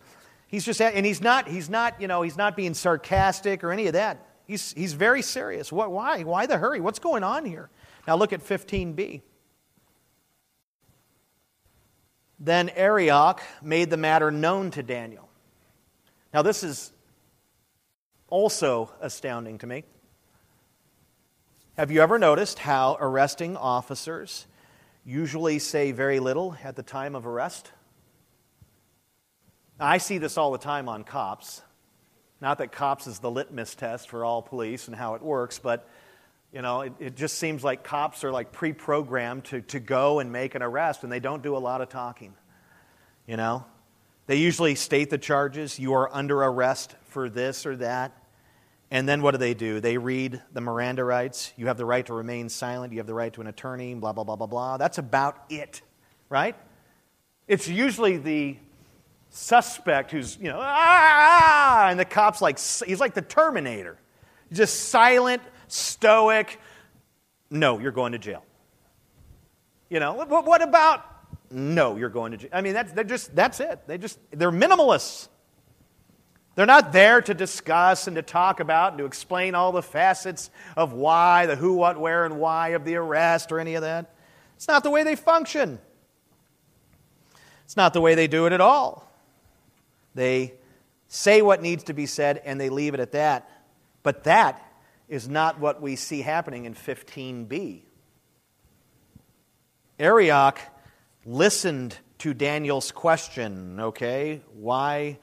he's 0.46 0.62
just, 0.62 0.82
and 0.82 1.06
he's 1.06 1.22
not, 1.22 1.48
he's 1.48 1.70
not, 1.70 2.02
you 2.02 2.06
know, 2.06 2.20
he's 2.20 2.36
not 2.36 2.54
being 2.54 2.74
sarcastic 2.74 3.64
or 3.64 3.72
any 3.72 3.86
of 3.86 3.94
that. 3.94 4.26
He's, 4.46 4.74
he's 4.74 4.92
very 4.92 5.22
serious. 5.22 5.72
What, 5.72 5.90
why? 5.90 6.22
Why 6.22 6.44
the 6.44 6.58
hurry? 6.58 6.80
What's 6.80 6.98
going 6.98 7.24
on 7.24 7.46
here? 7.46 7.70
Now 8.06 8.16
look 8.16 8.34
at 8.34 8.46
15b. 8.46 9.22
Then 12.38 12.68
Arioch 12.76 13.40
made 13.62 13.88
the 13.88 13.96
matter 13.96 14.30
known 14.30 14.70
to 14.72 14.82
Daniel. 14.82 15.30
Now, 16.34 16.42
this 16.42 16.62
is 16.62 16.91
also 18.32 18.90
astounding 19.02 19.58
to 19.58 19.66
me. 19.66 19.84
Have 21.76 21.90
you 21.90 22.00
ever 22.00 22.18
noticed 22.18 22.58
how 22.58 22.96
arresting 22.98 23.58
officers 23.58 24.46
usually 25.04 25.58
say 25.58 25.92
very 25.92 26.18
little 26.18 26.56
at 26.64 26.74
the 26.74 26.82
time 26.82 27.14
of 27.14 27.26
arrest? 27.26 27.70
I 29.78 29.98
see 29.98 30.16
this 30.16 30.38
all 30.38 30.50
the 30.50 30.56
time 30.56 30.88
on 30.88 31.04
cops. 31.04 31.60
Not 32.40 32.56
that 32.56 32.72
cops 32.72 33.06
is 33.06 33.18
the 33.18 33.30
litmus 33.30 33.74
test 33.74 34.08
for 34.08 34.24
all 34.24 34.40
police 34.40 34.86
and 34.88 34.96
how 34.96 35.14
it 35.14 35.20
works, 35.20 35.58
but 35.58 35.86
you 36.54 36.62
know, 36.62 36.80
it, 36.80 36.94
it 36.98 37.16
just 37.16 37.36
seems 37.36 37.62
like 37.62 37.84
cops 37.84 38.24
are 38.24 38.32
like 38.32 38.50
pre 38.50 38.72
programmed 38.72 39.44
to, 39.44 39.60
to 39.60 39.78
go 39.78 40.20
and 40.20 40.32
make 40.32 40.54
an 40.54 40.62
arrest, 40.62 41.02
and 41.02 41.12
they 41.12 41.20
don't 41.20 41.42
do 41.42 41.54
a 41.54 41.58
lot 41.58 41.82
of 41.82 41.90
talking. 41.90 42.32
You 43.26 43.36
know? 43.36 43.66
They 44.26 44.36
usually 44.36 44.74
state 44.74 45.10
the 45.10 45.18
charges. 45.18 45.78
You 45.78 45.92
are 45.92 46.08
under 46.10 46.42
arrest 46.42 46.94
for 47.08 47.28
this 47.28 47.66
or 47.66 47.76
that. 47.76 48.16
And 48.92 49.08
then 49.08 49.22
what 49.22 49.30
do 49.30 49.38
they 49.38 49.54
do? 49.54 49.80
They 49.80 49.96
read 49.96 50.42
the 50.52 50.60
Miranda 50.60 51.02
rights. 51.02 51.54
You 51.56 51.68
have 51.68 51.78
the 51.78 51.84
right 51.86 52.04
to 52.04 52.12
remain 52.12 52.50
silent. 52.50 52.92
You 52.92 52.98
have 52.98 53.06
the 53.06 53.14
right 53.14 53.32
to 53.32 53.40
an 53.40 53.46
attorney, 53.46 53.94
blah, 53.94 54.12
blah, 54.12 54.22
blah, 54.22 54.36
blah, 54.36 54.46
blah. 54.46 54.76
That's 54.76 54.98
about 54.98 55.46
it, 55.48 55.80
right? 56.28 56.54
It's 57.48 57.66
usually 57.66 58.18
the 58.18 58.58
suspect 59.30 60.10
who's, 60.10 60.36
you 60.36 60.50
know, 60.50 60.58
ah, 60.60 61.88
and 61.88 61.98
the 61.98 62.04
cop's 62.04 62.42
like, 62.42 62.58
he's 62.58 63.00
like 63.00 63.14
the 63.14 63.22
Terminator. 63.22 63.96
Just 64.52 64.90
silent, 64.90 65.40
stoic. 65.68 66.60
No, 67.48 67.78
you're 67.78 67.92
going 67.92 68.12
to 68.12 68.18
jail. 68.18 68.44
You 69.88 70.00
know, 70.00 70.12
what, 70.12 70.60
about? 70.60 71.02
No, 71.50 71.96
you're 71.96 72.10
going 72.10 72.32
to 72.32 72.36
jail. 72.36 72.50
I 72.52 72.60
mean, 72.60 72.74
that's, 72.74 72.92
they're 72.92 73.04
just, 73.04 73.34
that's 73.34 73.58
it. 73.58 73.80
They 73.86 73.96
just, 73.96 74.18
they're 74.32 74.52
minimalists. 74.52 75.28
They're 76.54 76.66
not 76.66 76.92
there 76.92 77.22
to 77.22 77.32
discuss 77.32 78.06
and 78.06 78.16
to 78.16 78.22
talk 78.22 78.60
about 78.60 78.92
and 78.92 78.98
to 78.98 79.04
explain 79.06 79.54
all 79.54 79.72
the 79.72 79.82
facets 79.82 80.50
of 80.76 80.92
why, 80.92 81.46
the 81.46 81.56
who, 81.56 81.74
what, 81.74 81.98
where, 81.98 82.26
and 82.26 82.38
why 82.38 82.70
of 82.70 82.84
the 82.84 82.96
arrest 82.96 83.52
or 83.52 83.58
any 83.58 83.74
of 83.74 83.82
that. 83.82 84.14
It's 84.56 84.68
not 84.68 84.82
the 84.82 84.90
way 84.90 85.02
they 85.02 85.16
function. 85.16 85.78
It's 87.64 87.76
not 87.76 87.94
the 87.94 88.02
way 88.02 88.14
they 88.14 88.26
do 88.26 88.44
it 88.46 88.52
at 88.52 88.60
all. 88.60 89.10
They 90.14 90.52
say 91.08 91.40
what 91.40 91.62
needs 91.62 91.84
to 91.84 91.94
be 91.94 92.06
said 92.06 92.42
and 92.44 92.60
they 92.60 92.68
leave 92.68 92.92
it 92.92 93.00
at 93.00 93.12
that. 93.12 93.48
But 94.02 94.24
that 94.24 94.62
is 95.08 95.28
not 95.28 95.58
what 95.58 95.80
we 95.80 95.96
see 95.96 96.20
happening 96.20 96.66
in 96.66 96.74
15b. 96.74 97.82
Arioch 99.98 100.58
listened 101.24 101.96
to 102.18 102.34
Daniel's 102.34 102.92
question, 102.92 103.80
okay? 103.80 104.42
Why? 104.54 105.18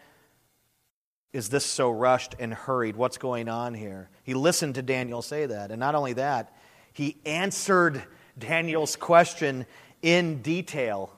Is 1.31 1.49
this 1.49 1.65
so 1.65 1.89
rushed 1.89 2.35
and 2.39 2.53
hurried? 2.53 2.95
What's 2.95 3.17
going 3.17 3.49
on 3.49 3.73
here? 3.73 4.09
He 4.23 4.33
listened 4.33 4.75
to 4.75 4.81
Daniel 4.81 5.21
say 5.21 5.45
that. 5.45 5.71
And 5.71 5.79
not 5.79 5.95
only 5.95 6.13
that, 6.13 6.55
he 6.93 7.17
answered 7.25 8.03
Daniel's 8.37 8.95
question 8.95 9.65
in 10.01 10.41
detail. 10.41 11.11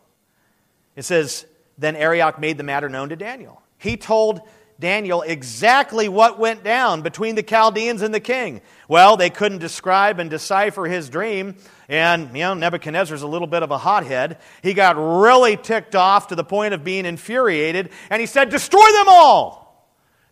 It 0.96 1.04
says, 1.04 1.46
Then 1.78 1.96
Arioch 1.96 2.40
made 2.40 2.58
the 2.58 2.64
matter 2.64 2.90
known 2.90 3.10
to 3.10 3.16
Daniel. 3.16 3.62
He 3.78 3.96
told 3.96 4.42
Daniel 4.80 5.22
exactly 5.22 6.10
what 6.10 6.40
went 6.40 6.64
down 6.64 7.04
between 7.04 7.36
the 7.36 7.44
Chaldeans 7.44 8.02
and 8.02 8.14
the 8.14 8.20
king. 8.20 8.62
Well, 8.88 9.16
they 9.16 9.30
couldn't 9.30 9.60
describe 9.60 10.20
and 10.20 10.30
decipher 10.30 10.86
his 10.86 11.08
dream, 11.08 11.56
and 11.88 12.36
you 12.36 12.42
know, 12.42 12.56
Nebuchadnezzar's 12.56 13.22
a 13.22 13.28
little 13.28 13.48
bit 13.48 13.64
of 13.64 13.72
a 13.72 13.78
hothead. 13.78 14.40
He 14.64 14.74
got 14.74 14.98
really 14.98 15.56
ticked 15.56 15.96
off 15.96 16.28
to 16.28 16.36
the 16.36 16.44
point 16.44 16.74
of 16.74 16.84
being 16.84 17.06
infuriated, 17.06 17.92
and 18.10 18.20
he 18.20 18.26
said, 18.26 18.50
Destroy 18.50 18.92
them 18.92 19.06
all! 19.08 19.61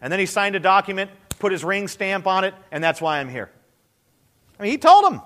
And 0.02 0.12
then 0.12 0.20
he 0.20 0.26
signed 0.26 0.56
a 0.56 0.60
document, 0.60 1.12
put 1.40 1.52
his 1.52 1.64
ring 1.64 1.88
stamp 1.88 2.28
on 2.28 2.44
it, 2.44 2.54
and 2.72 2.84
that's 2.84 3.02
why 3.02 3.20
I'm 3.20 3.30
here. 3.30 3.50
I 4.60 4.64
mean, 4.64 4.72
he 4.72 4.78
told 4.78 5.12
him. 5.12 5.22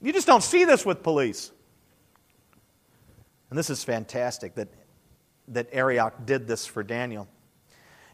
You 0.00 0.12
just 0.12 0.26
don't 0.26 0.42
see 0.42 0.64
this 0.64 0.86
with 0.86 1.02
police. 1.02 1.50
And 3.50 3.58
this 3.58 3.70
is 3.70 3.82
fantastic 3.82 4.54
that, 4.54 4.68
that 5.48 5.68
Arioch 5.72 6.26
did 6.26 6.46
this 6.46 6.66
for 6.66 6.82
Daniel. 6.82 7.28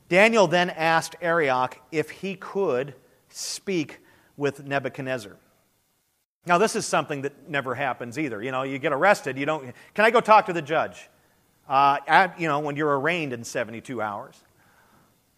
Daniel 0.08 0.46
then 0.46 0.70
asked 0.70 1.16
Arioch 1.20 1.80
if 1.90 2.10
he 2.10 2.36
could 2.36 2.94
speak 3.28 4.00
with 4.36 4.64
Nebuchadnezzar. 4.64 5.36
Now, 6.46 6.58
this 6.58 6.76
is 6.76 6.84
something 6.84 7.22
that 7.22 7.48
never 7.48 7.74
happens 7.74 8.18
either. 8.18 8.42
You 8.42 8.52
know, 8.52 8.62
you 8.62 8.78
get 8.78 8.92
arrested, 8.92 9.38
you 9.38 9.46
don't. 9.46 9.62
Can 9.94 10.04
I 10.04 10.10
go 10.10 10.20
talk 10.20 10.46
to 10.46 10.52
the 10.52 10.62
judge? 10.62 11.08
Uh, 11.66 11.96
at, 12.06 12.38
you 12.38 12.46
know, 12.46 12.58
when 12.58 12.76
you're 12.76 13.00
arraigned 13.00 13.32
in 13.32 13.42
72 13.42 14.02
hours. 14.02 14.42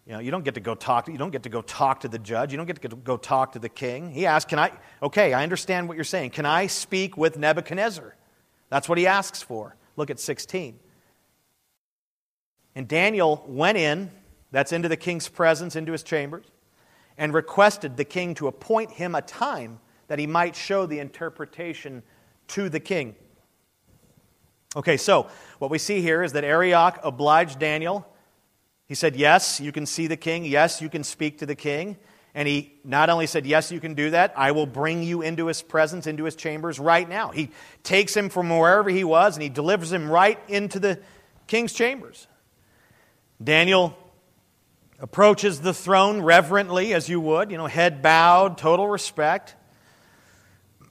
You 0.07 0.13
know, 0.13 0.19
you 0.19 0.31
don't 0.31 0.45
get 0.45 0.53
to 0.53 0.61
go 0.61 0.73
talk. 0.73 1.09
You 1.09 1.17
don't 1.17 1.31
get 1.31 1.43
to 1.43 1.49
go 1.49 1.61
talk 1.61 1.99
to 1.99 2.07
the 2.07 2.17
judge. 2.17 2.53
You 2.53 2.57
don't 2.57 2.65
get 2.65 2.81
to 2.81 2.87
go 2.87 3.17
talk 3.17 3.51
to 3.51 3.59
the 3.59 3.67
king. 3.67 4.09
He 4.09 4.25
asks, 4.25 4.49
"Can 4.49 4.57
I? 4.57 4.71
Okay, 5.03 5.33
I 5.33 5.43
understand 5.43 5.89
what 5.89 5.95
you're 5.95 6.05
saying. 6.05 6.29
Can 6.29 6.45
I 6.45 6.67
speak 6.67 7.17
with 7.17 7.37
Nebuchadnezzar?" 7.37 8.15
That's 8.69 8.87
what 8.87 8.97
he 8.97 9.05
asks 9.05 9.41
for. 9.41 9.75
Look 9.97 10.09
at 10.09 10.19
16. 10.19 10.79
And 12.73 12.87
Daniel 12.87 13.43
went 13.47 13.77
in. 13.77 14.11
That's 14.51 14.71
into 14.71 14.87
the 14.87 14.95
king's 14.95 15.27
presence, 15.27 15.75
into 15.75 15.91
his 15.91 16.03
chambers, 16.03 16.45
and 17.17 17.33
requested 17.33 17.97
the 17.97 18.05
king 18.05 18.33
to 18.35 18.47
appoint 18.47 18.91
him 18.91 19.13
a 19.13 19.21
time 19.21 19.81
that 20.07 20.19
he 20.19 20.27
might 20.27 20.55
show 20.55 20.85
the 20.85 20.99
interpretation 20.99 22.01
to 22.47 22.69
the 22.69 22.79
king. 22.79 23.13
Okay, 24.73 24.95
so 24.95 25.27
what 25.59 25.69
we 25.69 25.77
see 25.77 26.01
here 26.01 26.23
is 26.23 26.31
that 26.31 26.45
Arioch 26.45 26.97
obliged 27.03 27.59
Daniel 27.59 28.07
he 28.87 28.95
said, 28.95 29.15
Yes, 29.15 29.59
you 29.59 29.71
can 29.71 29.85
see 29.85 30.07
the 30.07 30.17
king. 30.17 30.45
Yes, 30.45 30.81
you 30.81 30.89
can 30.89 31.03
speak 31.03 31.39
to 31.39 31.45
the 31.45 31.55
king. 31.55 31.97
And 32.33 32.47
he 32.47 32.73
not 32.83 33.09
only 33.09 33.27
said, 33.27 33.45
Yes, 33.45 33.71
you 33.71 33.79
can 33.79 33.93
do 33.93 34.11
that, 34.11 34.33
I 34.35 34.51
will 34.51 34.65
bring 34.65 35.03
you 35.03 35.21
into 35.21 35.47
his 35.47 35.61
presence, 35.61 36.07
into 36.07 36.23
his 36.23 36.35
chambers 36.35 36.79
right 36.79 37.07
now. 37.07 37.29
He 37.29 37.51
takes 37.83 38.15
him 38.15 38.29
from 38.29 38.49
wherever 38.49 38.89
he 38.89 39.03
was 39.03 39.35
and 39.35 39.43
he 39.43 39.49
delivers 39.49 39.91
him 39.91 40.09
right 40.09 40.39
into 40.47 40.79
the 40.79 40.99
king's 41.47 41.73
chambers. 41.73 42.27
Daniel 43.43 43.97
approaches 44.99 45.61
the 45.61 45.73
throne 45.73 46.21
reverently, 46.21 46.93
as 46.93 47.07
you 47.07 47.19
would, 47.19 47.51
you 47.51 47.57
know, 47.57 47.67
head 47.67 48.01
bowed, 48.01 48.57
total 48.57 48.87
respect. 48.87 49.55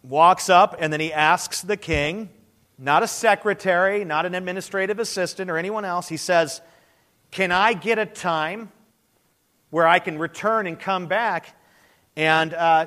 Walks 0.02 0.48
up, 0.48 0.76
and 0.78 0.92
then 0.92 1.00
he 1.00 1.12
asks 1.12 1.62
the 1.62 1.76
king, 1.76 2.28
not 2.78 3.02
a 3.02 3.08
secretary, 3.08 4.04
not 4.04 4.26
an 4.26 4.34
administrative 4.36 5.00
assistant 5.00 5.50
or 5.50 5.56
anyone 5.56 5.84
else, 5.84 6.08
he 6.08 6.16
says, 6.16 6.60
can 7.30 7.52
I 7.52 7.72
get 7.72 7.98
a 7.98 8.06
time 8.06 8.70
where 9.70 9.86
I 9.86 9.98
can 9.98 10.18
return 10.18 10.66
and 10.66 10.78
come 10.78 11.06
back 11.06 11.54
and, 12.16 12.54
uh, 12.54 12.86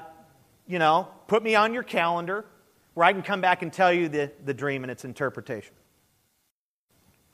you 0.68 0.80
know, 0.80 1.08
put 1.28 1.44
me 1.44 1.56
on 1.56 1.74
your 1.74 1.84
calendar 1.84 2.46
where 2.94 3.06
I 3.06 3.14
can 3.14 3.22
come 3.22 3.42
back 3.42 3.62
and 3.62 3.72
tell 3.72 3.94
you 3.94 4.10
the, 4.10 4.32
the 4.44 4.54
dream 4.54 4.84
and 4.84 4.92
its 4.92 5.06
interpretation? 5.06 5.74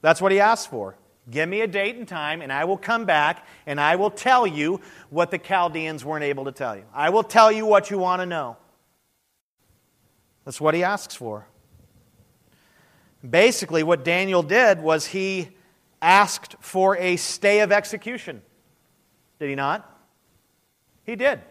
That's 0.02 0.22
what 0.22 0.32
he 0.32 0.40
asked 0.40 0.70
for. 0.70 0.96
Give 1.32 1.50
me 1.50 1.62
a 1.62 1.68
date 1.68 1.96
and 1.96 2.08
time, 2.08 2.42
and 2.42 2.54
I 2.54 2.66
will 2.66 2.78
come 2.78 3.06
back 3.06 3.48
and 3.66 3.80
I 3.80 3.96
will 3.96 4.12
tell 4.12 4.46
you 4.46 4.82
what 5.10 5.32
the 5.32 5.40
Chaldeans 5.40 6.06
weren't 6.06 6.24
able 6.24 6.46
to 6.46 6.52
tell 6.52 6.76
you. 6.76 6.84
I 6.94 7.10
will 7.10 7.24
tell 7.24 7.52
you 7.52 7.66
what 7.66 7.90
you 7.90 7.98
want 7.98 8.22
to 8.22 8.28
know. 8.28 8.58
That's 10.44 10.62
what 10.62 10.76
he 10.76 10.84
asks 10.84 11.16
for. 11.16 11.48
Basically, 13.28 13.82
what 13.82 14.04
Daniel 14.04 14.44
did 14.44 14.80
was 14.80 15.08
he 15.08 15.50
asked 16.06 16.56
for 16.60 16.96
a 16.98 17.18
stay 17.18 17.62
of 17.62 17.72
execution. 17.72 18.44
Did 19.40 19.50
he 19.50 19.56
not? 19.56 19.92
He 21.04 21.16
did. 21.16 21.42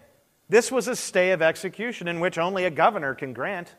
This 0.48 0.70
was 0.70 0.86
a 0.86 0.94
stay 0.94 1.32
of 1.32 1.42
execution 1.42 2.06
in 2.06 2.20
which 2.20 2.38
only 2.38 2.64
a 2.64 2.70
governor 2.70 3.14
can 3.14 3.32
grant. 3.32 3.74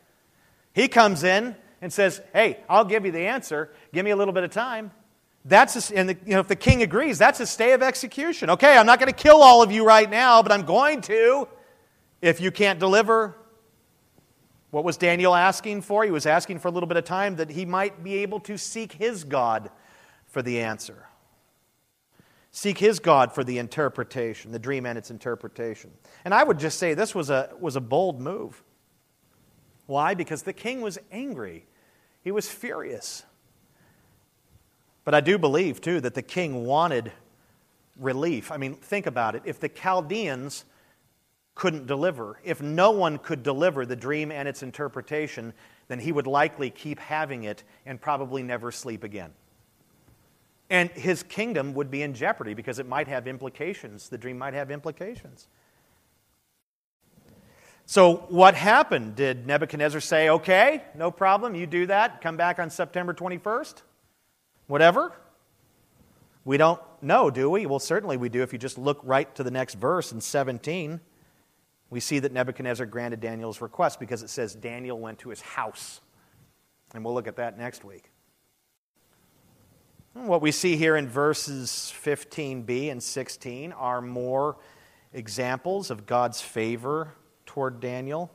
He 0.73 0.89
comes 0.89 1.23
in 1.23 1.55
and 1.82 1.93
says, 1.93 2.21
Hey, 2.34 2.59
I'll 2.67 2.86
give 2.86 3.05
you 3.05 3.11
the 3.11 3.28
answer. 3.28 3.71
Give 3.93 4.03
me 4.03 4.11
a 4.11 4.15
little 4.15 4.34
bit 4.34 4.43
of 4.43 4.51
time. 4.51 4.91
That's 5.45 5.91
a, 5.91 5.97
and 5.97 6.09
the, 6.09 6.17
you 6.26 6.34
know, 6.34 6.39
if 6.39 6.47
the 6.47 6.55
king 6.55 6.82
agrees, 6.84 7.17
that's 7.17 7.39
a 7.39 7.45
stay 7.45 7.71
of 7.71 7.82
execution. 7.82 8.49
Okay, 8.49 8.76
I'm 8.76 8.86
not 8.86 8.99
going 8.99 9.11
to 9.11 9.17
kill 9.17 9.41
all 9.41 9.61
of 9.61 9.71
you 9.71 9.86
right 9.86 10.09
now, 10.09 10.43
but 10.43 10.51
I'm 10.51 10.65
going 10.65 11.01
to 11.01 11.47
if 12.21 12.41
you 12.41 12.51
can't 12.51 12.80
deliver. 12.80 13.36
What 14.71 14.84
was 14.84 14.97
Daniel 14.97 15.34
asking 15.34 15.84
for? 15.84 16.03
He 16.03 16.11
was 16.11 16.26
asking 16.26 16.59
for 16.59 16.67
a 16.67 16.71
little 16.71 16.88
bit 16.88 16.97
of 16.97 17.05
time 17.05 17.38
that 17.38 17.49
he 17.49 17.63
might 17.65 18.03
be 18.03 18.15
able 18.15 18.41
to 18.41 18.57
seek 18.57 18.91
his 18.91 19.23
God 19.23 19.69
for 20.36 20.41
the 20.41 20.59
answer. 20.59 21.07
Seek 22.51 22.77
his 22.77 22.99
God 22.99 23.31
for 23.31 23.41
the 23.41 23.57
interpretation, 23.57 24.51
the 24.51 24.59
dream 24.59 24.86
and 24.86 24.97
its 24.97 25.09
interpretation. 25.09 25.91
And 26.25 26.33
I 26.33 26.43
would 26.43 26.59
just 26.59 26.77
say 26.77 26.93
this 26.93 27.15
was 27.15 27.29
a, 27.29 27.51
was 27.57 27.77
a 27.77 27.79
bold 27.79 28.19
move. 28.19 28.61
Why? 29.86 30.13
Because 30.13 30.43
the 30.43 30.51
king 30.51 30.81
was 30.81 30.99
angry, 31.09 31.65
he 32.21 32.33
was 32.33 32.49
furious. 32.49 33.23
But 35.05 35.13
I 35.13 35.21
do 35.21 35.38
believe, 35.38 35.79
too, 35.79 36.01
that 36.01 36.15
the 36.15 36.21
king 36.21 36.65
wanted 36.65 37.13
relief. 37.97 38.51
I 38.51 38.57
mean, 38.57 38.75
think 38.75 39.05
about 39.05 39.36
it. 39.36 39.43
If 39.45 39.61
the 39.61 39.69
Chaldeans 39.69 40.65
couldn't 41.53 41.88
deliver, 41.88 42.41
if 42.43 42.61
no 42.61 42.91
one 42.91 43.19
could 43.19 43.41
deliver 43.41 43.86
the 43.86 43.95
dream 43.95 44.33
and 44.33 44.49
its 44.49 44.63
interpretation, 44.63 45.53
then 45.88 45.99
he 45.99 46.11
would 46.11 46.27
likely 46.27 46.69
keep 46.69 46.99
having 46.99 47.45
it 47.45 47.63
and 47.86 48.01
probably 48.01 48.43
never 48.43 48.69
sleep 48.69 49.05
again. 49.05 49.31
And 50.70 50.89
his 50.91 51.22
kingdom 51.24 51.74
would 51.76 51.91
be 51.91 52.01
in 52.01 52.13
jeopardy 52.13 52.53
because 52.53 52.80
it 52.80 52.88
might 52.88 53.07
have 53.07 53.28
implications. 53.28 54.09
The 54.09 54.18
dream 54.18 54.38
might 54.38 54.53
have 54.53 54.72
implications. 54.72 55.47
So, 57.88 58.26
what 58.30 58.55
happened? 58.55 59.16
Did 59.16 59.45
Nebuchadnezzar 59.45 60.01
say, 60.01 60.30
okay, 60.30 60.84
no 60.95 61.11
problem, 61.11 61.53
you 61.53 61.68
do 61.68 61.86
that, 61.86 62.20
come 62.20 62.36
back 62.36 62.57
on 62.57 62.72
September 62.72 63.13
21st? 63.13 63.84
Whatever? 64.66 65.13
We 66.45 66.57
don't 66.57 66.82
know, 67.01 67.30
do 67.30 67.49
we? 67.49 67.68
Well, 67.68 67.80
certainly 67.80 68.18
we 68.18 68.30
do. 68.30 68.41
If 68.41 68.53
you 68.53 68.59
just 68.59 68.80
look 68.80 68.99
right 69.03 69.34
to 69.36 69.43
the 69.43 69.51
next 69.51 69.76
verse 69.76 70.11
in 70.11 70.20
17, 70.20 70.99
we 71.91 71.99
see 71.99 72.18
that 72.20 72.32
Nebuchadnezzar 72.32 72.88
granted 72.88 73.20
Daniel's 73.20 73.61
request 73.61 73.99
because 73.99 74.24
it 74.24 74.30
says 74.30 74.55
Daniel 74.55 74.99
went 74.99 75.20
to 75.20 75.30
his 75.30 75.41
house. 75.41 76.01
And 76.93 77.05
we'll 77.05 77.13
look 77.13 77.28
at 77.28 77.36
that 77.36 77.57
next 77.57 77.84
week. 77.84 78.11
What 80.16 80.41
we 80.41 80.53
see 80.53 80.78
here 80.78 80.95
in 80.95 81.09
verses 81.09 81.93
15b 82.01 82.89
and 82.89 83.03
16 83.03 83.74
are 83.74 84.01
more 84.01 84.55
examples 85.11 85.91
of 85.91 86.05
God's 86.05 86.39
favor 86.39 87.11
toward 87.45 87.82
Daniel. 87.82 88.32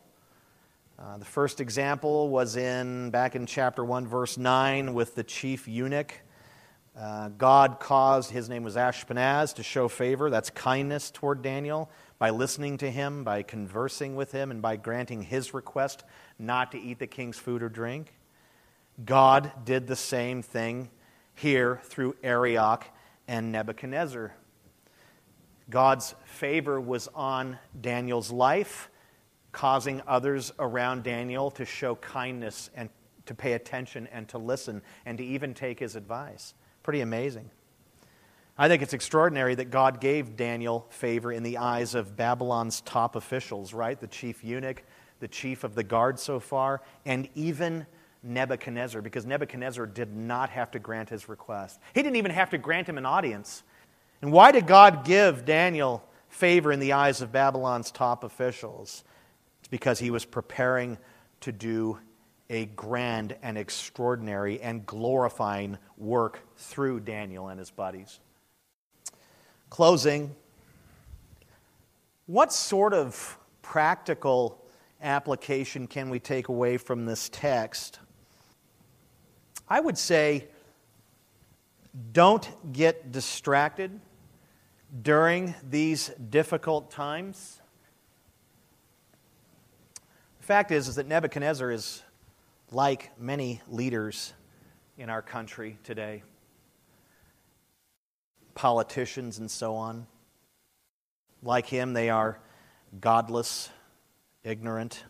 Uh, 0.98 1.16
the 1.16 1.24
first 1.24 1.58
example 1.58 2.28
was 2.28 2.56
in 2.56 3.08
back 3.08 3.34
in 3.34 3.46
chapter 3.46 3.82
1 3.82 4.06
verse 4.06 4.36
9 4.36 4.92
with 4.92 5.14
the 5.14 5.24
chief 5.24 5.66
eunuch 5.66 6.12
uh, 6.98 7.30
god 7.30 7.80
caused 7.80 8.30
his 8.30 8.50
name 8.50 8.62
was 8.62 8.76
ashpenaz 8.76 9.54
to 9.54 9.62
show 9.62 9.88
favor 9.88 10.28
that's 10.28 10.50
kindness 10.50 11.10
toward 11.10 11.40
daniel 11.40 11.90
by 12.18 12.28
listening 12.28 12.76
to 12.76 12.90
him 12.90 13.24
by 13.24 13.42
conversing 13.42 14.16
with 14.16 14.32
him 14.32 14.50
and 14.50 14.60
by 14.60 14.76
granting 14.76 15.22
his 15.22 15.54
request 15.54 16.04
not 16.38 16.72
to 16.72 16.78
eat 16.78 16.98
the 16.98 17.06
king's 17.06 17.38
food 17.38 17.62
or 17.62 17.70
drink 17.70 18.12
god 19.06 19.50
did 19.64 19.86
the 19.86 19.96
same 19.96 20.42
thing 20.42 20.90
here 21.40 21.80
through 21.84 22.14
arioch 22.22 22.84
and 23.26 23.50
nebuchadnezzar 23.50 24.32
god's 25.68 26.14
favor 26.24 26.80
was 26.80 27.08
on 27.14 27.58
daniel's 27.80 28.30
life 28.30 28.90
causing 29.52 30.00
others 30.06 30.52
around 30.58 31.02
Daniel 31.02 31.50
to 31.52 31.64
show 31.64 31.96
kindness 31.96 32.70
and 32.74 32.88
to 33.26 33.34
pay 33.34 33.52
attention 33.52 34.08
and 34.12 34.28
to 34.28 34.38
listen 34.38 34.82
and 35.06 35.18
to 35.18 35.24
even 35.24 35.54
take 35.54 35.78
his 35.78 35.96
advice. 35.96 36.54
Pretty 36.82 37.00
amazing. 37.00 37.50
I 38.56 38.68
think 38.68 38.82
it's 38.82 38.92
extraordinary 38.92 39.54
that 39.54 39.70
God 39.70 40.00
gave 40.00 40.36
Daniel 40.36 40.86
favor 40.90 41.32
in 41.32 41.42
the 41.42 41.58
eyes 41.58 41.94
of 41.94 42.16
Babylon's 42.16 42.80
top 42.82 43.16
officials, 43.16 43.72
right? 43.72 43.98
The 43.98 44.06
chief 44.06 44.44
eunuch, 44.44 44.82
the 45.18 45.28
chief 45.28 45.64
of 45.64 45.74
the 45.74 45.84
guard 45.84 46.18
so 46.18 46.40
far, 46.40 46.82
and 47.06 47.28
even 47.34 47.86
Nebuchadnezzar, 48.22 49.00
because 49.02 49.24
Nebuchadnezzar 49.24 49.86
did 49.86 50.14
not 50.14 50.50
have 50.50 50.70
to 50.72 50.78
grant 50.78 51.08
his 51.08 51.28
request. 51.28 51.80
He 51.94 52.02
didn't 52.02 52.16
even 52.16 52.30
have 52.32 52.50
to 52.50 52.58
grant 52.58 52.88
him 52.88 52.98
an 52.98 53.06
audience. 53.06 53.62
And 54.22 54.32
why 54.32 54.52
did 54.52 54.66
God 54.66 55.04
give 55.04 55.44
Daniel 55.44 56.04
favor 56.28 56.70
in 56.70 56.80
the 56.80 56.92
eyes 56.92 57.22
of 57.22 57.32
Babylon's 57.32 57.90
top 57.90 58.22
officials? 58.22 59.04
It's 59.60 59.68
because 59.68 59.98
he 59.98 60.10
was 60.10 60.24
preparing 60.24 60.98
to 61.40 61.52
do 61.52 61.98
a 62.50 62.66
grand 62.66 63.36
and 63.42 63.56
extraordinary 63.56 64.60
and 64.60 64.84
glorifying 64.84 65.78
work 65.96 66.40
through 66.56 67.00
Daniel 67.00 67.48
and 67.48 67.58
his 67.58 67.70
buddies. 67.70 68.20
Closing, 69.70 70.34
what 72.26 72.52
sort 72.52 72.92
of 72.92 73.38
practical 73.62 74.62
application 75.00 75.86
can 75.86 76.10
we 76.10 76.18
take 76.18 76.48
away 76.48 76.76
from 76.76 77.06
this 77.06 77.28
text? 77.32 78.00
I 79.70 79.80
would 79.80 79.96
say 79.96 80.48
don't 82.12 82.72
get 82.72 83.12
distracted 83.12 84.00
during 85.02 85.54
these 85.62 86.08
difficult 86.30 86.90
times 86.90 87.60
The 90.40 90.46
fact 90.46 90.70
is, 90.72 90.88
is 90.88 90.96
that 90.96 91.06
Nebuchadnezzar 91.06 91.70
is 91.70 92.02
like 92.72 93.16
many 93.18 93.60
leaders 93.68 94.32
in 94.96 95.10
our 95.10 95.22
country 95.22 95.78
today, 95.84 96.22
politicians 98.54 99.38
and 99.38 99.50
so 99.50 99.76
on. 99.76 100.06
Like 101.42 101.66
him, 101.66 101.92
they 101.92 102.08
are 102.08 102.40
godless, 103.00 103.68
ignorant, 104.42 105.04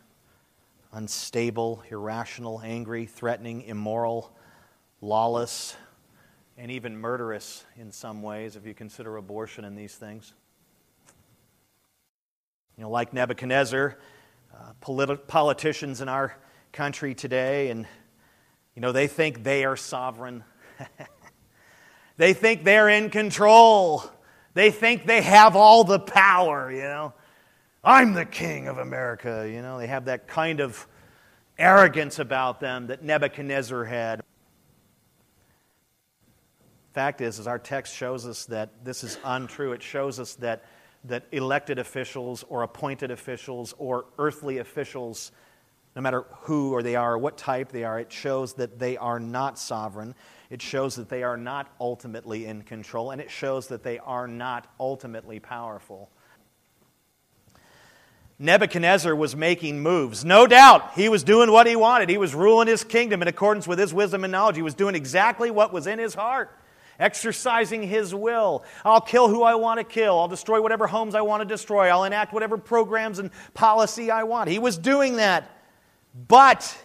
unstable, 0.92 1.84
irrational, 1.90 2.60
angry, 2.62 3.06
threatening, 3.06 3.62
immoral, 3.62 4.36
lawless, 5.00 5.76
and 6.58 6.70
even 6.70 6.96
murderous 6.96 7.64
in 7.76 7.90
some 7.90 8.22
ways, 8.22 8.56
if 8.56 8.66
you 8.66 8.74
consider 8.74 9.16
abortion 9.16 9.64
and 9.64 9.76
these 9.76 9.94
things. 9.94 10.34
You 12.76 12.84
know, 12.84 12.90
like 12.90 13.12
Nebuchadnezzar, 13.12 13.98
uh, 14.54 14.72
politi- 14.82 15.26
politicians 15.26 16.00
in 16.00 16.08
our 16.08 16.36
country 16.72 17.14
today, 17.14 17.70
and 17.70 17.86
you 18.74 18.82
know, 18.82 18.92
they 18.92 19.06
think 19.06 19.42
they 19.42 19.64
are 19.64 19.76
sovereign. 19.76 20.44
they 22.16 22.32
think 22.32 22.64
they're 22.64 22.88
in 22.88 23.10
control. 23.10 24.04
They 24.54 24.70
think 24.70 25.06
they 25.06 25.22
have 25.22 25.56
all 25.56 25.84
the 25.84 25.98
power, 25.98 26.70
you 26.70 26.82
know. 26.82 27.14
I'm 27.82 28.12
the 28.12 28.26
king 28.26 28.68
of 28.68 28.78
America, 28.78 29.48
you 29.50 29.62
know. 29.62 29.78
They 29.78 29.86
have 29.86 30.06
that 30.06 30.28
kind 30.28 30.60
of 30.60 30.86
arrogance 31.58 32.18
about 32.18 32.60
them 32.60 32.88
that 32.88 33.02
Nebuchadnezzar 33.02 33.84
had. 33.84 34.22
Fact 36.92 37.20
is, 37.20 37.38
as 37.38 37.46
our 37.46 37.58
text 37.58 37.94
shows 37.94 38.26
us 38.26 38.46
that 38.46 38.84
this 38.84 39.04
is 39.04 39.18
untrue. 39.24 39.72
It 39.72 39.82
shows 39.82 40.18
us 40.18 40.34
that 40.36 40.64
that 41.04 41.24
elected 41.32 41.78
officials 41.78 42.44
or 42.48 42.62
appointed 42.62 43.10
officials 43.10 43.74
or 43.78 44.06
earthly 44.18 44.58
officials, 44.58 45.32
no 45.96 46.02
matter 46.02 46.24
who 46.42 46.72
or 46.72 46.82
they 46.82 46.96
are, 46.96 47.14
or 47.14 47.18
what 47.18 47.38
type 47.38 47.72
they 47.72 47.84
are, 47.84 47.98
it 47.98 48.12
shows 48.12 48.54
that 48.54 48.78
they 48.78 48.96
are 48.96 49.18
not 49.18 49.58
sovereign. 49.58 50.14
It 50.50 50.60
shows 50.60 50.96
that 50.96 51.08
they 51.08 51.22
are 51.22 51.36
not 51.36 51.72
ultimately 51.80 52.46
in 52.46 52.62
control, 52.62 53.12
and 53.12 53.20
it 53.20 53.30
shows 53.30 53.68
that 53.68 53.82
they 53.82 53.98
are 53.98 54.28
not 54.28 54.66
ultimately 54.78 55.40
powerful. 55.40 56.10
Nebuchadnezzar 58.38 59.14
was 59.14 59.36
making 59.36 59.80
moves. 59.80 60.24
No 60.24 60.46
doubt 60.46 60.92
he 60.94 61.10
was 61.10 61.22
doing 61.22 61.52
what 61.52 61.66
he 61.66 61.76
wanted. 61.76 62.08
He 62.08 62.16
was 62.16 62.34
ruling 62.34 62.68
his 62.68 62.84
kingdom 62.84 63.20
in 63.20 63.28
accordance 63.28 63.68
with 63.68 63.78
his 63.78 63.92
wisdom 63.92 64.24
and 64.24 64.32
knowledge. 64.32 64.56
He 64.56 64.62
was 64.62 64.74
doing 64.74 64.94
exactly 64.94 65.50
what 65.50 65.74
was 65.74 65.86
in 65.86 65.98
his 65.98 66.14
heart 66.14 66.50
exercising 67.00 67.82
His 67.82 68.14
will. 68.14 68.62
I'll 68.84 69.00
kill 69.00 69.28
who 69.28 69.42
I 69.42 69.56
want 69.56 69.78
to 69.78 69.84
kill. 69.84 70.18
I'll 70.18 70.28
destroy 70.28 70.62
whatever 70.62 70.86
homes 70.86 71.16
I 71.16 71.22
want 71.22 71.40
to 71.40 71.44
destroy. 71.44 71.88
I'll 71.88 72.04
enact 72.04 72.32
whatever 72.32 72.58
programs 72.58 73.18
and 73.18 73.30
policy 73.54 74.10
I 74.10 74.22
want. 74.22 74.48
He 74.48 74.60
was 74.60 74.78
doing 74.78 75.16
that. 75.16 75.50
But 76.28 76.76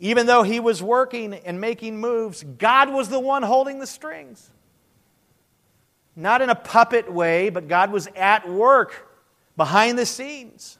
even 0.00 0.26
though 0.26 0.42
he 0.42 0.60
was 0.60 0.82
working 0.82 1.34
and 1.34 1.60
making 1.60 1.98
moves, 1.98 2.42
God 2.42 2.92
was 2.92 3.08
the 3.08 3.20
one 3.20 3.42
holding 3.42 3.78
the 3.78 3.86
strings. 3.86 4.50
Not 6.14 6.40
in 6.42 6.48
a 6.48 6.54
puppet 6.54 7.12
way, 7.12 7.50
but 7.50 7.68
God 7.68 7.92
was 7.92 8.08
at 8.16 8.48
work 8.48 9.08
behind 9.56 9.98
the 9.98 10.06
scenes. 10.06 10.78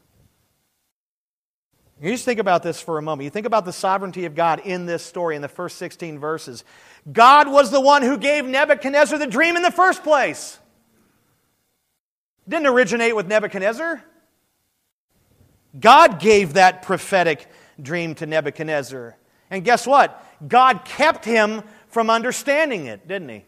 You 2.07 2.13
just 2.13 2.25
think 2.25 2.39
about 2.39 2.63
this 2.63 2.81
for 2.81 2.99
a 2.99 3.03
moment. 3.03 3.25
You 3.25 3.31
think 3.31 3.47
about 3.47 3.65
the 3.65 3.73
sovereignty 3.73 4.27
of 4.27 4.37
God 4.37 4.61
in 4.61 4.87
this 4.87 5.03
story 5.03 5.35
in 5.35 5.43
the 5.43 5.49
first 5.49 5.77
16 5.79 6.21
verses. 6.21 6.63
God 7.13 7.51
was 7.51 7.73
the 7.73 7.81
one 7.81 8.03
who 8.03 8.17
gave 8.17 8.45
Nebuchadnezzar 8.45 9.19
the 9.19 9.27
dream 9.27 9.57
in 9.57 9.63
the 9.63 9.73
first 9.73 10.05
place. 10.05 10.57
didn't 12.49 12.69
originate 12.69 13.17
with 13.17 13.27
Nebuchadnezzar. 13.27 14.05
God 15.81 16.21
gave 16.21 16.53
that 16.53 16.83
prophetic 16.83 17.51
dream 17.83 18.15
to 18.15 18.27
Nebuchadnezzar. 18.27 19.17
And 19.51 19.65
guess 19.65 19.85
what? 19.85 20.25
God 20.47 20.85
kept 20.85 21.25
him 21.25 21.65
from 21.89 22.09
understanding 22.09 22.87
it, 22.87 23.09
didn't 23.09 23.31
he? 23.31 23.45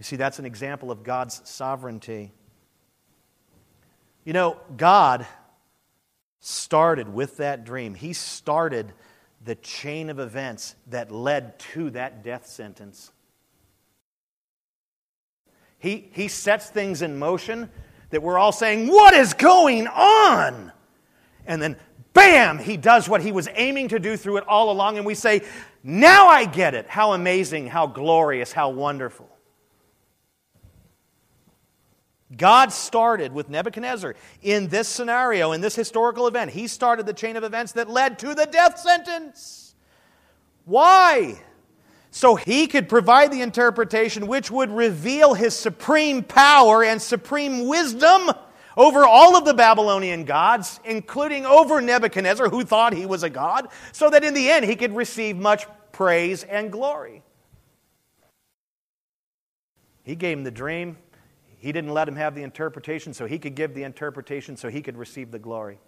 You 0.00 0.04
see, 0.04 0.16
that's 0.16 0.40
an 0.40 0.46
example 0.46 0.90
of 0.90 1.04
God's 1.04 1.48
sovereignty. 1.48 2.32
You 4.24 4.32
know, 4.32 4.56
God 4.76 5.28
started 6.42 7.08
with 7.08 7.36
that 7.36 7.64
dream. 7.64 7.94
He 7.94 8.12
started 8.12 8.92
the 9.44 9.54
chain 9.54 10.10
of 10.10 10.18
events 10.18 10.74
that 10.88 11.10
led 11.10 11.58
to 11.58 11.90
that 11.90 12.24
death 12.24 12.46
sentence. 12.46 13.12
He, 15.78 16.10
he 16.12 16.26
sets 16.28 16.68
things 16.68 17.00
in 17.00 17.18
motion 17.18 17.70
that 18.10 18.22
we're 18.22 18.38
all 18.38 18.52
saying, 18.52 18.88
What 18.88 19.14
is 19.14 19.34
going 19.34 19.86
on? 19.86 20.72
And 21.46 21.62
then, 21.62 21.76
bam, 22.12 22.58
he 22.58 22.76
does 22.76 23.08
what 23.08 23.22
he 23.22 23.30
was 23.30 23.48
aiming 23.54 23.88
to 23.88 24.00
do 24.00 24.16
through 24.16 24.38
it 24.38 24.44
all 24.48 24.70
along. 24.70 24.96
And 24.96 25.06
we 25.06 25.14
say, 25.14 25.42
Now 25.84 26.26
I 26.26 26.44
get 26.44 26.74
it. 26.74 26.88
How 26.88 27.12
amazing, 27.12 27.68
how 27.68 27.86
glorious, 27.86 28.52
how 28.52 28.70
wonderful. 28.70 29.31
God 32.36 32.72
started 32.72 33.32
with 33.32 33.48
Nebuchadnezzar 33.48 34.14
in 34.42 34.68
this 34.68 34.88
scenario, 34.88 35.52
in 35.52 35.60
this 35.60 35.74
historical 35.74 36.26
event. 36.26 36.50
He 36.50 36.66
started 36.66 37.06
the 37.06 37.12
chain 37.12 37.36
of 37.36 37.44
events 37.44 37.72
that 37.72 37.90
led 37.90 38.18
to 38.20 38.34
the 38.34 38.46
death 38.46 38.78
sentence. 38.78 39.74
Why? 40.64 41.40
So 42.10 42.36
he 42.36 42.66
could 42.66 42.88
provide 42.88 43.32
the 43.32 43.42
interpretation 43.42 44.26
which 44.26 44.50
would 44.50 44.70
reveal 44.70 45.34
his 45.34 45.56
supreme 45.56 46.22
power 46.22 46.84
and 46.84 47.00
supreme 47.00 47.66
wisdom 47.66 48.30
over 48.76 49.04
all 49.04 49.36
of 49.36 49.44
the 49.44 49.54
Babylonian 49.54 50.24
gods, 50.24 50.80
including 50.84 51.44
over 51.46 51.80
Nebuchadnezzar, 51.80 52.48
who 52.48 52.64
thought 52.64 52.94
he 52.94 53.06
was 53.06 53.22
a 53.22 53.30
god, 53.30 53.68
so 53.92 54.08
that 54.10 54.24
in 54.24 54.34
the 54.34 54.50
end 54.50 54.64
he 54.64 54.76
could 54.76 54.94
receive 54.94 55.36
much 55.36 55.66
praise 55.90 56.44
and 56.44 56.72
glory. 56.72 57.22
He 60.04 60.14
gave 60.14 60.38
him 60.38 60.44
the 60.44 60.50
dream. 60.50 60.96
He 61.62 61.70
didn't 61.70 61.94
let 61.94 62.08
him 62.08 62.16
have 62.16 62.34
the 62.34 62.42
interpretation 62.42 63.14
so 63.14 63.24
he 63.24 63.38
could 63.38 63.54
give 63.54 63.72
the 63.72 63.84
interpretation 63.84 64.56
so 64.56 64.68
he 64.68 64.82
could 64.82 64.96
receive 64.96 65.30
the 65.30 65.38
glory. 65.38 65.78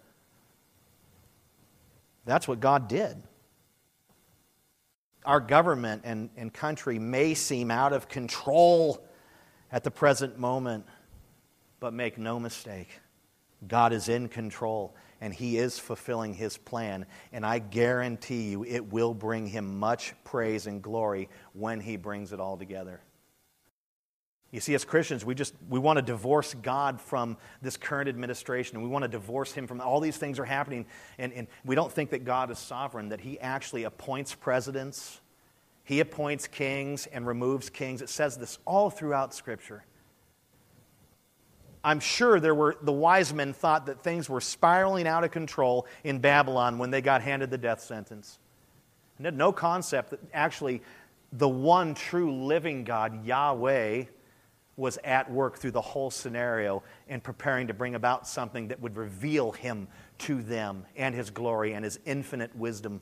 That's 2.23 2.47
what 2.47 2.61
God 2.61 2.87
did. 2.87 3.21
Our 5.25 5.41
government 5.41 6.03
and, 6.05 6.29
and 6.37 6.53
country 6.53 6.97
may 6.97 7.33
seem 7.33 7.71
out 7.71 7.91
of 7.91 8.07
control 8.07 9.05
at 9.69 9.83
the 9.83 9.91
present 9.91 10.39
moment, 10.39 10.85
but 11.81 11.93
make 11.93 12.17
no 12.17 12.39
mistake, 12.39 13.01
God 13.67 13.91
is 13.91 14.07
in 14.07 14.29
control 14.29 14.95
and 15.19 15.33
He 15.33 15.57
is 15.57 15.77
fulfilling 15.77 16.33
His 16.33 16.55
plan. 16.55 17.05
And 17.33 17.45
I 17.45 17.59
guarantee 17.59 18.43
you 18.43 18.63
it 18.63 18.93
will 18.93 19.13
bring 19.13 19.45
Him 19.45 19.77
much 19.77 20.13
praise 20.23 20.67
and 20.67 20.81
glory 20.81 21.27
when 21.51 21.81
He 21.81 21.97
brings 21.97 22.31
it 22.31 22.39
all 22.39 22.55
together. 22.55 23.01
You 24.51 24.59
see, 24.61 24.73
as 24.73 24.85
Christians, 24.85 25.25
we 25.25 25.35
just 25.35 25.53
we 25.69 25.79
want 25.79 25.97
to 25.97 26.01
divorce 26.01 26.53
God 26.53 27.01
from 27.01 27.37
this 27.61 27.77
current 27.77 28.07
administration, 28.07 28.77
and 28.77 28.83
we 28.83 28.89
want 28.89 29.03
to 29.03 29.09
divorce 29.09 29.51
him 29.51 29.67
from 29.67 29.81
all 29.81 29.99
these 29.99 30.17
things 30.17 30.39
are 30.39 30.45
happening, 30.45 30.85
and, 31.17 31.33
and 31.33 31.47
we 31.65 31.75
don't 31.75 31.91
think 31.91 32.11
that 32.11 32.23
God 32.23 32.51
is 32.51 32.59
sovereign, 32.59 33.09
that 33.09 33.19
he 33.19 33.39
actually 33.39 33.83
appoints 33.83 34.33
presidents, 34.33 35.19
he 35.83 35.99
appoints 35.99 36.47
kings 36.47 37.05
and 37.07 37.27
removes 37.27 37.69
kings. 37.69 38.01
It 38.01 38.09
says 38.09 38.37
this 38.37 38.57
all 38.65 38.89
throughout 38.89 39.33
Scripture. 39.33 39.83
I'm 41.83 41.99
sure 41.99 42.39
there 42.39 42.55
were 42.55 42.77
the 42.81 42.91
wise 42.91 43.31
men 43.31 43.53
thought 43.53 43.85
that 43.85 44.01
things 44.01 44.27
were 44.27 44.41
spiraling 44.41 45.05
out 45.05 45.23
of 45.23 45.29
control 45.29 45.85
in 46.03 46.17
Babylon 46.17 46.79
when 46.79 46.89
they 46.89 47.01
got 47.01 47.21
handed 47.21 47.51
the 47.51 47.59
death 47.59 47.81
sentence. 47.81 48.39
And 49.17 49.25
had 49.25 49.37
no 49.37 49.51
concept 49.51 50.09
that 50.09 50.19
actually 50.33 50.81
the 51.31 51.47
one 51.47 51.93
true 51.93 52.33
living 52.33 52.85
God, 52.85 53.23
Yahweh, 53.25 54.05
was 54.77 54.97
at 55.03 55.31
work 55.31 55.57
through 55.57 55.71
the 55.71 55.81
whole 55.81 56.11
scenario 56.11 56.83
in 57.07 57.21
preparing 57.21 57.67
to 57.67 57.73
bring 57.73 57.95
about 57.95 58.27
something 58.27 58.67
that 58.67 58.81
would 58.81 58.97
reveal 58.97 59.51
him 59.51 59.87
to 60.17 60.41
them 60.41 60.85
and 60.95 61.15
his 61.15 61.29
glory 61.29 61.73
and 61.73 61.85
his 61.85 61.99
infinite 62.05 62.53
wisdom. 62.55 63.01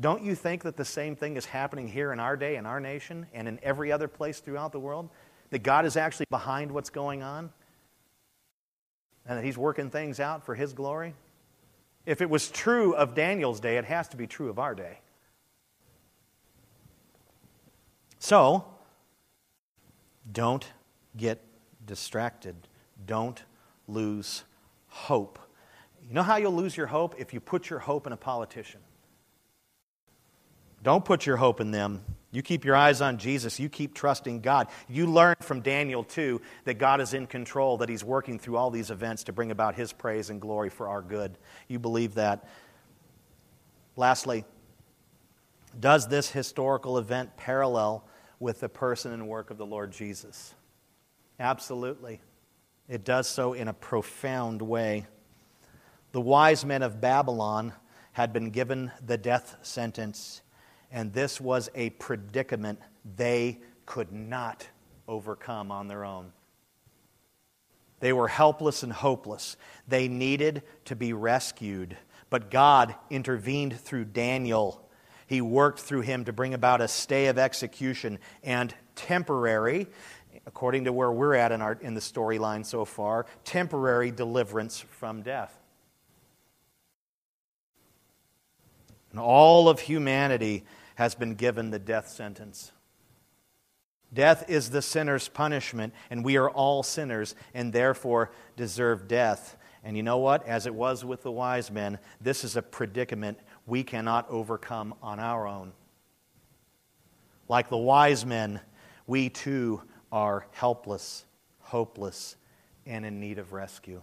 Don't 0.00 0.22
you 0.22 0.34
think 0.34 0.62
that 0.62 0.76
the 0.76 0.84
same 0.84 1.16
thing 1.16 1.36
is 1.36 1.44
happening 1.44 1.88
here 1.88 2.12
in 2.12 2.20
our 2.20 2.36
day, 2.36 2.56
in 2.56 2.66
our 2.66 2.78
nation, 2.78 3.26
and 3.34 3.48
in 3.48 3.58
every 3.62 3.90
other 3.90 4.06
place 4.06 4.38
throughout 4.38 4.70
the 4.70 4.78
world? 4.78 5.08
That 5.50 5.60
God 5.60 5.86
is 5.86 5.96
actually 5.96 6.26
behind 6.30 6.70
what's 6.70 6.90
going 6.90 7.22
on? 7.22 7.50
And 9.26 9.38
that 9.38 9.44
He's 9.44 9.58
working 9.58 9.90
things 9.90 10.20
out 10.20 10.44
for 10.44 10.54
His 10.54 10.72
glory? 10.72 11.14
If 12.06 12.20
it 12.20 12.30
was 12.30 12.48
true 12.48 12.94
of 12.94 13.14
Daniel's 13.14 13.58
day, 13.58 13.76
it 13.76 13.84
has 13.86 14.08
to 14.08 14.16
be 14.16 14.26
true 14.26 14.48
of 14.48 14.58
our 14.58 14.74
day. 14.74 15.00
So, 18.20 18.64
don't 20.32 20.66
get 21.16 21.42
distracted. 21.84 22.56
Don't 23.06 23.42
lose 23.86 24.44
hope. 24.88 25.38
You 26.06 26.14
know 26.14 26.22
how 26.22 26.36
you'll 26.36 26.54
lose 26.54 26.76
your 26.76 26.86
hope? 26.86 27.14
If 27.18 27.34
you 27.34 27.40
put 27.40 27.70
your 27.70 27.78
hope 27.78 28.06
in 28.06 28.12
a 28.12 28.16
politician. 28.16 28.80
Don't 30.82 31.04
put 31.04 31.26
your 31.26 31.36
hope 31.36 31.60
in 31.60 31.70
them. 31.70 32.02
You 32.30 32.42
keep 32.42 32.64
your 32.64 32.76
eyes 32.76 33.00
on 33.00 33.18
Jesus. 33.18 33.58
You 33.58 33.68
keep 33.68 33.94
trusting 33.94 34.40
God. 34.40 34.68
You 34.88 35.06
learn 35.06 35.34
from 35.40 35.60
Daniel, 35.60 36.04
too, 36.04 36.42
that 36.64 36.74
God 36.74 37.00
is 37.00 37.14
in 37.14 37.26
control, 37.26 37.78
that 37.78 37.88
He's 37.88 38.04
working 38.04 38.38
through 38.38 38.56
all 38.56 38.70
these 38.70 38.90
events 38.90 39.24
to 39.24 39.32
bring 39.32 39.50
about 39.50 39.74
His 39.74 39.92
praise 39.92 40.30
and 40.30 40.40
glory 40.40 40.68
for 40.68 40.88
our 40.88 41.00
good. 41.00 41.38
You 41.68 41.78
believe 41.78 42.14
that. 42.14 42.46
Lastly, 43.96 44.44
does 45.80 46.06
this 46.08 46.30
historical 46.30 46.98
event 46.98 47.36
parallel 47.36 48.04
with 48.40 48.60
the 48.60 48.68
person 48.68 49.12
and 49.12 49.28
work 49.28 49.50
of 49.50 49.58
the 49.58 49.66
Lord 49.66 49.92
Jesus? 49.92 50.54
Absolutely. 51.40 52.20
It 52.88 53.04
does 53.04 53.28
so 53.28 53.52
in 53.52 53.68
a 53.68 53.72
profound 53.72 54.62
way. 54.62 55.06
The 56.12 56.20
wise 56.20 56.64
men 56.64 56.82
of 56.82 57.00
Babylon 57.00 57.72
had 58.12 58.32
been 58.32 58.50
given 58.50 58.90
the 59.04 59.18
death 59.18 59.56
sentence, 59.62 60.42
and 60.90 61.12
this 61.12 61.40
was 61.40 61.68
a 61.74 61.90
predicament 61.90 62.80
they 63.16 63.60
could 63.86 64.12
not 64.12 64.66
overcome 65.06 65.70
on 65.70 65.88
their 65.88 66.04
own. 66.04 66.32
They 68.00 68.12
were 68.12 68.28
helpless 68.28 68.82
and 68.82 68.92
hopeless. 68.92 69.56
They 69.86 70.08
needed 70.08 70.62
to 70.86 70.96
be 70.96 71.12
rescued. 71.12 71.96
But 72.30 72.50
God 72.50 72.94
intervened 73.10 73.78
through 73.78 74.06
Daniel 74.06 74.87
he 75.28 75.42
worked 75.42 75.78
through 75.78 76.00
him 76.00 76.24
to 76.24 76.32
bring 76.32 76.54
about 76.54 76.80
a 76.80 76.88
stay 76.88 77.26
of 77.26 77.38
execution 77.38 78.18
and 78.42 78.74
temporary, 78.96 79.86
according 80.46 80.84
to 80.84 80.92
where 80.92 81.12
we're 81.12 81.34
at 81.34 81.52
in, 81.52 81.60
our, 81.60 81.74
in 81.74 81.92
the 81.92 82.00
storyline 82.00 82.64
so 82.64 82.86
far, 82.86 83.26
temporary 83.44 84.10
deliverance 84.10 84.80
from 84.80 85.22
death. 85.22 85.54
And 89.10 89.20
all 89.20 89.68
of 89.68 89.80
humanity 89.80 90.64
has 90.94 91.14
been 91.14 91.34
given 91.34 91.70
the 91.70 91.78
death 91.78 92.08
sentence. 92.08 92.72
Death 94.12 94.48
is 94.48 94.70
the 94.70 94.80
sinner's 94.80 95.28
punishment, 95.28 95.92
and 96.08 96.24
we 96.24 96.38
are 96.38 96.48
all 96.48 96.82
sinners 96.82 97.34
and 97.52 97.70
therefore 97.72 98.30
deserve 98.56 99.06
death. 99.06 99.58
And 99.84 99.94
you 99.96 100.02
know 100.02 100.18
what? 100.18 100.46
As 100.46 100.66
it 100.66 100.74
was 100.74 101.04
with 101.04 101.22
the 101.22 101.30
wise 101.30 101.70
men, 101.70 101.98
this 102.18 102.44
is 102.44 102.56
a 102.56 102.62
predicament 102.62 103.38
we 103.68 103.84
cannot 103.84 104.28
overcome 104.30 104.94
on 105.02 105.20
our 105.20 105.46
own. 105.46 105.72
Like 107.48 107.68
the 107.68 107.76
wise 107.76 108.26
men, 108.26 108.60
we 109.06 109.28
too 109.28 109.82
are 110.10 110.46
helpless, 110.52 111.24
hopeless, 111.60 112.36
and 112.86 113.04
in 113.04 113.20
need 113.20 113.38
of 113.38 113.52
rescue. 113.52 114.02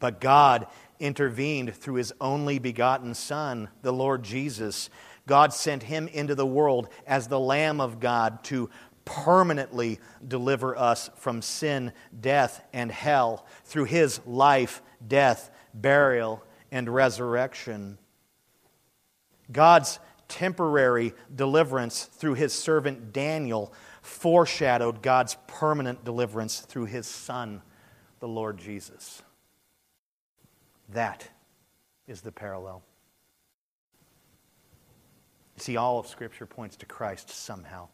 But 0.00 0.20
God 0.20 0.66
intervened 0.98 1.74
through 1.74 1.94
his 1.94 2.12
only 2.20 2.58
begotten 2.58 3.14
Son, 3.14 3.68
the 3.82 3.92
Lord 3.92 4.24
Jesus. 4.24 4.90
God 5.28 5.52
sent 5.52 5.84
him 5.84 6.08
into 6.08 6.34
the 6.34 6.46
world 6.46 6.88
as 7.06 7.28
the 7.28 7.38
Lamb 7.38 7.80
of 7.80 8.00
God 8.00 8.42
to 8.44 8.68
permanently 9.04 10.00
deliver 10.26 10.76
us 10.76 11.10
from 11.16 11.42
sin, 11.42 11.92
death, 12.20 12.64
and 12.72 12.90
hell 12.90 13.46
through 13.64 13.84
his 13.84 14.20
life, 14.26 14.82
death, 15.06 15.50
burial, 15.72 16.42
and 16.72 16.92
resurrection. 16.92 17.98
God's 19.50 19.98
temporary 20.28 21.12
deliverance 21.34 22.04
through 22.04 22.34
his 22.34 22.52
servant 22.52 23.12
Daniel 23.12 23.72
foreshadowed 24.02 25.02
God's 25.02 25.36
permanent 25.46 26.04
deliverance 26.04 26.60
through 26.60 26.86
his 26.86 27.06
son, 27.06 27.62
the 28.20 28.28
Lord 28.28 28.58
Jesus. 28.58 29.22
That 30.88 31.28
is 32.06 32.20
the 32.20 32.32
parallel. 32.32 32.82
See, 35.56 35.76
all 35.76 35.98
of 35.98 36.06
Scripture 36.06 36.46
points 36.46 36.76
to 36.76 36.86
Christ 36.86 37.30
somehow. 37.30 37.88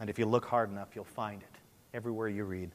And 0.00 0.10
if 0.10 0.18
you 0.18 0.26
look 0.26 0.44
hard 0.44 0.70
enough, 0.70 0.88
you'll 0.94 1.04
find 1.04 1.42
it 1.42 1.48
everywhere 1.94 2.28
you 2.28 2.44
read. 2.44 2.70